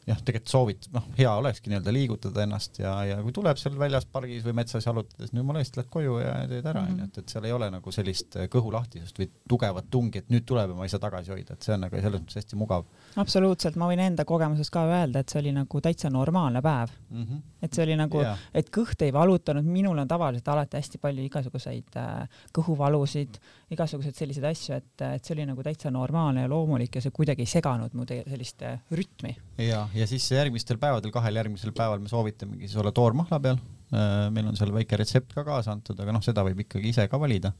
jah, 0.07 0.19
tegelikult 0.19 0.51
soovid, 0.51 0.87
noh, 0.95 1.05
hea 1.15 1.31
olekski 1.38 1.71
nii-öelda 1.71 1.93
liigutada 1.95 2.43
ennast 2.43 2.81
ja, 2.83 2.93
ja 3.07 3.19
kui 3.23 3.35
tuleb 3.35 3.59
seal 3.61 3.77
väljas 3.79 4.07
pargis 4.11 4.43
või 4.47 4.57
metsas 4.59 4.87
jalutades, 4.87 5.31
no 5.31 5.43
jumala 5.43 5.62
eest, 5.62 5.77
lähed 5.79 5.91
koju 5.93 6.17
ja 6.19 6.33
teed 6.51 6.67
ära, 6.67 6.83
onju, 6.91 7.07
et, 7.07 7.21
et 7.23 7.35
seal 7.35 7.47
ei 7.47 7.55
ole 7.55 7.69
nagu 7.71 7.95
sellist 7.95 8.37
äh, 8.38 8.49
kõhulahtisust 8.53 9.21
või 9.23 9.29
tugevat 9.49 9.87
tungi, 9.93 10.23
et 10.23 10.33
nüüd 10.35 10.47
tuleb 10.49 10.73
ja 10.73 10.79
ma 10.79 10.88
ei 10.88 10.93
saa 10.93 11.03
tagasi 11.03 11.35
hoida, 11.35 11.55
et 11.55 11.69
see 11.69 11.77
on 11.77 11.85
nagu 11.87 12.03
selles 12.03 12.25
mõttes 12.25 12.41
hästi 12.41 12.59
mugav. 12.59 12.88
absoluutselt, 13.23 13.79
ma 13.79 13.91
võin 13.93 14.03
enda 14.03 14.27
kogemusest 14.29 14.75
ka 14.75 14.85
öelda, 14.91 15.23
et 15.23 15.33
see 15.35 15.43
oli 15.45 15.55
nagu 15.55 15.85
täitsa 15.87 16.11
normaalne 16.11 16.65
päev 16.67 16.91
mm. 17.11 17.23
-hmm. 17.23 17.43
et 17.62 17.73
see 17.73 17.87
oli 17.87 17.99
nagu 18.03 18.25
yeah., 18.25 18.43
et 18.55 18.75
kõht 18.75 19.07
ei 19.07 19.15
valutanud, 19.15 19.65
minul 19.65 20.03
on 20.03 20.11
tavaliselt 20.11 20.49
alati 20.51 20.81
hästi 20.81 20.99
palju 20.99 21.29
igasuguseid 21.31 22.01
äh, 22.03 22.43
kõhuvalusid, 22.59 23.38
igasuguseid 23.73 24.17
selliseid 24.17 24.47
asju, 24.49 24.79
et, 24.79 25.05
et 25.17 25.25
see 25.25 25.35
oli 25.37 25.47
nagu 25.49 25.65
täitsa 25.65 25.93
normaalne 25.95 26.45
ja 26.45 26.51
loomulik 26.51 26.99
ja 26.99 27.05
see 27.05 27.15
kuidagi 27.15 27.45
ei 27.47 27.51
seganud 27.51 27.95
mu 27.97 28.07
sellist 28.09 28.65
äh, 28.67 28.81
rütmi. 28.93 29.35
ja, 29.63 29.85
ja 29.95 30.09
siis 30.11 30.27
järgmistel 30.33 30.81
päevadel, 30.83 31.15
kahel 31.15 31.41
järgmisel 31.41 31.75
päeval 31.77 32.03
me 32.03 32.11
soovitamegi 32.13 32.69
siis 32.69 32.81
olla 32.81 32.93
toormahla 32.95 33.41
peal. 33.43 33.63
Äh, 33.93 34.27
meil 34.35 34.51
on 34.51 34.59
seal 34.59 34.73
väike 34.75 34.99
retsept 35.01 35.35
ka 35.37 35.45
kaasa 35.47 35.75
antud, 35.75 35.99
aga 36.01 36.15
noh, 36.15 36.25
seda 36.25 36.45
võib 36.47 36.65
ikkagi 36.67 36.93
ise 36.93 37.09
ka 37.09 37.21
valida. 37.21 37.53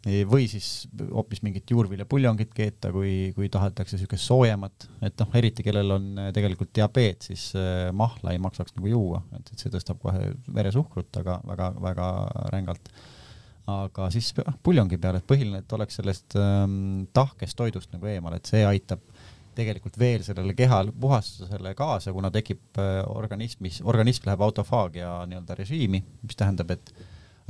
või 0.00 0.46
siis 0.48 0.88
hoopis 1.12 1.42
mingit 1.44 1.68
juurviljapuljongit 1.70 2.54
keeta, 2.56 2.88
kui, 2.88 3.34
kui 3.36 3.50
tahetakse 3.52 3.98
siukest 4.00 4.24
soojemat, 4.24 4.86
et 5.04 5.20
noh, 5.20 5.34
eriti 5.36 5.64
kellel 5.66 5.92
on 5.98 6.06
äh, 6.16 6.30
tegelikult 6.32 6.72
diabeet, 6.74 7.28
siis 7.28 7.50
mahla 7.92 8.32
ei 8.32 8.40
maksaks 8.40 8.78
nagu 8.78 8.88
juua, 8.88 9.20
et, 9.36 9.52
et 9.52 9.60
see 9.60 9.72
tõstab 9.72 10.00
kohe 10.00 10.32
veresuhkrut, 10.56 11.20
aga 11.20 11.40
väga-väga 11.52 12.10
rängalt 12.54 12.88
aga 13.70 14.08
siis 14.14 14.32
puljongi 14.62 14.98
peal, 15.00 15.18
et 15.20 15.26
põhiline, 15.26 15.62
et 15.62 15.76
oleks 15.76 16.00
sellest 16.00 16.36
ähm, 16.40 17.06
tahkest 17.16 17.58
toidust 17.58 17.92
nagu 17.94 18.08
eemal, 18.10 18.36
et 18.36 18.50
see 18.50 18.64
aitab 18.66 19.04
tegelikult 19.56 19.98
veel 19.98 20.24
sellele 20.24 20.54
keha 20.56 20.82
puhastusele 21.00 21.74
kaasa, 21.78 22.12
kuna 22.16 22.30
tekib 22.34 22.80
äh, 22.80 23.00
organismis, 23.10 23.80
organism 23.84 24.28
läheb 24.28 24.44
autofaagia 24.46 25.12
nii-öelda 25.30 25.56
režiimi, 25.58 26.02
mis 26.22 26.38
tähendab, 26.38 26.70
et 26.76 26.92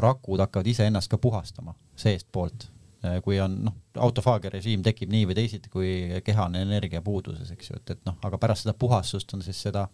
rakud 0.01 0.41
hakkavad 0.41 0.71
iseennast 0.71 1.11
ka 1.11 1.19
puhastama 1.21 1.75
seestpoolt. 2.01 2.71
Äh, 3.05 3.21
kui 3.25 3.39
on 3.41 3.59
noh, 3.65 3.77
autofaagia 4.01 4.53
režiim 4.53 4.83
tekib 4.85 5.13
nii 5.13 5.29
või 5.31 5.37
teisiti, 5.39 5.73
kui 5.73 5.93
keha 6.25 6.49
on 6.51 6.59
energiapuuduses, 6.61 7.53
eks 7.55 7.71
ju, 7.71 7.81
et, 7.81 7.95
et 7.97 8.03
noh, 8.09 8.19
aga 8.27 8.41
pärast 8.41 8.67
seda 8.67 8.77
puhastust 8.77 9.37
on 9.37 9.45
siis 9.45 9.61
seda 9.69 9.87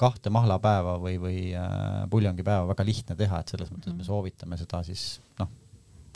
kahte 0.00 0.32
mahlapäeva 0.32 0.96
või, 1.00 1.18
või 1.20 1.38
äh, 1.56 2.04
puljongipäeva 2.10 2.68
väga 2.72 2.84
lihtne 2.86 3.16
teha, 3.16 3.40
et 3.40 3.52
selles 3.52 3.72
mõttes 3.72 3.96
me 3.96 4.04
soovitame 4.06 4.58
seda 4.60 4.82
siis 4.86 5.20
noh, 5.40 5.50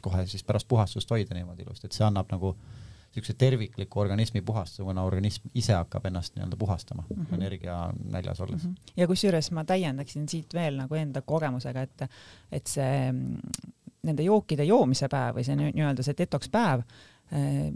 kohe 0.07 0.27
siis 0.31 0.45
pärast 0.47 0.69
puhastust 0.69 1.11
hoida 1.11 1.35
niimoodi 1.37 1.66
ilusti, 1.66 1.90
et 1.90 1.97
see 1.97 2.07
annab 2.07 2.31
nagu 2.33 2.55
niisuguse 3.16 3.35
tervikliku 3.38 4.01
organismi 4.01 4.42
puhastuse, 4.45 4.85
kuna 4.85 5.05
organism 5.09 5.49
ise 5.55 5.73
hakkab 5.73 6.07
ennast 6.11 6.37
nii-öelda 6.37 6.57
puhastama 6.61 7.05
mm 7.09 7.23
-hmm. 7.23 7.35
energia 7.35 7.92
näljas 8.05 8.40
olles 8.40 8.64
mm. 8.64 8.71
-hmm. 8.71 8.92
ja 8.97 9.07
kusjuures 9.07 9.51
ma 9.51 9.64
täiendaksin 9.64 10.29
siit 10.29 10.55
veel 10.55 10.77
nagu 10.77 10.95
enda 10.95 11.23
kogemusega, 11.23 11.83
et, 11.83 12.03
et 12.53 12.66
see 12.66 13.12
nende 14.03 14.23
jookide 14.23 14.64
joomise 14.64 15.09
päev 15.09 15.37
või 15.37 15.45
see 15.45 15.57
nii-öelda 15.57 16.03
see 16.03 16.14
detoks 16.19 16.49
päev 16.49 16.83
äh, 17.33 17.73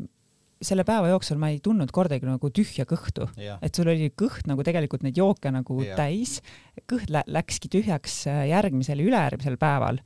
selle 0.61 0.85
päeva 0.85 1.09
jooksul 1.09 1.39
ma 1.41 1.49
ei 1.49 1.61
tundnud 1.65 1.91
kordagi 1.95 2.29
nagu 2.29 2.51
tühja 2.53 2.85
kõhtu, 2.89 3.29
et 3.63 3.75
sul 3.75 3.89
oli 3.89 4.11
kõht 4.23 4.49
nagu 4.51 4.65
tegelikult 4.67 5.03
neid 5.07 5.17
jooke 5.17 5.51
nagu 5.51 5.79
ja. 5.83 5.97
täis, 5.97 6.41
kõht 6.91 7.09
lä 7.09 7.25
läkski 7.27 7.69
tühjaks 7.73 8.27
äh, 8.29 8.45
järgmisel 8.53 9.01
ülejärgmisel 9.01 9.57
päeval 9.61 10.03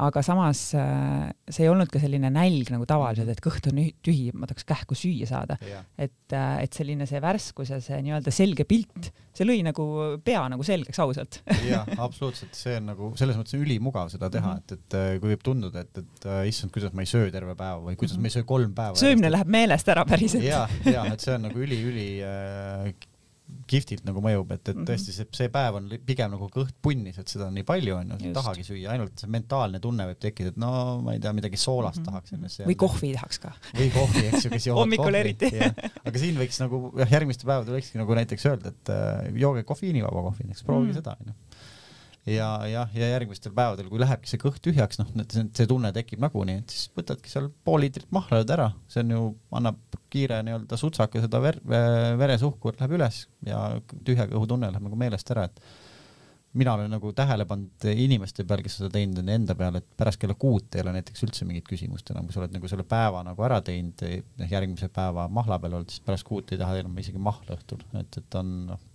aga 0.00 0.22
samas 0.24 0.60
äh, 0.78 1.28
see 1.52 1.66
ei 1.66 1.70
olnud 1.72 1.90
ka 1.92 2.00
selline 2.00 2.30
nälg 2.32 2.70
nagu 2.72 2.86
tavaliselt, 2.88 3.28
et 3.28 3.42
kõht 3.44 3.66
on 3.68 3.80
tühi, 4.04 4.30
ma 4.32 4.48
tahaks 4.48 4.64
kähku 4.68 4.96
süüa 4.96 5.28
saada. 5.28 5.58
et, 5.98 6.32
äh, 6.32 6.62
et 6.64 6.72
selline 6.72 7.06
see 7.08 7.20
värskus 7.20 7.74
ja 7.74 7.80
see 7.84 7.98
nii-öelda 8.06 8.32
selge 8.32 8.64
pilt, 8.68 9.10
see 9.36 9.48
lõi 9.48 9.60
nagu 9.66 9.84
pea 10.24 10.46
nagu 10.52 10.64
selgeks 10.64 11.02
ausalt. 11.04 11.42
jah, 11.68 11.88
absoluutselt, 11.98 12.56
see 12.56 12.78
on 12.80 12.88
nagu 12.94 13.12
selles 13.20 13.36
mõttes 13.36 13.58
ülimugav 13.60 14.08
seda 14.14 14.32
teha, 14.32 14.56
mhm. 14.56 14.64
et, 14.64 14.78
et 14.78 14.98
äh, 14.98 15.12
kui 15.20 15.34
võib 15.34 15.44
tunduda, 15.44 15.84
et, 15.84 16.02
et 16.02 16.28
issand, 16.48 16.72
kuidas 16.72 16.96
ma 16.96 17.04
ei 17.04 17.12
söö 17.12 17.28
terve 17.34 17.56
päeva 17.58 17.82
või 17.84 17.96
kuidas 17.96 18.16
mm 18.16 18.22
-hmm. 18.22 18.32
ma 18.32 18.32
ei 18.32 18.38
söö 18.38 18.48
kolm 18.48 18.74
päeva. 18.74 18.96
söömine 18.96 19.32
läheb 19.32 19.52
meelest 19.60 19.92
ära 19.92 20.06
päriselt. 20.08 20.44
ja, 20.48 20.64
ja 20.88 21.04
et 21.12 21.20
see 21.20 21.36
on 21.36 21.50
nagu 21.50 21.66
üli-üli 21.68 22.10
äh, 22.24 22.92
kihvtilt 23.68 24.04
nagu 24.06 24.22
mõjub, 24.24 24.50
et, 24.54 24.62
et 24.66 24.76
mhm. 24.76 24.86
tõesti 24.88 25.14
see, 25.14 25.28
see 25.36 25.50
päev 25.52 25.78
on 25.78 25.88
pigem 26.06 26.32
nagu 26.34 26.48
kõht 26.52 26.74
punnis, 26.84 27.18
et 27.20 27.30
seda 27.30 27.48
on 27.48 27.56
nii 27.58 27.66
palju 27.68 27.96
onju, 27.98 28.18
ei 28.22 28.34
tahagi 28.36 28.66
süüa, 28.66 28.94
ainult 28.94 29.22
see 29.22 29.30
mentaalne 29.32 29.80
tunne 29.82 30.08
võib 30.10 30.20
tekkida, 30.22 30.52
et 30.54 30.60
no 30.60 30.72
ma 31.04 31.16
ei 31.16 31.22
tea, 31.22 31.34
midagi 31.36 31.60
soolast 31.60 32.00
mm 32.00 32.02
-hmm. 32.02 32.10
tahaks 32.10 32.36
ennast. 32.36 32.64
või 32.68 32.78
kohvi 32.84 33.12
tahaks 33.16 33.42
ka. 33.42 33.54
või 33.78 33.90
kohvi, 33.94 34.26
eks 34.30 34.46
ju, 34.46 34.54
kes 34.56 34.66
joovad 34.70 34.84
hommikul 34.84 35.20
eriti. 35.22 35.52
aga 36.08 36.24
siin 36.24 36.40
võiks 36.40 36.60
nagu 36.64 36.82
jah, 36.98 37.16
järgmistel 37.18 37.48
päevadel 37.52 37.78
võikski 37.78 38.02
nagu 38.02 38.20
näiteks 38.20 38.50
öelda, 38.50 38.74
et 38.74 38.92
äh, 38.92 39.32
jooge 39.44 39.64
kofeiinivaba 39.68 40.28
kohvi, 40.28 40.48
näiteks 40.48 40.68
proovige 40.68 40.92
mm 40.92 40.98
-hmm. 40.98 41.02
seda 41.02 41.16
onju 41.20 41.41
ja 42.26 42.48
jah, 42.70 42.90
ja 42.94 43.08
järgmistel 43.16 43.54
päevadel, 43.56 43.88
kui 43.90 44.00
lähebki 44.02 44.30
see 44.30 44.40
kõht 44.40 44.62
tühjaks, 44.62 45.00
noh, 45.00 45.10
see 45.26 45.68
tunne 45.70 45.90
tekib 45.94 46.22
nagunii, 46.22 46.62
et 46.62 46.74
siis 46.74 46.90
võtadki 46.96 47.30
seal 47.32 47.48
pool 47.66 47.82
liitrit 47.82 48.10
mahla 48.14 48.42
ära, 48.44 48.68
see 48.92 49.02
on 49.02 49.14
ju, 49.14 49.22
annab 49.58 49.80
kiire 50.12 50.42
nii-öelda 50.46 50.78
sutsaka 50.78 51.22
seda 51.24 51.40
ver-, 51.42 51.62
veresuhkur 52.20 52.78
läheb 52.78 52.98
üles 52.98 53.24
ja 53.46 53.64
tühja 54.06 54.28
kõhutunne 54.30 54.70
läheb 54.70 54.86
nagu 54.86 54.98
meelest 55.00 55.32
ära, 55.34 55.48
et 55.50 55.64
mina 56.60 56.74
olen 56.76 56.92
nagu 56.92 57.10
tähele 57.16 57.46
pannud 57.48 57.86
inimeste 57.90 58.44
peal, 58.46 58.60
kes 58.62 58.76
seda 58.78 58.90
teinud 58.92 59.22
on 59.22 59.32
enda 59.32 59.56
peal, 59.58 59.80
et 59.80 59.88
pärast 59.98 60.20
kella 60.20 60.36
kuut 60.38 60.76
ei 60.76 60.84
ole 60.84 60.92
näiteks 60.98 61.24
üldse 61.26 61.48
mingit 61.48 61.66
küsimust 61.66 62.12
enam, 62.12 62.28
kui 62.28 62.36
sa 62.36 62.42
oled 62.42 62.54
nagu 62.54 62.70
selle 62.70 62.84
päeva 62.86 63.24
nagu 63.26 63.46
ära 63.48 63.62
teinud, 63.64 64.04
noh 64.38 64.52
järgmise 64.52 64.92
päeva 64.94 65.26
mahla 65.32 65.58
peal 65.62 65.80
olnud, 65.80 65.90
siis 65.90 66.04
pärast 66.04 66.28
kuut 66.28 66.52
ei 66.52 66.60
taha 66.60 66.78
enam 66.84 67.02
isegi 67.02 67.18
mahla 67.18 67.56
õhtul, 67.56 67.82
et, 67.98 68.20
et 68.20 68.38
on 68.38 68.54
noh 68.68 68.86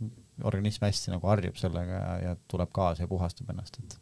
organism 0.44 0.86
hästi 0.86 1.14
nagu 1.16 1.30
harjub 1.32 1.58
sellega 1.60 2.02
ja, 2.02 2.12
ja 2.26 2.36
tuleb 2.50 2.70
kaasa 2.76 3.06
ja 3.06 3.10
puhastab 3.10 3.50
ennast, 3.54 3.80
et 3.80 3.98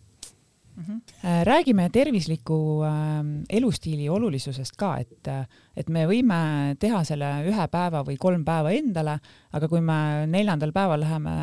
mm. 0.76 0.84
-hmm. 0.84 1.44
räägime 1.44 1.90
tervisliku 1.90 2.84
ähm, 2.84 3.44
elustiili 3.50 4.10
olulisusest 4.10 4.76
ka, 4.78 4.98
et, 4.98 5.28
et 5.76 5.90
me 5.90 6.06
võime 6.08 6.76
teha 6.80 7.04
selle 7.04 7.32
ühe 7.48 7.68
päeva 7.72 8.04
või 8.04 8.18
kolm 8.18 8.46
päeva 8.46 8.72
endale, 8.72 9.20
aga 9.52 9.68
kui 9.68 9.82
me 9.82 10.28
neljandal 10.28 10.72
päeval 10.72 11.00
läheme, 11.00 11.36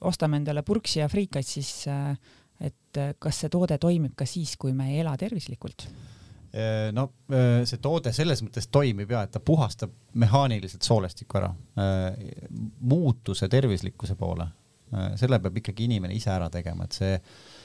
ostame 0.00 0.36
endale 0.36 0.62
purksi 0.62 0.98
ja 0.98 1.08
friikaid, 1.08 1.44
siis 1.44 1.88
äh, 1.88 2.16
et 2.60 2.98
kas 3.18 3.40
see 3.40 3.48
toode 3.50 3.78
toimib 3.78 4.14
ka 4.16 4.26
siis, 4.26 4.56
kui 4.56 4.72
me 4.72 4.92
ei 4.92 5.00
ela 5.00 5.16
tervislikult? 5.16 5.88
No 6.94 7.08
see 7.66 7.80
toode 7.82 8.12
selles 8.14 8.38
mõttes 8.44 8.68
toimib 8.70 9.10
ja 9.10 9.24
et 9.26 9.32
ta 9.34 9.40
puhastab 9.42 9.90
mehaaniliselt 10.22 10.86
soolestikku 10.86 11.40
ära. 11.40 11.48
muutuse 12.80 13.48
tervislikkuse 13.50 14.14
poole, 14.14 14.46
selle 15.18 15.40
peab 15.42 15.58
ikkagi 15.58 15.88
inimene 15.88 16.14
ise 16.14 16.30
ära 16.30 16.46
tegema, 16.54 16.86
et 16.86 16.94
see 16.94 17.16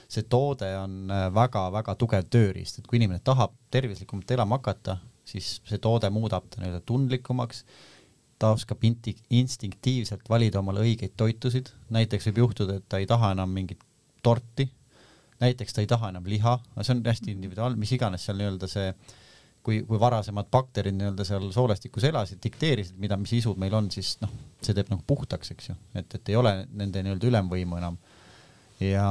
see 0.10 0.26
toode 0.30 0.70
on 0.78 1.12
väga-väga 1.36 1.94
äh, 1.94 2.00
tugev 2.00 2.26
tööriist, 2.34 2.80
et 2.80 2.90
kui 2.90 2.98
inimene 3.00 3.22
tahab 3.26 3.54
tervislikumalt 3.74 4.32
elama 4.34 4.58
hakata, 4.58 4.98
siis 5.28 5.60
see 5.70 5.82
toode 5.82 6.10
muudab 6.14 6.48
ta 6.50 6.62
nii-öelda 6.62 6.82
tundlikumaks, 6.90 7.64
ta 8.40 8.54
oskab 8.56 8.82
instinktiivselt 8.88 10.30
valida 10.32 10.62
omale 10.64 10.82
õigeid 10.88 11.14
toitusid, 11.20 11.70
näiteks 11.94 12.30
võib 12.30 12.46
juhtuda, 12.46 12.80
et 12.80 12.88
ta 12.90 13.02
ei 13.02 13.08
taha 13.10 13.34
enam 13.36 13.52
mingit 13.54 13.84
torti, 14.26 14.70
näiteks 15.40 15.76
ta 15.76 15.84
ei 15.84 15.90
taha 15.90 16.12
enam 16.14 16.28
liha, 16.28 16.58
see 16.82 16.94
on 16.96 17.04
hästi 17.06 17.34
individuaalne, 17.36 17.80
mis 17.80 17.92
iganes 17.96 18.26
seal 18.28 18.40
nii-öelda 18.40 18.70
see 18.70 18.92
kui, 19.64 19.82
kui 19.88 20.00
varasemad 20.00 20.50
bakterid 20.52 20.96
nii-öelda 20.98 21.26
seal 21.28 21.50
soolestikus 21.56 22.06
elasid, 22.10 22.42
dikteerisid, 22.44 23.00
mida, 23.02 23.18
mis 23.20 23.34
isud 23.40 23.60
meil 23.62 23.76
on, 23.78 23.90
siis 23.94 24.16
noh, 24.24 24.32
see 24.64 24.76
teeb 24.76 24.92
nagu 24.92 25.04
puhtaks, 25.08 25.54
eks 25.56 25.72
ju, 25.72 25.78
et, 26.00 26.20
et 26.20 26.32
ei 26.32 26.38
ole 26.40 26.54
nende 26.80 27.04
nii-öelda 27.06 27.32
ülemvõimu 27.32 27.80
enam. 27.82 28.00
ja 28.84 29.08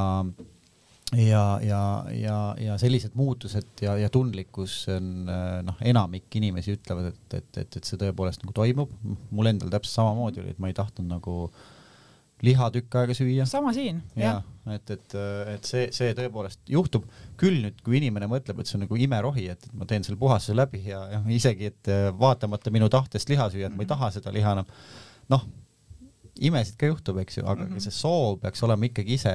ja, 1.16 1.42
ja, 1.64 1.80
ja, 2.12 2.38
ja 2.60 2.74
sellised 2.80 3.14
muutused 3.16 3.80
ja, 3.80 3.94
ja 3.96 4.10
tundlikkus 4.12 4.82
on 4.92 5.24
noh, 5.64 5.78
enamik 5.80 6.36
inimesi 6.36 6.74
ütlevad, 6.76 7.12
et, 7.14 7.38
et, 7.38 7.48
et, 7.62 7.78
et 7.80 7.88
see 7.88 8.00
tõepoolest 8.00 8.44
nagu 8.44 8.52
toimub. 8.56 8.92
mul 9.30 9.48
endal 9.48 9.72
täpselt 9.72 9.94
samamoodi 9.94 10.42
oli, 10.42 10.52
et 10.52 10.60
ma 10.60 10.68
ei 10.68 10.76
tahtnud 10.76 11.08
nagu 11.08 11.38
liha 12.42 12.70
tükk 12.74 12.94
aega 13.00 13.14
süüa. 13.18 13.46
sama 13.46 13.72
siin, 13.76 14.02
jah 14.16 14.38
ja,. 14.38 14.74
et, 14.74 14.90
et, 14.90 15.14
et 15.54 15.68
see, 15.68 15.88
see 15.94 16.12
tõepoolest 16.14 16.60
juhtub 16.70 17.06
küll 17.40 17.62
nüüd, 17.64 17.78
kui 17.84 17.98
inimene 17.98 18.28
mõtleb, 18.30 18.60
et 18.60 18.70
see 18.70 18.78
on 18.78 18.84
nagu 18.86 18.98
imerohi, 19.00 19.48
et, 19.54 19.70
ma 19.74 19.88
teen 19.88 20.06
selle 20.06 20.20
puhastuse 20.20 20.56
läbi 20.56 20.84
ja, 20.86 21.00
ja 21.14 21.22
isegi, 21.34 21.72
et 21.72 21.92
vaatamata 22.18 22.70
minu 22.74 22.90
tahtest 22.92 23.30
liha 23.32 23.48
süüa, 23.52 23.70
et 23.70 23.78
ma 23.78 23.86
ei 23.86 23.90
taha 23.90 24.12
seda 24.14 24.34
liha 24.34 24.54
enam. 24.58 24.76
noh 25.32 25.48
imesid 26.38 26.76
ka 26.78 26.88
juhtub, 26.90 27.18
eks 27.22 27.40
ju, 27.40 27.44
aga 27.46 27.64
mm 27.64 27.72
-hmm. 27.72 27.82
see 27.82 27.94
soov 27.94 28.38
peaks 28.42 28.62
olema 28.62 28.86
ikkagi 28.86 29.14
ise 29.18 29.32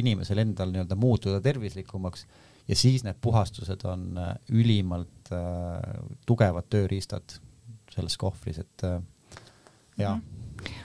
inimesel 0.00 0.38
endal 0.38 0.72
nii-öelda 0.72 0.96
muutuda 0.96 1.40
tervislikumaks 1.44 2.26
ja 2.68 2.76
siis 2.76 3.04
need 3.04 3.16
puhastused 3.20 3.84
on 3.84 4.18
äh, 4.18 4.34
ülimalt 4.48 5.32
äh, 5.32 6.00
tugevad 6.26 6.68
tööriistad 6.70 7.38
selles 7.92 8.16
kohvris, 8.16 8.58
et 8.58 8.84
äh, 8.84 9.00
jaa 9.98 10.16
mm. 10.16 10.22
-hmm 10.22 10.37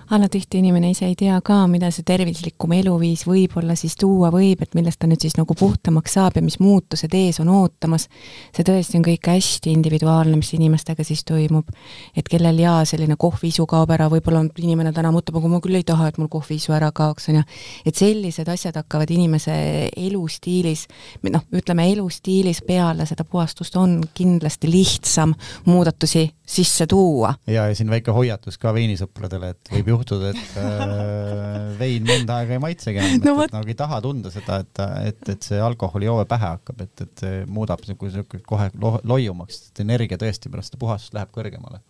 allatihti 0.10 0.58
inimene 0.58 0.92
ise 0.92 1.08
ei 1.08 1.16
tea 1.18 1.40
ka, 1.46 1.64
mida 1.72 1.90
see 1.94 2.06
tervislikum 2.06 2.74
eluviis 2.76 3.24
võib-olla 3.28 3.76
siis 3.80 3.96
tuua 4.00 4.30
võib, 4.34 4.62
et 4.62 4.76
millest 4.78 5.00
ta 5.02 5.08
nüüd 5.10 5.24
siis 5.24 5.38
nagu 5.40 5.56
puhtamaks 5.58 6.18
saab 6.18 6.38
ja 6.38 6.44
mis 6.46 6.60
muutused 6.62 7.14
ees 7.18 7.40
on 7.42 7.50
ootamas. 7.50 8.08
see 8.56 8.66
tõesti 8.68 9.00
on 9.00 9.06
kõik 9.08 9.30
hästi 9.32 9.74
individuaalne, 9.74 10.36
mis 10.38 10.54
inimestega 10.54 11.04
siis 11.08 11.24
toimub. 11.24 11.70
et 12.16 12.30
kellel 12.30 12.60
jaa, 12.60 12.84
selline 12.86 13.16
kohviisu 13.18 13.66
kaob 13.70 13.92
ära, 13.96 14.10
võib-olla 14.12 14.44
inimene 14.58 14.94
täna 14.94 15.12
mõtleb, 15.12 15.40
aga 15.40 15.48
ma 15.48 15.62
küll 15.64 15.80
ei 15.80 15.88
taha, 15.88 16.08
et 16.12 16.18
mul 16.18 16.30
kohviisu 16.30 16.74
ära 16.74 16.92
kaoks, 16.92 17.30
on 17.30 17.42
ju. 17.42 17.44
et 17.86 17.96
sellised 17.96 18.48
asjad 18.48 18.76
hakkavad 18.76 19.10
inimese 19.10 19.90
elustiilis, 19.98 20.88
noh, 21.30 21.48
ütleme 21.54 21.88
elustiilis 21.94 22.62
peale 22.68 23.08
seda 23.10 23.24
puhastust 23.24 23.76
on 23.80 24.02
kindlasti 24.14 24.70
lihtsam 24.72 25.34
muudatusi 25.66 26.30
sisse 26.46 26.88
tuua. 26.88 27.34
ja, 27.48 27.68
ja 27.68 27.76
siin 27.76 27.90
väike 27.90 28.12
hoiatus 28.12 28.58
ka 28.58 28.74
veinisõpradele, 28.76 29.50
et 29.56 29.63
võib 29.72 29.90
juhtuda, 29.94 30.32
et 30.34 30.58
äh, 30.60 30.84
vein 31.82 32.06
mõnda 32.08 32.40
aega 32.42 32.58
ei 32.58 32.62
maitsegi 32.64 33.02
enam. 33.02 33.20
No,, 33.24 33.36
et, 33.44 33.52
et 33.52 33.58
nagu 33.58 33.72
ei 33.72 33.78
taha 33.80 34.00
tunda 34.04 34.32
seda, 34.34 34.60
et, 34.64 34.84
et, 35.12 35.28
et 35.36 35.50
see 35.50 35.60
alkoholijoove 35.64 36.26
pähe 36.30 36.50
hakkab, 36.56 36.86
et, 36.86 37.06
et 37.06 37.26
see 37.26 37.44
muudab 37.50 37.84
siuke 37.88 38.42
kohe 38.48 38.70
lo 38.82 38.96
loiumaks, 39.08 39.68
et 39.70 39.84
energia 39.86 40.20
tõesti 40.22 40.52
pärast 40.54 40.74
seda 40.74 40.82
puhastust 40.84 41.18
läheb 41.18 41.32
kõrgemale. 41.36 41.84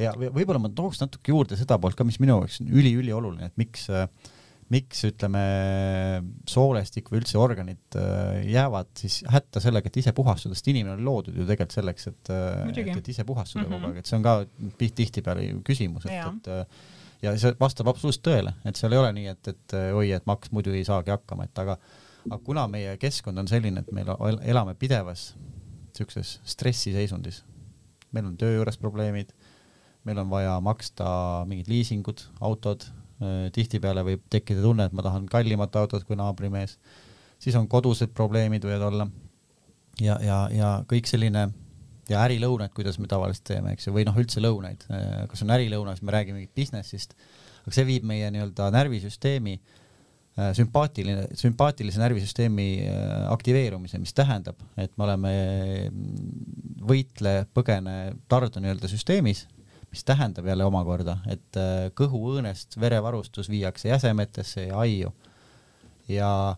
ja 0.00 0.14
võib-olla 0.16 0.60
ma 0.62 0.72
tooks 0.72 1.00
natuke 1.04 1.32
juurde 1.32 1.58
seda 1.58 1.78
poolt 1.80 1.98
ka, 1.98 2.04
mis 2.04 2.18
minu 2.22 2.36
jaoks 2.36 2.62
on 2.64 2.72
üliülioluline, 2.74 3.52
et 3.52 3.60
miks 3.60 3.88
äh, 3.92 4.08
miks 4.72 5.04
ütleme, 5.06 5.42
soolestik 6.50 7.10
või 7.10 7.20
üldse 7.20 7.38
organid 7.38 7.98
äh, 7.98 8.40
jäävad 8.50 8.90
siis 8.98 9.20
hätta 9.30 9.62
sellega, 9.62 9.90
et 9.90 9.98
ise 10.02 10.12
puhastuda, 10.16 10.56
sest 10.58 10.70
inimene 10.72 10.96
on 10.96 11.04
loodud 11.06 11.36
ju 11.36 11.46
tegelikult 11.46 11.76
selleks, 11.78 12.08
et, 12.10 12.30
äh, 12.34 12.64
et, 12.72 12.90
et 12.96 13.10
ise 13.14 13.26
puhastuda 13.28 13.62
mm 13.62 13.68
-hmm. 13.70 13.84
kogu 13.84 13.92
aeg, 13.92 14.00
et 14.02 14.10
see 14.10 14.18
on 14.18 14.26
ka 14.26 14.34
tihtipeale 14.98 15.46
küsimus, 15.66 16.08
et, 16.10 16.18
et 16.18 16.50
äh, 16.50 16.66
ja 17.22 17.32
see 17.40 17.54
vastab 17.60 17.88
absoluutselt 17.92 18.24
tõele, 18.26 18.52
et 18.68 18.78
seal 18.78 18.94
ei 18.94 19.00
ole 19.02 19.12
nii, 19.16 19.32
et, 19.32 19.52
et 19.52 19.76
oi, 19.94 20.10
et 20.16 20.26
maks 20.28 20.52
muidu 20.54 20.74
ei 20.76 20.84
saagi 20.86 21.14
hakkama, 21.14 21.48
et 21.48 21.62
aga, 21.62 21.78
aga 22.28 22.40
kuna 22.44 22.66
meie 22.72 22.96
keskkond 23.02 23.38
on 23.42 23.48
selline, 23.50 23.82
et 23.82 23.92
meil 23.96 24.10
elame 24.44 24.76
pidevas 24.78 25.30
siukses 25.96 26.36
stressiseisundis, 26.44 27.42
meil 28.12 28.28
on 28.28 28.36
töö 28.36 28.58
juures 28.58 28.78
probleemid, 28.80 29.32
meil 30.06 30.20
on 30.22 30.30
vaja 30.30 30.58
maksta 30.62 31.08
mingid 31.48 31.70
liisingud, 31.72 32.28
autod 32.44 32.84
Äh, 33.16 33.46
tihtipeale 33.48 34.02
võib 34.04 34.26
tekkida 34.28 34.60
tunne, 34.60 34.84
et 34.84 34.92
ma 34.92 35.00
tahan 35.00 35.24
kallimat 35.32 35.76
autot 35.80 36.02
kui 36.04 36.18
naabrimees, 36.20 36.74
siis 37.40 37.54
on 37.56 37.64
kodused 37.64 38.10
probleemid 38.12 38.66
võivad 38.68 38.82
olla 38.90 39.06
ja, 40.02 40.18
ja, 40.20 40.40
ja 40.52 40.72
kõik 40.84 41.08
selline 41.08 41.46
ja 42.10 42.22
ärilõunad, 42.26 42.72
kuidas 42.76 43.00
me 43.02 43.08
tavaliselt 43.10 43.46
teeme, 43.48 43.74
eks 43.74 43.88
ju, 43.88 43.94
või 43.96 44.06
noh, 44.08 44.16
üldse 44.20 44.42
lõunaid, 44.42 44.86
äh, 44.90 45.24
kas 45.30 45.42
on 45.46 45.54
ärilõuna, 45.56 45.96
siis 45.96 46.06
me 46.06 46.14
räägime 46.14 46.40
mingit 46.40 46.54
business'ist, 46.58 47.16
aga 47.64 47.74
see 47.74 47.88
viib 47.88 48.06
meie 48.06 48.30
nii-öelda 48.34 48.68
närvisüsteemi 48.74 49.56
äh, 49.56 50.52
sümpaatiline, 50.58 51.26
sümpaatilise 51.38 52.02
närvisüsteemi 52.02 52.68
aktiveerumise, 53.32 54.00
mis 54.02 54.14
tähendab, 54.16 54.62
et 54.78 54.94
me 54.96 55.08
oleme 55.08 55.34
mm, 55.90 56.80
võitle, 56.86 57.38
põgene, 57.56 57.98
tardu 58.30 58.62
nii-öelda 58.62 58.90
süsteemis 58.92 59.46
mis 59.96 60.04
tähendab 60.04 60.46
jälle 60.46 60.64
omakorda, 60.66 61.18
et 61.30 61.56
äh, 61.56 61.88
kõhuõõnest 61.96 62.76
verevarustus 62.80 63.48
viiakse 63.48 63.88
jäsemetesse 63.88 64.66
ja 64.66 64.78
aiu. 64.82 65.12
ja, 66.08 66.56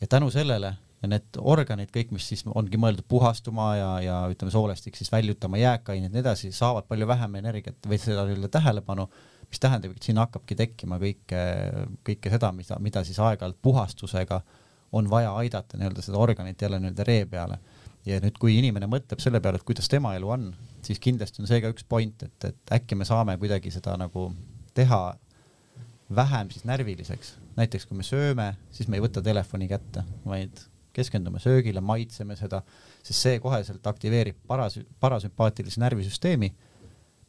ja 0.00 0.06
tänu 0.06 0.30
sellele 0.30 0.74
need 1.10 1.38
organid 1.38 1.90
kõik, 1.94 2.12
mis 2.14 2.26
siis 2.30 2.44
ongi 2.46 2.78
mõeldud 2.78 3.06
puhastuma 3.10 3.68
ja, 3.76 3.90
ja 4.04 4.16
ütleme, 4.30 4.52
soolestik 4.54 4.98
siis 4.98 5.10
väljutama 5.12 5.58
jääkaineid 5.58 6.10
ja 6.10 6.14
nii 6.14 6.22
edasi, 6.22 6.52
saavad 6.54 6.86
palju 6.90 7.08
vähem 7.10 7.38
energiat 7.40 7.88
või 7.88 7.98
seda 7.98 8.26
nii-öelda 8.28 8.50
tähelepanu, 8.54 9.08
mis 9.50 9.62
tähendab, 9.62 9.96
et 9.96 10.06
siin 10.06 10.20
hakkabki 10.22 10.56
tekkima 10.58 11.00
kõike, 11.02 11.42
kõike 12.06 12.34
seda, 12.34 12.52
mida, 12.54 12.78
mida 12.80 13.04
siis 13.08 13.18
aeg-ajalt 13.18 13.58
puhastusega 13.62 14.42
on 14.92 15.10
vaja 15.10 15.34
aidata 15.40 15.80
nii-öelda 15.80 16.04
seda 16.04 16.20
organit 16.22 16.62
jälle 16.62 16.78
nii-öelda 16.80 17.08
ree 17.08 17.26
peale 17.26 17.58
ja 18.06 18.18
nüüd, 18.22 18.38
kui 18.40 18.56
inimene 18.58 18.88
mõtleb 18.90 19.22
selle 19.22 19.40
peale, 19.42 19.60
et 19.60 19.66
kuidas 19.66 19.90
tema 19.90 20.14
elu 20.18 20.30
on, 20.36 20.48
siis 20.86 21.00
kindlasti 21.02 21.42
on 21.42 21.50
see 21.50 21.60
ka 21.62 21.70
üks 21.72 21.86
point, 21.88 22.26
et, 22.26 22.48
et 22.50 22.74
äkki 22.78 22.98
me 22.98 23.06
saame 23.08 23.36
kuidagi 23.40 23.72
seda 23.74 23.96
nagu 24.00 24.30
teha 24.74 25.02
vähem 26.14 26.50
siis 26.50 26.64
närviliseks. 26.68 27.36
näiteks 27.56 27.86
kui 27.86 27.96
me 27.96 28.04
sööme, 28.06 28.52
siis 28.72 28.88
me 28.88 28.98
ei 28.98 29.04
võta 29.04 29.22
telefoni 29.22 29.68
kätte, 29.68 30.04
vaid 30.24 30.60
keskendume 30.96 31.40
söögile, 31.42 31.80
maitseme 31.84 32.36
seda, 32.38 32.62
sest 33.02 33.18
see 33.18 33.40
koheselt 33.42 33.86
aktiveerib 33.86 34.38
paras-, 34.48 34.80
parasümpaatilise 35.00 35.82
närvisüsteemi, 35.82 36.52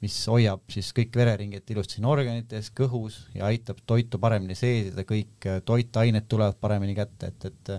mis 0.03 0.19
hoiab 0.27 0.63
siis 0.71 0.91
kõik 0.95 1.15
vereringed 1.15 1.69
ilusti 1.71 1.97
siin 1.97 2.07
organites, 2.09 2.71
kõhus 2.75 3.21
ja 3.35 3.47
aitab 3.47 3.79
toitu 3.87 4.19
paremini 4.19 4.55
seedida, 4.59 5.05
kõik 5.07 5.47
toitained 5.65 6.27
tulevad 6.27 6.59
paremini 6.59 6.95
kätte, 6.97 7.31
et, 7.31 7.51
et 7.51 7.77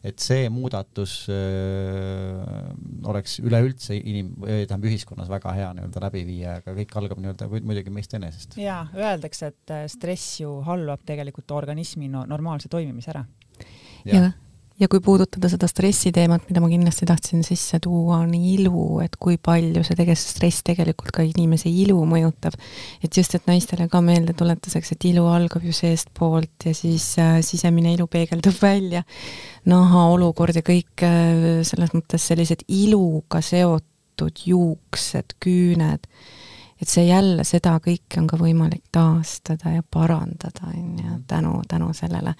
et 0.00 0.22
see 0.22 0.46
muudatus 0.48 1.26
öö, 1.28 2.40
oleks 3.10 3.36
üleüldse 3.44 3.98
inim-, 3.98 4.32
tähendab 4.40 4.86
ühiskonnas 4.88 5.28
väga 5.28 5.52
hea 5.56 5.68
nii-öelda 5.76 6.02
läbi 6.06 6.22
viia, 6.24 6.54
aga 6.62 6.72
kõik 6.78 6.94
algab 7.02 7.20
nii-öelda 7.20 7.48
muidugi 7.52 7.92
meist 7.92 8.14
enesest. 8.16 8.56
jaa, 8.60 8.86
öeldakse, 8.96 9.52
et 9.52 9.74
äh, 9.76 9.84
stress 9.92 10.40
ju 10.40 10.54
halvab 10.64 11.04
tegelikult 11.06 11.52
organismi 11.52 12.08
no 12.08 12.24
normaalse 12.28 12.72
toimimise 12.72 13.12
ära. 13.12 13.26
jah 14.08 14.30
ja 14.30 14.30
kui 14.88 15.02
puudutada 15.04 15.50
seda 15.52 15.68
stressi 15.68 16.12
teemat, 16.14 16.46
mida 16.48 16.62
ma 16.62 16.70
kindlasti 16.70 17.08
tahtsin 17.08 17.42
sisse 17.44 17.80
tuua, 17.84 18.22
on 18.24 18.32
ilu, 18.34 19.00
et 19.04 19.18
kui 19.20 19.36
palju 19.36 19.82
see 19.84 19.98
tegelikult, 19.98 20.32
stress 20.32 20.64
tegelikult 20.66 21.12
ka 21.16 21.24
inimese 21.26 21.68
ilu 21.68 21.98
mõjutab. 22.08 22.56
et 23.04 23.16
just, 23.16 23.34
et 23.34 23.46
naistele 23.50 23.88
ka 23.92 24.00
meeldetuletuseks, 24.04 24.92
et 24.94 25.08
ilu 25.12 25.26
algab 25.28 25.64
ju 25.66 25.74
seestpoolt 25.76 26.68
ja 26.70 26.74
siis 26.74 27.12
äh, 27.18 27.40
sisemine 27.44 27.94
ilu 27.94 28.06
peegeldub 28.06 28.56
välja. 28.62 29.04
naha 29.68 30.06
olukord 30.14 30.56
ja 30.56 30.64
kõik 30.64 31.04
äh, 31.04 31.60
selles 31.66 31.92
mõttes 31.92 32.24
sellised 32.32 32.64
iluga 32.68 33.42
seotud 33.44 34.46
juuksed, 34.46 35.36
küüned 35.40 36.08
et 36.82 36.88
see 36.88 37.04
jälle, 37.06 37.44
seda 37.44 37.74
kõike 37.82 38.20
on 38.20 38.26
ka 38.30 38.38
võimalik 38.40 38.86
taastada 38.92 39.74
ja 39.74 39.82
parandada, 39.82 40.72
on 40.72 40.96
ju, 40.98 41.18
tänu, 41.28 41.60
tänu 41.68 41.92
sellele. 41.96 42.34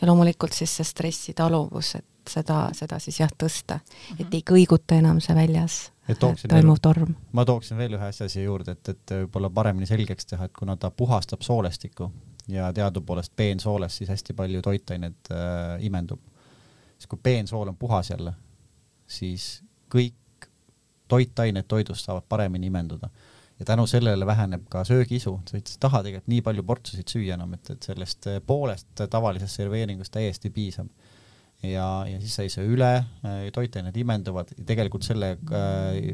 ja 0.00 0.08
loomulikult 0.08 0.52
siis 0.52 0.76
see 0.76 0.84
stressitaluvus, 0.84 1.94
et 1.94 2.06
seda, 2.28 2.68
seda 2.76 2.98
siis 3.02 3.20
jah, 3.20 3.32
tõsta. 3.38 3.80
Et 4.18 4.34
ei 4.34 4.42
kõiguta 4.46 4.98
enam 4.98 5.20
see 5.24 5.34
väljas 5.36 5.78
toimuv 6.48 6.80
torm. 6.82 7.14
ma 7.32 7.44
tooksin 7.44 7.78
veel 7.78 7.96
ühe 7.98 8.08
asja 8.08 8.28
siia 8.28 8.44
juurde, 8.44 8.76
et, 8.76 8.88
et 8.94 9.14
võib-olla 9.22 9.50
paremini 9.50 9.88
selgeks 9.88 10.26
teha, 10.26 10.46
et 10.46 10.54
kuna 10.56 10.76
ta 10.76 10.90
puhastab 10.90 11.42
soolestikku 11.42 12.10
ja 12.52 12.72
teadupoolest 12.72 13.32
peensooles 13.36 13.96
siis 13.96 14.10
hästi 14.10 14.36
palju 14.36 14.62
toitained 14.62 15.32
äh, 15.32 15.78
imendub, 15.86 16.20
siis 16.98 17.08
kui 17.10 17.18
peensool 17.22 17.72
on 17.72 17.76
puhas 17.76 18.10
jälle, 18.10 18.34
siis 19.06 19.64
kõik 19.94 20.50
toitained 21.08 21.66
toidust 21.68 22.06
saavad 22.06 22.26
paremini 22.28 22.66
imenduda 22.66 23.10
ja 23.58 23.64
tänu 23.64 23.86
sellele 23.86 24.26
väheneb 24.26 24.66
ka 24.68 24.84
söögiisu, 24.84 25.38
sa 25.48 25.56
ei 25.56 25.64
taha 25.80 26.02
tegelikult 26.04 26.32
nii 26.32 26.42
palju 26.44 26.64
portsusid 26.68 27.08
süüa 27.12 27.36
enam, 27.38 27.54
et, 27.56 27.70
et 27.72 27.88
sellest 27.88 28.28
eh, 28.30 28.40
poolest 28.44 29.04
tavalisest 29.10 29.62
serveeringust 29.62 30.12
täiesti 30.12 30.50
piisab. 30.50 30.90
ja, 31.62 32.04
ja 32.08 32.20
siis 32.20 32.34
sa 32.36 32.44
ei 32.44 32.52
söö 32.52 32.68
üle, 32.76 32.92
eh, 33.24 33.48
toitained 33.52 33.96
imenduvad, 33.96 34.52
tegelikult 34.66 35.08
selle, 35.08 35.32
eh, 35.60 36.12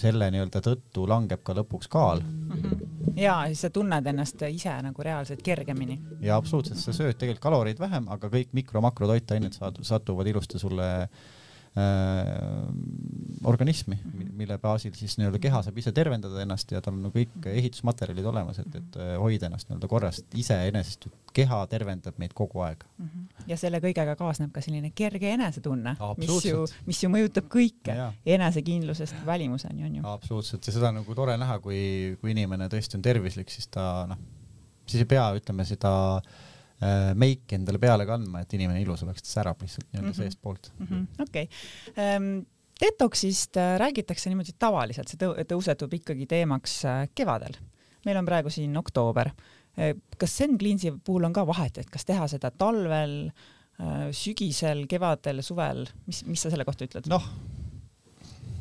selle 0.00 0.30
nii-öelda 0.32 0.62
tõttu 0.64 1.06
langeb 1.08 1.44
ka 1.44 1.54
lõpuks 1.56 1.88
kaal 1.92 2.20
mm. 2.24 2.52
-hmm. 2.52 3.16
ja 3.20 3.42
siis 3.46 3.66
sa 3.66 3.70
tunned 3.70 4.06
ennast 4.06 4.42
ise 4.48 4.80
nagu 4.82 5.02
reaalselt 5.02 5.42
kergemini. 5.42 6.00
ja 6.20 6.36
absoluutselt, 6.36 6.80
sa 6.80 6.92
sööd 6.92 7.18
tegelikult 7.20 7.42
kaloreid 7.50 7.80
vähem, 7.80 8.08
aga 8.08 8.32
kõik 8.32 8.52
mikro-makrotoitained 8.52 9.52
saad, 9.52 9.82
satuvad 9.84 10.26
ilusti 10.26 10.58
sulle 10.58 10.92
äh, 11.02 11.10
Äh, 11.10 11.44
organismi, 13.44 13.98
mille 14.32 14.56
baasil 14.58 14.94
siis 14.96 15.16
nii-öelda 15.18 15.38
keha 15.42 15.60
saab 15.64 15.76
ise 15.80 15.92
tervendada 15.92 16.40
ennast 16.40 16.70
ja 16.72 16.80
tal 16.84 16.96
on 16.96 17.12
kõik 17.12 17.48
ehitusmaterjalid 17.50 18.24
olemas, 18.30 18.60
et, 18.62 18.78
et 18.80 18.96
äh, 19.02 19.10
hoida 19.20 19.50
ennast 19.50 19.68
nii-öelda 19.68 19.90
korras, 19.90 20.22
iseenesest 20.40 21.08
keha 21.36 21.58
tervendab 21.68 22.16
meid 22.22 22.32
kogu 22.36 22.64
aeg. 22.64 22.86
Mhm. 23.02 23.26
ja 23.50 23.60
selle 23.60 23.82
kõigega 23.84 24.16
kaasneb 24.16 24.54
ka 24.54 24.64
selline 24.64 24.90
kerge 24.96 25.30
enesetunne, 25.36 25.96
mis 26.22 26.48
ju, 26.48 26.64
mis 26.88 27.02
ju 27.04 27.12
mõjutab 27.12 27.52
kõike, 27.52 27.98
enesekindlusest 28.36 29.20
välimuseni 29.28 29.84
on 29.84 30.00
ju. 30.00 30.08
absoluutselt 30.16 30.66
ja 30.66 30.78
seda 30.78 30.90
on 30.94 31.02
nagu 31.02 31.18
tore 31.18 31.36
näha, 31.36 31.60
kui, 31.60 32.16
kui 32.22 32.32
inimene 32.32 32.70
tõesti 32.72 32.96
on 32.96 33.04
tervislik, 33.04 33.52
siis 33.52 33.68
ta 33.68 34.06
noh, 34.08 34.20
siis 34.88 35.04
ei 35.04 35.10
pea, 35.12 35.28
ütleme 35.36 35.68
seda 35.68 35.92
äh, 36.16 36.24
Äh, 36.24 36.45
meiki 37.16 37.56
endale 37.56 37.80
peale 37.80 38.04
kandma, 38.08 38.42
et 38.44 38.52
inimene 38.52 38.82
ilus 38.82 39.04
oleks, 39.06 39.24
ta 39.24 39.30
särab 39.38 39.62
lihtsalt 39.64 39.86
nii-öelda 39.86 40.10
mm 40.10 40.12
-hmm. 40.12 40.22
seestpoolt. 40.22 40.72
Mhm. 40.78 41.04
okei. 41.24 41.48
Ähm, 41.98 42.26
detoksist 42.80 43.56
äh, 43.56 43.78
räägitakse 43.80 44.30
niimoodi 44.30 44.52
tavaliselt, 44.58 45.08
see 45.08 45.44
tõusetub 45.52 45.94
ikkagi 45.96 46.26
teemaks 46.26 46.84
äh, 46.84 47.08
kevadel. 47.14 47.56
meil 48.04 48.16
on 48.16 48.26
praegu 48.26 48.50
siin 48.50 48.76
oktoober. 48.76 49.30
kas 50.18 50.36
Zen 50.38 50.58
Cleansi 50.58 50.92
puhul 51.04 51.24
on 51.24 51.32
ka 51.32 51.46
vahet, 51.46 51.78
et 51.78 51.90
kas 51.90 52.04
teha 52.04 52.28
seda 52.28 52.50
talvel, 52.50 53.30
sügisel, 54.12 54.86
kevadel, 54.88 55.42
suvel, 55.42 55.86
mis, 56.06 56.24
mis 56.24 56.42
sa 56.42 56.50
selle 56.50 56.64
kohta 56.64 56.84
ütled? 56.84 57.08
noh, 57.12 57.24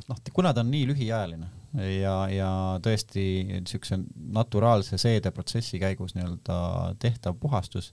noh, 0.10 0.18
kuna 0.34 0.54
ta 0.54 0.60
on 0.60 0.72
nii 0.72 0.88
lühiajaline 0.88 1.48
ja, 1.80 2.16
ja 2.32 2.50
tõesti 2.84 3.24
niisuguse 3.50 4.00
naturaalse 4.36 5.00
seedeprotsessi 5.02 5.80
käigus 5.82 6.16
nii-öelda 6.16 6.60
tehtav 7.02 7.38
puhastus, 7.40 7.92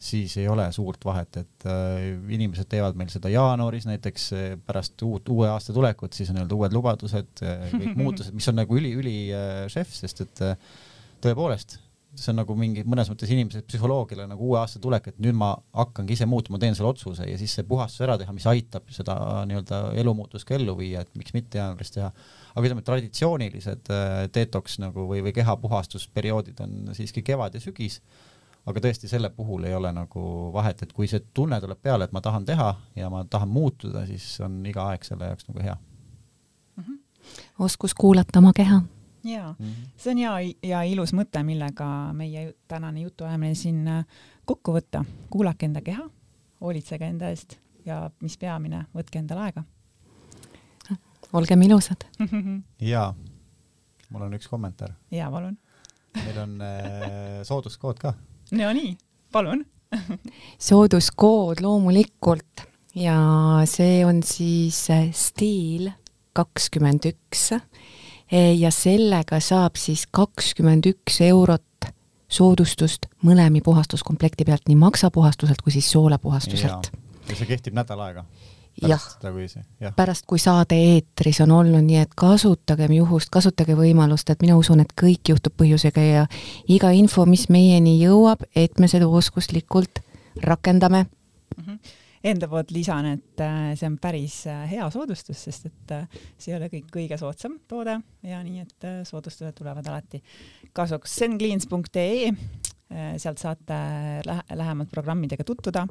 siis 0.00 0.36
ei 0.40 0.48
ole 0.48 0.64
suurt 0.72 1.04
vahet, 1.04 1.42
et 1.42 1.68
äh, 1.68 2.06
inimesed 2.32 2.70
teevad 2.72 2.96
meil 2.96 3.12
seda 3.12 3.32
jaanuaris 3.32 3.88
näiteks 3.90 4.30
äh, 4.36 4.48
pärast 4.66 5.02
uut, 5.04 5.28
uue 5.28 5.50
aasta 5.50 5.76
tulekut, 5.76 6.16
siis 6.16 6.32
on 6.32 6.40
nii-öelda 6.40 6.56
uued 6.56 6.76
lubadused, 6.78 7.44
äh, 7.44 7.68
kõik 7.74 7.98
muutused, 8.02 8.34
mis 8.36 8.48
on 8.48 8.60
nagu 8.62 8.80
üli-üli 8.80 9.18
äh, 9.36 9.62
sest 9.68 10.24
et 10.24 10.44
äh, 10.46 10.74
tõepoolest 11.20 11.80
see 12.18 12.32
on 12.32 12.40
nagu 12.40 12.54
mingi 12.58 12.82
mõnes 12.88 13.08
mõttes 13.10 13.30
inimese 13.30 13.62
psühholoogile 13.66 14.26
nagu 14.30 14.50
uue 14.50 14.58
aasta 14.60 14.80
tulek, 14.82 15.10
et 15.12 15.18
nüüd 15.22 15.36
ma 15.38 15.52
hakkangi 15.76 16.16
ise 16.16 16.26
muutuma, 16.28 16.58
teen 16.62 16.74
selle 16.76 16.90
otsuse 16.90 17.26
ja 17.28 17.36
siis 17.38 17.54
see 17.56 17.66
puhastus 17.68 18.02
ära 18.06 18.16
teha, 18.20 18.34
mis 18.34 18.46
aitab 18.50 18.88
seda 18.94 19.16
nii-öelda 19.48 19.82
elumuutust 20.00 20.48
ka 20.48 20.56
ellu 20.58 20.74
viia, 20.78 21.04
et 21.04 21.12
miks 21.18 21.34
mitte 21.36 21.60
jaanuaris 21.60 21.94
teha. 21.94 22.10
Aga 22.54 22.66
ütleme, 22.66 22.84
traditsioonilised 22.86 23.92
äh, 23.94 24.16
detox 24.34 24.78
nagu 24.82 25.06
või, 25.08 25.22
või 25.26 25.34
kehapuhastusperioodid 25.36 26.60
on 26.64 26.94
siiski 26.96 27.22
kevad 27.26 27.54
ja 27.54 27.62
sügis. 27.62 28.00
aga 28.66 28.80
tõesti, 28.84 29.08
selle 29.08 29.30
puhul 29.30 29.64
ei 29.64 29.74
ole 29.74 29.92
nagu 29.92 30.22
vahet, 30.52 30.82
et 30.82 30.92
kui 30.92 31.08
see 31.08 31.22
tunne 31.34 31.60
tuleb 31.60 31.78
peale, 31.82 32.04
et 32.04 32.12
ma 32.12 32.20
tahan 32.20 32.44
teha 32.44 32.74
ja 32.96 33.10
ma 33.10 33.24
tahan 33.24 33.48
muutuda, 33.48 34.06
siis 34.06 34.40
on 34.44 34.60
iga 34.66 34.90
aeg 34.92 35.04
selle 35.04 35.32
jaoks 35.32 35.48
nagu 35.48 35.62
hea 35.62 35.76
mm. 35.76 36.84
-hmm. 36.84 36.98
oskus 37.58 37.94
kuulata 37.94 38.38
oma 38.38 38.52
keha 38.52 38.82
jaa 39.24 39.54
mm, 39.58 39.66
-hmm. 39.66 39.88
see 39.96 40.10
on 40.10 40.18
hea 40.18 40.54
ja 40.62 40.82
ilus 40.82 41.12
mõte, 41.12 41.42
millega 41.42 42.12
meie 42.12 42.54
tänane 42.68 43.00
jutuajamine 43.00 43.54
siin 43.54 43.88
äh, 43.88 44.04
kokku 44.44 44.72
võtta. 44.72 45.04
kuulake 45.30 45.66
enda 45.66 45.80
keha, 45.80 46.10
hoolitsege 46.60 47.06
enda 47.06 47.28
eest 47.28 47.58
ja 47.86 48.10
mis 48.20 48.38
peamine, 48.38 48.84
võtke 48.94 49.18
endale 49.18 49.40
aega. 49.40 49.64
Olgem 51.32 51.62
ilusad 51.66 52.06
jaa, 52.92 53.10
mul 54.10 54.26
on 54.26 54.38
üks 54.38 54.48
kommentaar. 54.50 54.94
jaa, 55.14 55.30
palun 55.30 55.56
meil 56.16 56.42
on 56.42 56.56
äh, 56.64 57.40
sooduskood 57.46 58.00
ka. 58.02 58.14
no 58.56 58.72
nii, 58.76 58.96
palun 59.32 59.64
sooduskood 60.70 61.62
loomulikult 61.64 62.66
ja 62.98 63.16
see 63.70 64.04
on 64.06 64.22
siis 64.26 64.84
äh, 64.90 65.08
stiil 65.14 65.90
kakskümmend 66.36 67.10
üks 67.10 67.48
ja 68.30 68.70
sellega 68.70 69.40
saab 69.42 69.74
siis 69.80 70.04
kakskümmend 70.14 70.86
üks 70.86 71.16
eurot 71.26 71.90
soodustust 72.30 73.08
mõlemi 73.26 73.62
puhastuskomplekti 73.64 74.46
pealt, 74.46 74.68
nii 74.70 74.78
maksapuhastuselt 74.78 75.62
kui 75.64 75.74
siis 75.74 75.90
soolepuhastuselt. 75.90 76.92
ja 77.28 77.36
see 77.36 77.48
kehtib 77.50 77.74
nädal 77.74 78.00
aega? 78.06 78.24
Jah, 78.88 79.06
pärast 79.96 80.26
kui 80.26 80.38
saade 80.38 80.76
eetris 80.76 81.40
on 81.44 81.54
olnud, 81.60 81.84
nii 81.86 82.00
et 82.02 82.14
kasutagem 82.16 82.92
juhust, 82.96 83.30
kasutage 83.32 83.76
võimalust, 83.78 84.30
et 84.30 84.42
mina 84.42 84.56
usun, 84.56 84.80
et 84.80 84.92
kõik 84.96 85.32
juhtub 85.32 85.56
põhjusega 85.60 86.04
ja 86.04 86.26
iga 86.68 86.92
info, 86.96 87.26
mis 87.26 87.48
meieni 87.52 87.98
jõuab, 88.02 88.46
et 88.56 88.78
me 88.78 88.88
seda 88.88 89.08
oskuslikult 89.08 90.04
rakendame 90.42 91.04
mm. 91.04 91.64
-hmm 91.64 91.98
enda 92.24 92.48
poolt 92.48 92.70
lisan, 92.74 93.06
et 93.14 93.40
äh, 93.40 93.72
see 93.78 93.88
on 93.88 93.96
päris 94.00 94.42
äh, 94.50 94.64
hea 94.70 94.88
soodustus, 94.92 95.40
sest 95.46 95.70
et 95.70 95.94
äh, 95.96 96.20
see 96.36 96.52
ei 96.52 96.58
ole 96.58 96.68
kõik 96.72 96.90
kõige 96.92 97.18
soodsam 97.20 97.56
toode 97.68 97.96
ja 98.26 98.42
nii, 98.44 98.66
et 98.66 98.88
soodustused 99.08 99.56
tulevad 99.56 99.86
alati 99.88 100.22
kasuks. 100.76 101.16
sencleans.ee, 101.22 102.30
sealt 103.22 103.38
saate 103.38 103.76
lähe 104.26 104.56
lähemalt 104.58 104.90
programmidega 104.90 105.44
tutvuda. 105.44 105.86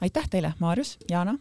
aitäh 0.00 0.28
teile, 0.30 0.54
Maarjus, 0.58 0.98
Jana! 1.10 1.36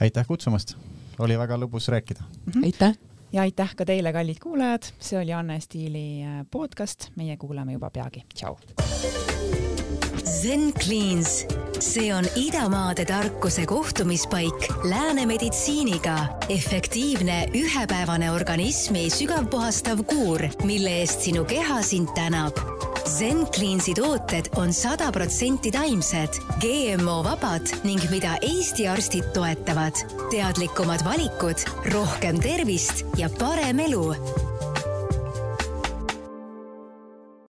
Aitäh 0.00 0.26
kutsumast, 0.26 0.76
oli 1.18 1.38
väga 1.38 1.58
lõbus 1.60 1.88
rääkida 1.92 2.22
mm. 2.22 2.52
-hmm. 2.52 2.64
aitäh! 2.64 2.98
ja 3.32 3.42
aitäh 3.42 3.76
ka 3.76 3.84
teile, 3.84 4.12
kallid 4.12 4.38
kuulajad, 4.42 4.92
see 5.00 5.18
oli 5.18 5.32
Anne 5.32 5.60
Stiili 5.60 6.24
podcast, 6.50 7.10
meie 7.16 7.36
kuuleme 7.36 7.72
juba 7.72 7.90
peagi, 7.90 8.24
tšau! 8.34 8.56
Zen 10.26 10.72
Cleans, 10.72 11.46
see 11.78 12.14
on 12.14 12.24
idamaade 12.34 13.04
tarkuse 13.04 13.66
kohtumispaik 13.66 14.68
lääne 14.84 15.26
meditsiiniga. 15.26 16.18
efektiivne 16.48 17.46
ühepäevane 17.54 18.32
organismi 18.32 19.10
sügavpuhastav 19.10 20.02
kuur, 20.04 20.40
mille 20.64 20.90
eest 20.90 21.20
sinu 21.20 21.44
keha 21.44 21.82
sind 21.82 22.08
tänab. 22.14 22.58
Zen 23.18 23.46
Cleansi 23.54 23.94
tooted 23.94 24.50
on 24.56 24.72
sada 24.72 25.12
protsenti 25.12 25.70
taimsed, 25.70 26.42
GMO 26.60 27.22
vabad 27.24 27.70
ning 27.84 28.10
mida 28.10 28.36
Eesti 28.42 28.88
arstid 28.88 29.30
toetavad. 29.34 29.94
teadlikumad 30.30 31.04
valikud, 31.04 31.62
rohkem 31.92 32.40
tervist 32.40 33.04
ja 33.16 33.30
parem 33.38 33.78
elu 33.78 34.14